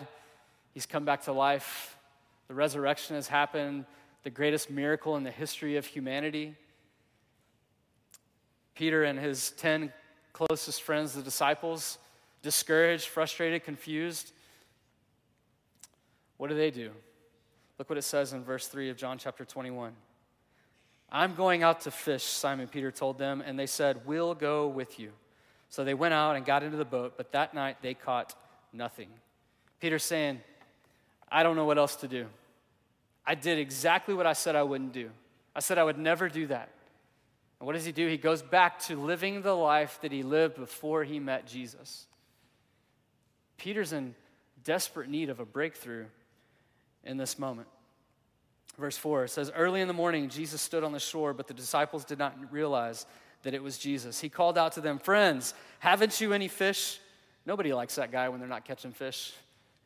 he's 0.73 0.85
come 0.85 1.05
back 1.05 1.23
to 1.23 1.31
life. 1.31 1.97
The 2.49 2.53
resurrection 2.53 3.15
has 3.15 3.29
happened, 3.29 3.85
the 4.23 4.29
greatest 4.29 4.69
miracle 4.69 5.15
in 5.17 5.23
the 5.23 5.31
history 5.31 5.75
of 5.75 5.85
humanity. 5.85 6.55
Peter 8.75 9.03
and 9.03 9.19
his 9.19 9.51
10 9.51 9.91
closest 10.31 10.81
friends, 10.81 11.13
the 11.13 11.21
disciples, 11.21 11.97
discouraged, 12.41 13.07
frustrated, 13.07 13.63
confused. 13.63 14.31
What 16.37 16.49
do 16.49 16.55
they 16.55 16.71
do? 16.71 16.91
Look 17.77 17.89
what 17.89 17.97
it 17.97 18.03
says 18.03 18.33
in 18.33 18.43
verse 18.43 18.67
3 18.67 18.89
of 18.89 18.97
John 18.97 19.17
chapter 19.17 19.45
21. 19.45 19.93
I'm 21.11 21.35
going 21.35 21.61
out 21.61 21.81
to 21.81 21.91
fish, 21.91 22.23
Simon 22.23 22.67
Peter 22.67 22.91
told 22.91 23.19
them, 23.19 23.43
and 23.45 23.57
they 23.57 23.67
said, 23.67 24.01
We'll 24.05 24.33
go 24.33 24.67
with 24.67 24.99
you. 24.99 25.11
So 25.69 25.83
they 25.83 25.93
went 25.93 26.13
out 26.13 26.35
and 26.35 26.45
got 26.45 26.63
into 26.63 26.77
the 26.77 26.85
boat, 26.85 27.13
but 27.17 27.31
that 27.33 27.53
night 27.53 27.77
they 27.81 27.93
caught 27.93 28.35
nothing. 28.71 29.09
Peter's 29.79 30.03
saying, 30.03 30.41
I 31.31 31.43
don't 31.43 31.55
know 31.55 31.65
what 31.65 31.77
else 31.77 31.95
to 31.97 32.07
do. 32.07 32.27
I 33.25 33.35
did 33.35 33.59
exactly 33.59 34.13
what 34.13 34.25
I 34.25 34.33
said 34.33 34.55
I 34.55 34.63
wouldn't 34.63 34.93
do. 34.93 35.09
I 35.55 35.59
said 35.59 35.77
I 35.77 35.83
would 35.83 35.97
never 35.97 36.29
do 36.29 36.47
that. 36.47 36.69
And 37.59 37.65
what 37.65 37.73
does 37.73 37.85
he 37.85 37.91
do? 37.91 38.07
He 38.07 38.17
goes 38.17 38.41
back 38.41 38.79
to 38.83 38.97
living 38.97 39.41
the 39.41 39.53
life 39.53 39.99
that 40.01 40.11
he 40.11 40.23
lived 40.23 40.55
before 40.55 41.03
he 41.03 41.19
met 41.19 41.47
Jesus. 41.47 42.07
Peter's 43.57 43.93
in 43.93 44.15
desperate 44.63 45.09
need 45.09 45.29
of 45.29 45.39
a 45.39 45.45
breakthrough 45.45 46.05
in 47.03 47.17
this 47.17 47.39
moment. 47.39 47.67
Verse 48.77 48.97
4 48.97 49.27
says, 49.27 49.51
Early 49.55 49.81
in 49.81 49.87
the 49.87 49.93
morning, 49.93 50.29
Jesus 50.29 50.61
stood 50.61 50.83
on 50.83 50.91
the 50.91 50.99
shore, 50.99 51.33
but 51.33 51.47
the 51.47 51.53
disciples 51.53 52.03
did 52.03 52.17
not 52.17 52.35
realize 52.51 53.05
that 53.43 53.53
it 53.53 53.61
was 53.61 53.77
Jesus. 53.77 54.19
He 54.19 54.29
called 54.29 54.57
out 54.57 54.73
to 54.73 54.81
them, 54.81 54.99
Friends, 54.99 55.53
haven't 55.79 56.19
you 56.19 56.33
any 56.33 56.47
fish? 56.47 56.99
Nobody 57.45 57.73
likes 57.73 57.95
that 57.95 58.11
guy 58.11 58.29
when 58.29 58.39
they're 58.39 58.49
not 58.49 58.65
catching 58.65 58.91
fish. 58.91 59.33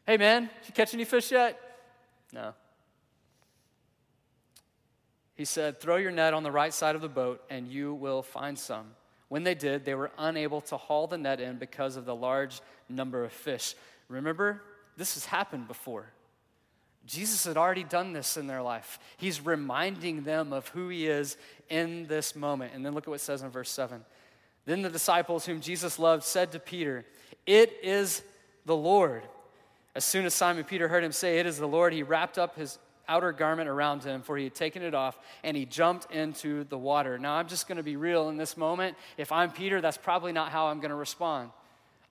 Hey, 0.06 0.18
man, 0.18 0.50
you 0.66 0.74
catch 0.74 0.94
any 0.94 1.06
fish 1.06 1.32
yet? 1.32 1.60
No. 2.32 2.54
He 5.38 5.46
said, 5.46 5.80
Throw 5.80 5.98
your 5.98 6.12
net 6.12 6.34
on 6.34 6.44
the 6.44 6.52
right 6.52 6.74
side 6.74 6.96
of 6.96 7.02
the 7.02 7.08
boat, 7.08 7.44
and 7.50 7.68
you 7.68 7.94
will 7.94 8.24
find 8.24 8.58
some. 8.58 8.88
When 9.30 9.44
they 9.44 9.54
did, 9.56 9.86
they 9.86 9.94
were 9.94 10.12
unable 10.18 10.62
to 10.62 10.78
haul 10.78 11.06
the 11.06 11.18
net 11.18 11.40
in 11.40 11.58
because 11.58 11.96
of 11.96 12.06
the 12.06 12.16
large 12.16 12.60
number 12.90 13.24
of 13.24 13.32
fish. 13.32 13.76
Remember, 14.10 14.64
this 14.98 15.14
has 15.14 15.26
happened 15.26 15.68
before. 15.68 16.08
Jesus 17.06 17.46
had 17.46 17.56
already 17.56 17.84
done 17.84 18.14
this 18.14 18.36
in 18.36 18.48
their 18.48 18.62
life. 18.62 19.00
He's 19.18 19.46
reminding 19.46 20.24
them 20.24 20.52
of 20.52 20.68
who 20.70 20.90
he 20.90 21.08
is 21.08 21.38
in 21.70 22.08
this 22.08 22.36
moment. 22.36 22.74
And 22.74 22.86
then 22.86 22.94
look 22.94 23.04
at 23.04 23.10
what 23.10 23.16
it 23.16 23.24
says 23.24 23.44
in 23.44 23.50
verse 23.50 23.70
7. 23.70 24.04
Then 24.66 24.82
the 24.82 24.90
disciples 24.90 25.46
whom 25.46 25.62
Jesus 25.62 26.00
loved 26.00 26.24
said 26.24 26.52
to 26.52 26.60
Peter, 26.60 27.06
It 27.46 27.78
is 27.84 28.24
the 28.66 28.76
Lord. 28.76 29.24
As 29.96 30.04
soon 30.04 30.26
as 30.26 30.34
Simon 30.34 30.64
Peter 30.64 30.88
heard 30.88 31.04
him 31.04 31.14
say, 31.14 31.40
It 31.40 31.46
is 31.46 31.58
the 31.58 31.68
Lord, 31.68 31.94
he 31.94 32.04
wrapped 32.04 32.38
up 32.38 32.58
his 32.58 32.78
outer 33.08 33.32
garment 33.32 33.70
around 33.70 34.04
him, 34.04 34.22
for 34.22 34.38
he 34.38 34.46
had 34.46 34.56
taken 34.56 34.82
it 34.84 34.94
off, 34.94 35.18
and 35.44 35.56
he 35.56 35.66
jumped 35.66 36.12
into 36.12 36.64
the 36.66 36.78
water. 36.78 37.18
Now, 37.18 37.36
I'm 37.36 37.48
just 37.48 37.68
going 37.68 37.78
to 37.78 37.84
be 37.84 37.96
real 37.96 38.30
in 38.30 38.38
this 38.38 38.58
moment. 38.58 38.98
If 39.18 39.32
I'm 39.32 39.52
Peter, 39.52 39.82
that's 39.82 39.98
probably 39.98 40.32
not 40.32 40.52
how 40.52 40.68
I'm 40.68 40.80
going 40.80 40.90
to 40.90 40.96
respond. 40.96 41.52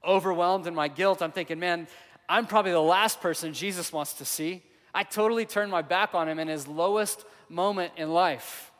Overwhelmed 0.04 0.66
in 0.66 0.74
my 0.74 0.88
guilt, 0.88 1.22
I'm 1.22 1.32
thinking, 1.32 1.58
man, 1.58 1.86
I'm 2.28 2.46
probably 2.46 2.72
the 2.72 2.80
last 2.80 3.20
person 3.20 3.52
Jesus 3.52 3.92
wants 3.92 4.14
to 4.14 4.24
see. 4.24 4.62
I 4.94 5.02
totally 5.02 5.44
turned 5.44 5.70
my 5.70 5.82
back 5.82 6.14
on 6.14 6.28
him 6.28 6.38
in 6.38 6.48
his 6.48 6.66
lowest 6.66 7.24
moment 7.48 7.92
in 7.96 8.10
life. 8.10 8.72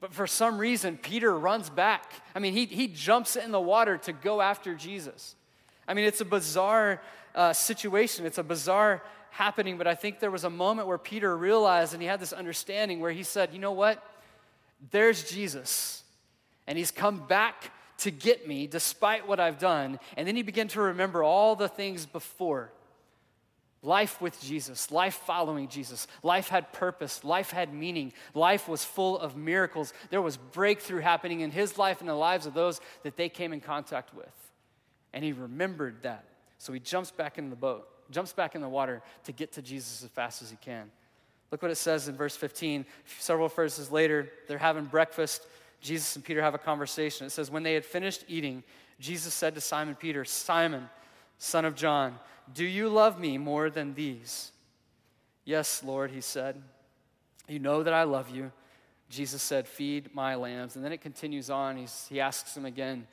But 0.00 0.12
for 0.12 0.26
some 0.26 0.58
reason, 0.58 0.96
Peter 0.96 1.36
runs 1.36 1.70
back. 1.70 2.12
I 2.34 2.38
mean, 2.38 2.52
he, 2.52 2.66
he 2.66 2.88
jumps 2.88 3.36
in 3.36 3.50
the 3.50 3.60
water 3.60 3.98
to 3.98 4.12
go 4.12 4.40
after 4.40 4.74
Jesus. 4.74 5.34
I 5.86 5.94
mean, 5.94 6.04
it's 6.04 6.20
a 6.20 6.24
bizarre 6.24 7.00
uh, 7.34 7.52
situation, 7.52 8.26
it's 8.26 8.38
a 8.38 8.42
bizarre 8.42 9.02
happening, 9.30 9.78
but 9.78 9.86
I 9.86 9.94
think 9.94 10.20
there 10.20 10.30
was 10.30 10.44
a 10.44 10.50
moment 10.50 10.88
where 10.88 10.98
Peter 10.98 11.36
realized 11.36 11.92
and 11.92 12.02
he 12.02 12.08
had 12.08 12.20
this 12.20 12.32
understanding 12.32 13.00
where 13.00 13.12
he 13.12 13.22
said, 13.22 13.52
You 13.52 13.58
know 13.58 13.72
what? 13.72 14.02
There's 14.90 15.30
Jesus. 15.30 16.02
And 16.66 16.76
he's 16.76 16.90
come 16.90 17.26
back 17.26 17.72
to 17.98 18.10
get 18.10 18.46
me 18.46 18.66
despite 18.66 19.26
what 19.26 19.40
I've 19.40 19.58
done. 19.58 19.98
And 20.16 20.26
then 20.26 20.36
he 20.36 20.42
began 20.42 20.68
to 20.68 20.80
remember 20.80 21.22
all 21.22 21.56
the 21.56 21.68
things 21.68 22.06
before. 22.06 22.70
Life 23.82 24.20
with 24.20 24.40
Jesus, 24.42 24.90
life 24.90 25.14
following 25.24 25.68
Jesus. 25.68 26.08
Life 26.24 26.48
had 26.48 26.72
purpose, 26.72 27.22
life 27.22 27.52
had 27.52 27.72
meaning, 27.72 28.12
life 28.34 28.68
was 28.68 28.84
full 28.84 29.16
of 29.18 29.36
miracles. 29.36 29.92
There 30.10 30.20
was 30.20 30.36
breakthrough 30.36 31.00
happening 31.00 31.40
in 31.40 31.52
his 31.52 31.78
life 31.78 32.00
and 32.00 32.08
the 32.08 32.14
lives 32.14 32.46
of 32.46 32.54
those 32.54 32.80
that 33.04 33.16
they 33.16 33.28
came 33.28 33.52
in 33.52 33.60
contact 33.60 34.12
with. 34.14 34.26
And 35.12 35.24
he 35.24 35.32
remembered 35.32 36.02
that. 36.02 36.24
So 36.58 36.72
he 36.72 36.80
jumps 36.80 37.12
back 37.12 37.38
in 37.38 37.50
the 37.50 37.56
boat, 37.56 37.88
jumps 38.10 38.32
back 38.32 38.54
in 38.54 38.60
the 38.60 38.68
water 38.68 39.02
to 39.24 39.32
get 39.32 39.52
to 39.52 39.62
Jesus 39.62 40.02
as 40.02 40.10
fast 40.10 40.42
as 40.42 40.50
he 40.50 40.56
can. 40.56 40.90
Look 41.50 41.62
what 41.62 41.70
it 41.70 41.76
says 41.76 42.08
in 42.08 42.16
verse 42.16 42.36
15. 42.36 42.84
Several 43.18 43.48
verses 43.48 43.90
later, 43.90 44.30
they're 44.46 44.58
having 44.58 44.84
breakfast. 44.84 45.46
Jesus 45.80 46.16
and 46.16 46.24
Peter 46.24 46.42
have 46.42 46.54
a 46.54 46.58
conversation. 46.58 47.26
It 47.26 47.30
says, 47.30 47.50
When 47.50 47.62
they 47.62 47.74
had 47.74 47.84
finished 47.84 48.24
eating, 48.28 48.62
Jesus 49.00 49.32
said 49.32 49.54
to 49.54 49.60
Simon 49.60 49.94
Peter, 49.94 50.24
Simon, 50.24 50.88
son 51.38 51.64
of 51.64 51.74
John, 51.74 52.18
do 52.52 52.64
you 52.64 52.88
love 52.88 53.20
me 53.20 53.38
more 53.38 53.70
than 53.70 53.94
these? 53.94 54.52
Yes, 55.44 55.82
Lord, 55.84 56.10
he 56.10 56.20
said. 56.20 56.60
You 57.46 57.58
know 57.58 57.82
that 57.82 57.94
I 57.94 58.02
love 58.02 58.30
you. 58.30 58.52
Jesus 59.08 59.40
said, 59.40 59.66
Feed 59.66 60.14
my 60.14 60.34
lambs. 60.34 60.76
And 60.76 60.84
then 60.84 60.92
it 60.92 61.00
continues 61.00 61.48
on. 61.50 61.76
He's, 61.76 62.06
he 62.10 62.20
asks 62.20 62.56
him 62.56 62.66
again, 62.66 63.06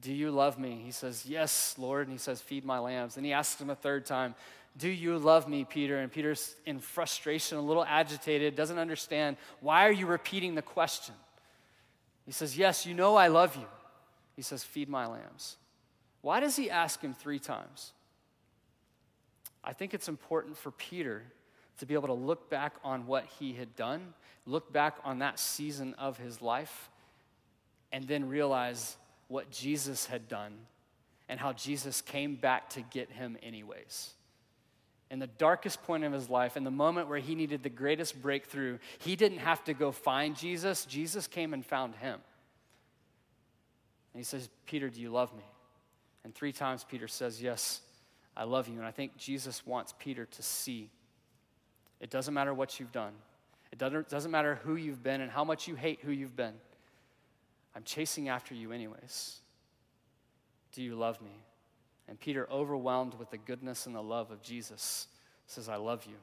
Do 0.00 0.12
you 0.12 0.30
love 0.30 0.58
me? 0.58 0.80
He 0.84 0.90
says, 0.90 1.24
Yes, 1.26 1.74
Lord. 1.78 2.06
And 2.06 2.12
he 2.12 2.18
says, 2.18 2.40
Feed 2.40 2.64
my 2.64 2.78
lambs. 2.78 3.16
And 3.16 3.24
he 3.24 3.32
asks 3.32 3.60
him 3.60 3.70
a 3.70 3.74
third 3.74 4.06
time, 4.06 4.34
Do 4.76 4.88
you 4.88 5.18
love 5.18 5.48
me, 5.48 5.64
Peter? 5.64 5.98
And 5.98 6.12
Peter's 6.12 6.54
in 6.66 6.80
frustration, 6.80 7.58
a 7.58 7.62
little 7.62 7.84
agitated, 7.84 8.56
doesn't 8.56 8.78
understand. 8.78 9.36
Why 9.60 9.86
are 9.86 9.92
you 9.92 10.06
repeating 10.06 10.54
the 10.54 10.62
question? 10.62 11.14
He 12.26 12.32
says, 12.32 12.56
Yes, 12.58 12.84
you 12.84 12.94
know 12.94 13.16
I 13.16 13.28
love 13.28 13.56
you. 13.56 13.66
He 14.34 14.42
says, 14.42 14.62
Feed 14.62 14.88
my 14.88 15.06
lambs. 15.06 15.56
Why 16.20 16.40
does 16.40 16.56
he 16.56 16.70
ask 16.70 17.00
him 17.00 17.14
three 17.14 17.38
times? 17.38 17.92
I 19.64 19.72
think 19.72 19.94
it's 19.94 20.08
important 20.08 20.56
for 20.56 20.70
Peter 20.72 21.24
to 21.78 21.86
be 21.86 21.94
able 21.94 22.08
to 22.08 22.14
look 22.14 22.48
back 22.50 22.74
on 22.84 23.06
what 23.06 23.24
he 23.38 23.52
had 23.52 23.74
done, 23.76 24.14
look 24.46 24.72
back 24.72 24.96
on 25.04 25.18
that 25.20 25.38
season 25.38 25.94
of 25.94 26.18
his 26.18 26.40
life, 26.40 26.90
and 27.92 28.06
then 28.06 28.28
realize 28.28 28.96
what 29.28 29.50
Jesus 29.50 30.06
had 30.06 30.28
done 30.28 30.52
and 31.28 31.40
how 31.40 31.52
Jesus 31.52 32.00
came 32.00 32.36
back 32.36 32.70
to 32.70 32.82
get 32.82 33.10
him, 33.10 33.36
anyways. 33.42 34.12
In 35.10 35.18
the 35.18 35.26
darkest 35.26 35.82
point 35.84 36.04
of 36.04 36.12
his 36.12 36.28
life, 36.28 36.56
in 36.56 36.64
the 36.64 36.70
moment 36.70 37.08
where 37.08 37.18
he 37.18 37.34
needed 37.34 37.62
the 37.62 37.68
greatest 37.68 38.20
breakthrough, 38.20 38.78
he 38.98 39.16
didn't 39.16 39.38
have 39.38 39.62
to 39.64 39.74
go 39.74 39.92
find 39.92 40.36
Jesus. 40.36 40.84
Jesus 40.84 41.26
came 41.26 41.54
and 41.54 41.64
found 41.64 41.94
him. 41.96 42.20
And 44.12 44.20
he 44.20 44.24
says, 44.24 44.48
Peter, 44.66 44.88
do 44.88 45.00
you 45.00 45.10
love 45.10 45.34
me? 45.36 45.44
And 46.24 46.34
three 46.34 46.52
times 46.52 46.84
Peter 46.84 47.06
says, 47.06 47.40
Yes, 47.40 47.82
I 48.36 48.44
love 48.44 48.66
you. 48.66 48.78
And 48.78 48.84
I 48.84 48.90
think 48.90 49.16
Jesus 49.16 49.64
wants 49.64 49.94
Peter 49.98 50.26
to 50.26 50.42
see 50.42 50.90
it 52.00 52.10
doesn't 52.10 52.34
matter 52.34 52.52
what 52.52 52.78
you've 52.80 52.92
done, 52.92 53.12
it 53.72 53.78
doesn't, 53.78 54.08
doesn't 54.08 54.30
matter 54.30 54.56
who 54.64 54.76
you've 54.76 55.02
been 55.02 55.20
and 55.20 55.30
how 55.30 55.44
much 55.44 55.68
you 55.68 55.74
hate 55.74 56.00
who 56.02 56.10
you've 56.10 56.36
been. 56.36 56.54
I'm 57.76 57.84
chasing 57.84 58.30
after 58.30 58.54
you, 58.54 58.72
anyways. 58.72 59.38
Do 60.72 60.82
you 60.82 60.96
love 60.96 61.20
me? 61.20 61.44
And 62.08 62.18
Peter, 62.18 62.48
overwhelmed 62.50 63.14
with 63.18 63.30
the 63.30 63.36
goodness 63.36 63.84
and 63.84 63.94
the 63.94 64.02
love 64.02 64.30
of 64.30 64.42
Jesus, 64.42 65.08
says, 65.46 65.68
I 65.68 65.76
love 65.76 66.06
you. 66.06 66.16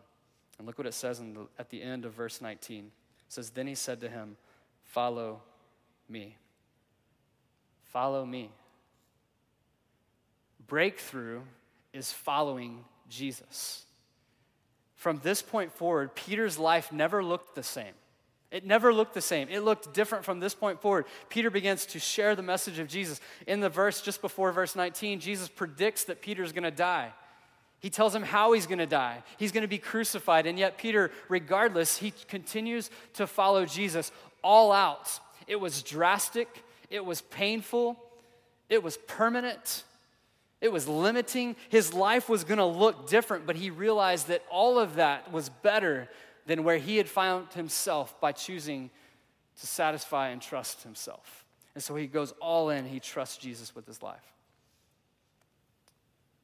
And 0.58 0.66
look 0.66 0.80
what 0.80 0.88
it 0.88 0.96
says 0.96 1.20
the, 1.20 1.48
at 1.60 1.70
the 1.70 1.82
end 1.82 2.06
of 2.06 2.14
verse 2.14 2.42
19. 2.42 2.86
It 2.86 2.92
says, 3.28 3.52
Then 3.52 3.68
he 3.68 3.76
said 3.76 4.02
to 4.02 4.10
him, 4.10 4.36
Follow 4.84 5.42
me. 6.10 6.38
Follow 7.84 8.26
me. 8.26 8.50
Breakthrough 10.66 11.42
is 11.94 12.12
following 12.12 12.84
Jesus. 13.10 13.86
From 14.96 15.20
this 15.22 15.44
point 15.44 15.72
forward, 15.72 16.16
Peter's 16.16 16.58
life 16.58 16.92
never 16.92 17.24
looked 17.24 17.54
the 17.54 17.62
same. 17.64 17.94
It 18.54 18.64
never 18.64 18.94
looked 18.94 19.16
the 19.16 19.22
same. 19.22 19.48
It 19.50 19.62
looked 19.62 19.96
different 19.96 20.24
from 20.24 20.40
this 20.40 20.54
point 20.54 20.80
forward. 20.80 21.06
Peter 21.28 21.50
begins 21.50 21.88
to 21.88 22.00
share 22.00 22.36
the 22.36 22.44
message 22.44 22.78
of 22.78 22.88
Jesus. 22.88 23.20
In 23.48 23.62
the 23.62 23.68
verse 23.68 24.00
just 24.00 24.22
before 24.22 24.52
verse 24.52 24.76
19, 24.76 25.20
Jesus 25.20 25.50
predicts 25.50 26.04
that 26.04 26.22
Peter's 26.22 26.52
going 26.52 26.64
to 26.64 26.70
die. 26.70 27.12
He 27.80 27.90
tells 27.90 28.14
him 28.14 28.22
how 28.22 28.54
he's 28.54 28.68
going 28.68 28.78
to 28.78 28.86
die. 28.86 29.24
He's 29.38 29.52
going 29.52 29.64
to 29.64 29.68
be 29.68 29.80
crucified. 29.80 30.46
And 30.46 30.60
yet, 30.60 30.78
Peter, 30.78 31.10
regardless, 31.30 31.98
he 31.98 32.14
continues 32.28 32.92
to 33.16 33.26
follow 33.26 33.66
Jesus 33.66 34.12
all 34.44 34.72
out. 34.72 35.20
It 35.48 35.60
was 35.60 35.82
drastic, 35.82 36.64
it 36.92 37.04
was 37.04 37.22
painful, 37.22 37.98
it 38.70 38.84
was 38.84 38.98
permanent. 39.08 39.84
It 40.62 40.72
was 40.72 40.88
limiting. 40.88 41.58
His 41.68 41.94
life 41.94 42.30
was 42.30 42.46
going 42.46 42.58
to 42.58 42.64
look 42.64 43.10
different, 43.10 43.46
but 43.46 43.58
he 43.58 43.70
realized 43.70 44.30
that 44.30 44.46
all 44.50 44.80
of 44.80 44.96
that 44.96 45.30
was 45.30 45.50
better 45.50 46.08
than 46.46 46.64
where 46.64 46.78
he 46.78 46.98
had 46.98 47.08
found 47.08 47.54
himself 47.54 48.20
by 48.20 48.32
choosing 48.32 48.90
to 49.60 49.68
satisfy 49.68 50.30
and 50.30 50.42
trust 50.42 50.84
himself. 50.84 51.46
And 51.76 51.84
so 51.84 51.96
he 51.96 52.08
goes 52.08 52.34
all 52.40 52.70
in. 52.70 52.86
He 52.86 53.00
trusts 53.00 53.38
Jesus 53.38 53.76
with 53.76 53.86
his 53.86 54.02
life. 54.02 54.34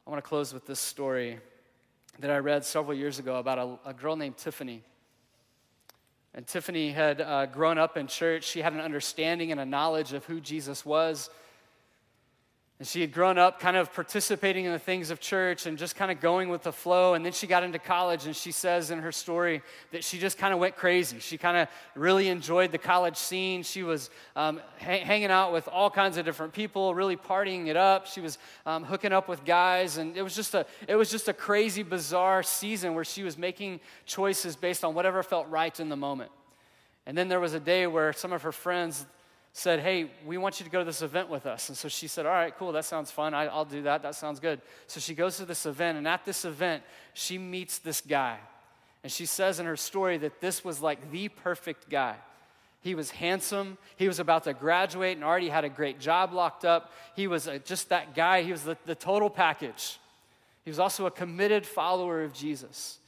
I 0.08 0.10
want 0.10 0.24
to 0.24 0.28
close 0.28 0.54
with 0.54 0.66
this 0.66 0.80
story 0.80 1.40
that 2.20 2.32
I 2.32 2.38
read 2.38 2.66
several 2.66 2.98
years 2.98 3.20
ago 3.20 3.36
about 3.36 3.60
a, 3.86 3.90
a 3.90 3.94
girl 3.94 4.16
named 4.16 4.38
Tiffany. 4.38 4.84
And 6.34 6.46
Tiffany 6.46 6.92
had 6.92 7.22
uh, 7.22 7.46
grown 7.48 7.78
up 7.78 7.98
in 7.98 8.08
church. 8.08 8.44
She 8.44 8.62
had 8.62 8.74
an 8.74 8.80
understanding 8.80 9.52
and 9.52 9.60
a 9.60 9.66
knowledge 9.66 10.14
of 10.14 10.26
who 10.26 10.40
Jesus 10.40 10.86
was. 10.86 11.30
And 12.80 12.88
she 12.88 13.02
had 13.02 13.12
grown 13.12 13.38
up 13.38 13.60
kind 13.60 13.76
of 13.76 13.92
participating 13.94 14.64
in 14.64 14.72
the 14.72 14.80
things 14.80 15.12
of 15.12 15.20
church 15.20 15.66
and 15.66 15.78
just 15.78 15.98
kind 15.98 16.10
of 16.10 16.22
going 16.22 16.48
with 16.48 16.64
the 16.64 16.72
flow. 16.72 17.14
And 17.14 17.26
then 17.26 17.34
she 17.34 17.46
got 17.46 17.62
into 17.62 17.78
college, 17.78 18.26
and 18.26 18.34
she 18.34 18.54
says 18.54 18.90
in 18.90 19.00
her 19.00 19.12
story 19.12 19.62
that 19.92 20.02
she 20.02 20.18
just 20.18 20.38
kind 20.38 20.54
of 20.54 20.62
went 20.62 20.78
crazy. 20.78 21.20
She 21.20 21.38
kind 21.38 21.58
of 21.58 21.68
really 21.94 22.30
enjoyed 22.30 22.72
the 22.72 22.78
college 22.78 23.18
scene. 23.18 23.64
She 23.64 23.84
was 23.84 24.10
um, 24.38 24.62
ha- 24.80 25.04
hanging 25.04 25.30
out 25.30 25.52
with 25.52 25.68
all 25.68 25.90
kinds 25.90 26.16
of 26.16 26.24
different 26.24 26.54
people, 26.54 26.96
really 26.96 27.18
partying 27.18 27.68
it 27.68 27.76
up. 27.76 28.08
She 28.08 28.22
was 28.22 28.38
um, 28.66 28.86
hooking 28.86 29.12
up 29.12 29.28
with 29.28 29.44
guys, 29.44 29.98
and 29.98 30.16
it 30.16 30.22
was 30.22 30.34
just 30.34 30.56
a 30.56 30.66
it 30.88 30.96
was 30.96 31.12
just 31.12 31.28
a 31.28 31.34
crazy, 31.34 31.84
bizarre 31.84 32.44
season 32.44 32.94
where 32.94 33.04
she 33.04 33.24
was 33.24 33.38
making 33.38 33.82
choices 34.06 34.56
based 34.56 34.86
on 34.86 34.96
whatever 34.96 35.22
felt 35.22 35.50
right 35.50 35.78
in 35.82 35.90
the 35.90 35.98
moment. 35.98 36.32
And 37.06 37.18
then 37.18 37.28
there 37.28 37.42
was 37.42 37.54
a 37.54 37.60
day 37.60 37.88
where 37.88 38.14
some 38.14 38.32
of 38.32 38.44
her 38.44 38.54
friends 38.54 39.06
said, 39.54 39.80
Hey, 39.80 40.12
we 40.26 40.38
want 40.38 40.60
you 40.60 40.64
to 40.64 40.72
go 40.72 40.80
to 40.80 40.86
this 40.86 41.02
event 41.02 41.30
with 41.30 41.46
us. 41.46 41.70
And 41.70 41.78
so 41.78 41.88
she 41.88 42.08
said, 42.08 42.26
All 42.26 42.32
right, 42.32 42.56
cool, 42.58 42.72
that 42.72 42.86
sounds 42.86 43.12
fun. 43.12 43.34
I, 43.34 43.54
will 43.54 43.66
do 43.66 43.84
that. 43.84 44.04
That 44.04 44.16
sounds 44.16 44.40
good. 44.40 44.62
So 44.88 45.00
she 45.00 45.16
goes 45.16 45.38
to 45.38 45.46
this 45.46 45.66
event, 45.66 45.98
and 45.98 46.08
at 46.08 46.26
this 46.26 46.46
event, 46.46 46.84
she 47.14 47.38
meets 47.38 47.80
this 47.80 48.02
guy. 48.02 48.38
And 49.04 49.12
she 49.12 49.26
says 49.26 49.60
in 49.60 49.66
her 49.66 49.78
story 49.78 50.18
that 50.18 50.42
this 50.42 50.64
was 50.64 50.82
like 50.82 51.12
the 51.12 51.30
perfect 51.30 51.90
guy. 51.90 52.16
He 52.82 52.96
was 52.96 53.12
handsome. 53.12 53.78
He 53.98 54.08
was 54.08 54.20
about 54.20 54.46
to 54.46 54.54
graduate 54.54 55.18
and 55.18 55.24
already 55.24 55.50
had 55.50 55.66
a 55.66 55.70
great 55.70 56.00
job 56.00 56.34
locked 56.34 56.64
up. 56.64 56.94
He 57.16 57.28
was 57.28 57.48
a, 57.48 57.60
just 57.60 57.90
that 57.90 58.16
guy. 58.16 58.42
He 58.42 58.52
was 58.52 58.64
the, 58.64 58.78
the 58.86 58.96
total 58.96 59.30
package. 59.30 60.00
He 60.64 60.72
was 60.72 60.80
also 60.80 61.06
a 61.06 61.12
committed 61.12 61.66
follower 61.66 62.24
of 62.24 62.34
Jesus. 62.34 63.00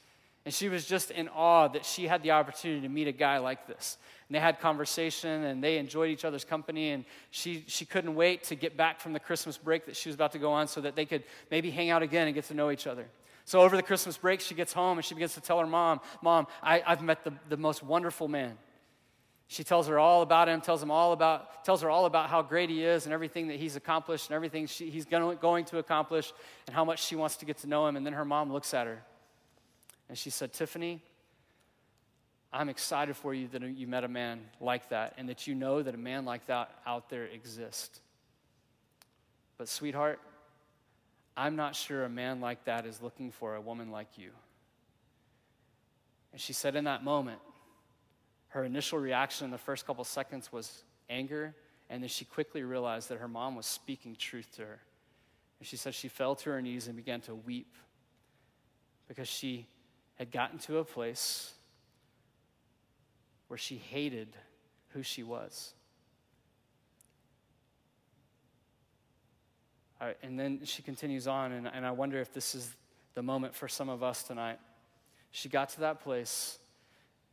And 0.46 0.54
she 0.54 0.70
was 0.70 0.86
just 0.86 1.12
in 1.12 1.30
awe 1.30 1.68
that 1.68 1.86
she 1.86 2.08
had 2.08 2.24
the 2.24 2.32
opportunity 2.32 2.82
to 2.82 2.90
meet 2.90 3.08
a 3.08 3.12
guy 3.12 3.38
like 3.38 3.68
this. 3.68 3.98
And 4.28 4.36
they 4.36 4.40
had 4.40 4.60
conversation 4.60 5.44
and 5.44 5.64
they 5.64 5.78
enjoyed 5.78 6.10
each 6.10 6.26
other's 6.26 6.44
company 6.44 6.92
and 6.92 7.06
she, 7.30 7.64
she 7.68 7.86
couldn't 7.86 8.16
wait 8.16 8.44
to 8.46 8.56
get 8.56 8.76
back 8.76 9.00
from 9.00 9.14
the 9.14 9.20
christmas 9.20 9.58
break 9.58 9.86
that 9.86 9.96
she 9.96 10.10
was 10.10 10.16
about 10.16 10.32
to 10.32 10.40
go 10.40 10.52
on 10.52 10.68
so 10.68 10.82
that 10.82 10.96
they 10.96 11.06
could 11.06 11.24
maybe 11.52 11.70
hang 11.70 11.90
out 11.90 12.02
again 12.02 12.28
and 12.28 12.34
get 12.34 12.46
to 12.46 12.54
know 12.54 12.72
each 12.72 12.88
other. 12.88 13.06
So 13.46 13.62
over 13.62 13.76
the 13.76 13.84
christmas 13.84 14.18
break 14.18 14.42
she 14.42 14.56
gets 14.56 14.74
home 14.74 14.98
and 14.98 15.06
she 15.06 15.14
begins 15.14 15.34
to 15.36 15.42
tell 15.42 15.60
her 15.60 15.68
mom 15.68 16.00
mom 16.22 16.48
I, 16.64 16.82
i've 16.88 17.04
met 17.04 17.24
the, 17.24 17.34
the 17.50 17.58
most 17.58 17.84
wonderful 17.84 18.28
man. 18.28 18.58
She 19.48 19.66
tells 19.66 19.88
her 19.90 20.00
all 20.00 20.22
about 20.22 20.48
him 20.48 20.62
tells 20.62 20.82
him 20.82 20.90
all 20.90 21.12
about 21.12 21.66
tells 21.66 21.82
her 21.82 21.90
all 21.90 22.06
about 22.06 22.30
how 22.30 22.42
great 22.42 22.70
he 22.70 22.84
is 22.84 23.06
and 23.06 23.14
everything 23.14 23.50
that 23.50 23.58
he's 23.58 23.76
accomplished 23.76 24.30
and 24.30 24.36
everything 24.36 24.66
she, 24.66 24.90
he's 24.90 25.06
going, 25.06 25.38
going 25.38 25.66
to 25.66 25.78
accomplish 25.78 26.32
and 26.66 26.76
how 26.76 26.86
much 26.86 27.04
she 27.04 27.16
wants 27.16 27.36
to 27.36 27.46
get 27.46 27.58
to 27.58 27.68
know 27.68 27.86
him. 27.86 27.96
And 27.98 28.06
then 28.06 28.14
her 28.14 28.26
mom 28.26 28.52
looks 28.52 28.74
at 28.74 28.88
her 28.88 29.04
and 30.12 30.17
she 30.17 30.30
said 30.30 30.54
tiffany 30.54 31.02
I'm 32.54 32.67
excited 32.67 33.15
for 33.15 33.34
you 33.34 33.47
that 33.50 33.62
you 33.62 33.88
met 33.88 34.04
a 34.04 34.10
man 34.10 34.41
like 34.60 34.89
that 34.89 35.13
and 35.17 35.30
that 35.30 35.47
you 35.47 35.56
know 35.56 35.82
that 35.82 35.95
a 35.95 35.97
man 35.97 36.26
like 36.26 36.47
that 36.47 36.69
out 36.86 37.10
there 37.10 37.24
exists. 37.26 38.02
But, 39.58 39.69
sweetheart, 39.69 40.19
I'm 41.38 41.56
not 41.56 41.76
sure 41.76 42.04
a 42.04 42.10
man 42.10 42.41
like 42.41 42.65
that 42.65 42.86
is 42.86 43.02
looking 43.02 43.32
for 43.32 43.56
a 43.56 43.62
woman 43.62 43.89
like 43.89 44.17
you. 44.17 44.32
And 46.34 46.41
she 46.41 46.52
said 46.52 46.76
in 46.76 46.84
that 46.86 47.04
moment, 47.06 47.39
her 48.50 48.65
initial 48.65 49.00
reaction 49.00 49.45
in 49.45 49.51
the 49.51 49.57
first 49.57 49.88
couple 49.88 50.03
seconds 50.03 50.51
was 50.51 50.84
anger, 51.09 51.55
and 51.89 52.03
then 52.03 52.09
she 52.09 52.26
quickly 52.26 52.64
realized 52.64 53.07
that 53.09 53.20
her 53.20 53.30
mom 53.30 53.55
was 53.55 53.66
speaking 53.66 54.16
truth 54.18 54.49
to 54.57 54.64
her. 54.64 54.80
And 55.59 55.68
she 55.68 55.78
said 55.78 55.93
she 55.93 56.09
fell 56.09 56.36
to 56.36 56.49
her 56.49 56.62
knees 56.62 56.88
and 56.88 56.97
began 56.97 57.22
to 57.22 57.36
weep 57.36 57.74
because 59.07 59.30
she 59.30 59.68
had 60.22 60.32
gotten 60.32 60.59
to 60.59 60.78
a 60.78 60.86
place 60.86 61.51
where 63.47 63.57
she 63.57 63.78
hated 63.78 64.28
who 64.89 65.01
she 65.01 65.24
was. 65.24 65.74
And 70.22 70.39
then 70.39 70.59
she 70.63 70.84
continues 70.84 71.26
on, 71.26 71.51
and, 71.53 71.67
and 71.67 71.88
I 71.88 71.89
wonder 71.89 72.19
if 72.19 72.32
this 72.32 72.53
is 72.53 72.72
the 73.15 73.24
moment 73.24 73.55
for 73.55 73.67
some 73.67 73.89
of 73.89 74.03
us 74.03 74.22
tonight. 74.22 74.59
She 75.32 75.49
got 75.49 75.69
to 75.69 75.80
that 75.80 76.01
place, 76.01 76.59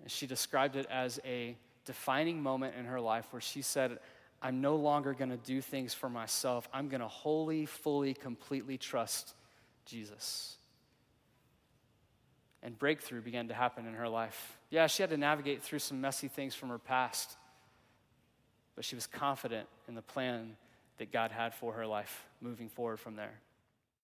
and 0.00 0.10
she 0.10 0.26
described 0.26 0.74
it 0.74 0.86
as 0.90 1.20
a 1.26 1.58
defining 1.84 2.42
moment 2.42 2.74
in 2.74 2.86
her 2.86 3.02
life 3.02 3.26
where 3.32 3.42
she 3.42 3.60
said, 3.60 3.98
I'm 4.40 4.62
no 4.62 4.76
longer 4.76 5.12
going 5.12 5.30
to 5.30 5.36
do 5.36 5.60
things 5.60 5.92
for 5.92 6.08
myself. 6.08 6.66
I'm 6.72 6.88
going 6.88 7.02
to 7.02 7.08
wholly, 7.08 7.66
fully, 7.66 8.14
completely 8.14 8.78
trust 8.78 9.34
Jesus 9.84 10.57
and 12.62 12.78
breakthrough 12.78 13.20
began 13.20 13.48
to 13.48 13.54
happen 13.54 13.86
in 13.86 13.94
her 13.94 14.08
life. 14.08 14.58
Yeah, 14.70 14.86
she 14.86 15.02
had 15.02 15.10
to 15.10 15.16
navigate 15.16 15.62
through 15.62 15.78
some 15.78 16.00
messy 16.00 16.28
things 16.28 16.54
from 16.54 16.68
her 16.70 16.78
past. 16.78 17.36
but 18.74 18.84
she 18.84 18.94
was 18.94 19.06
confident 19.08 19.66
in 19.88 19.94
the 19.94 20.02
plan 20.02 20.56
that 20.98 21.10
God 21.10 21.32
had 21.32 21.52
for 21.52 21.72
her 21.72 21.86
life 21.86 22.26
moving 22.40 22.68
forward 22.68 23.00
from 23.00 23.16
there. 23.16 23.40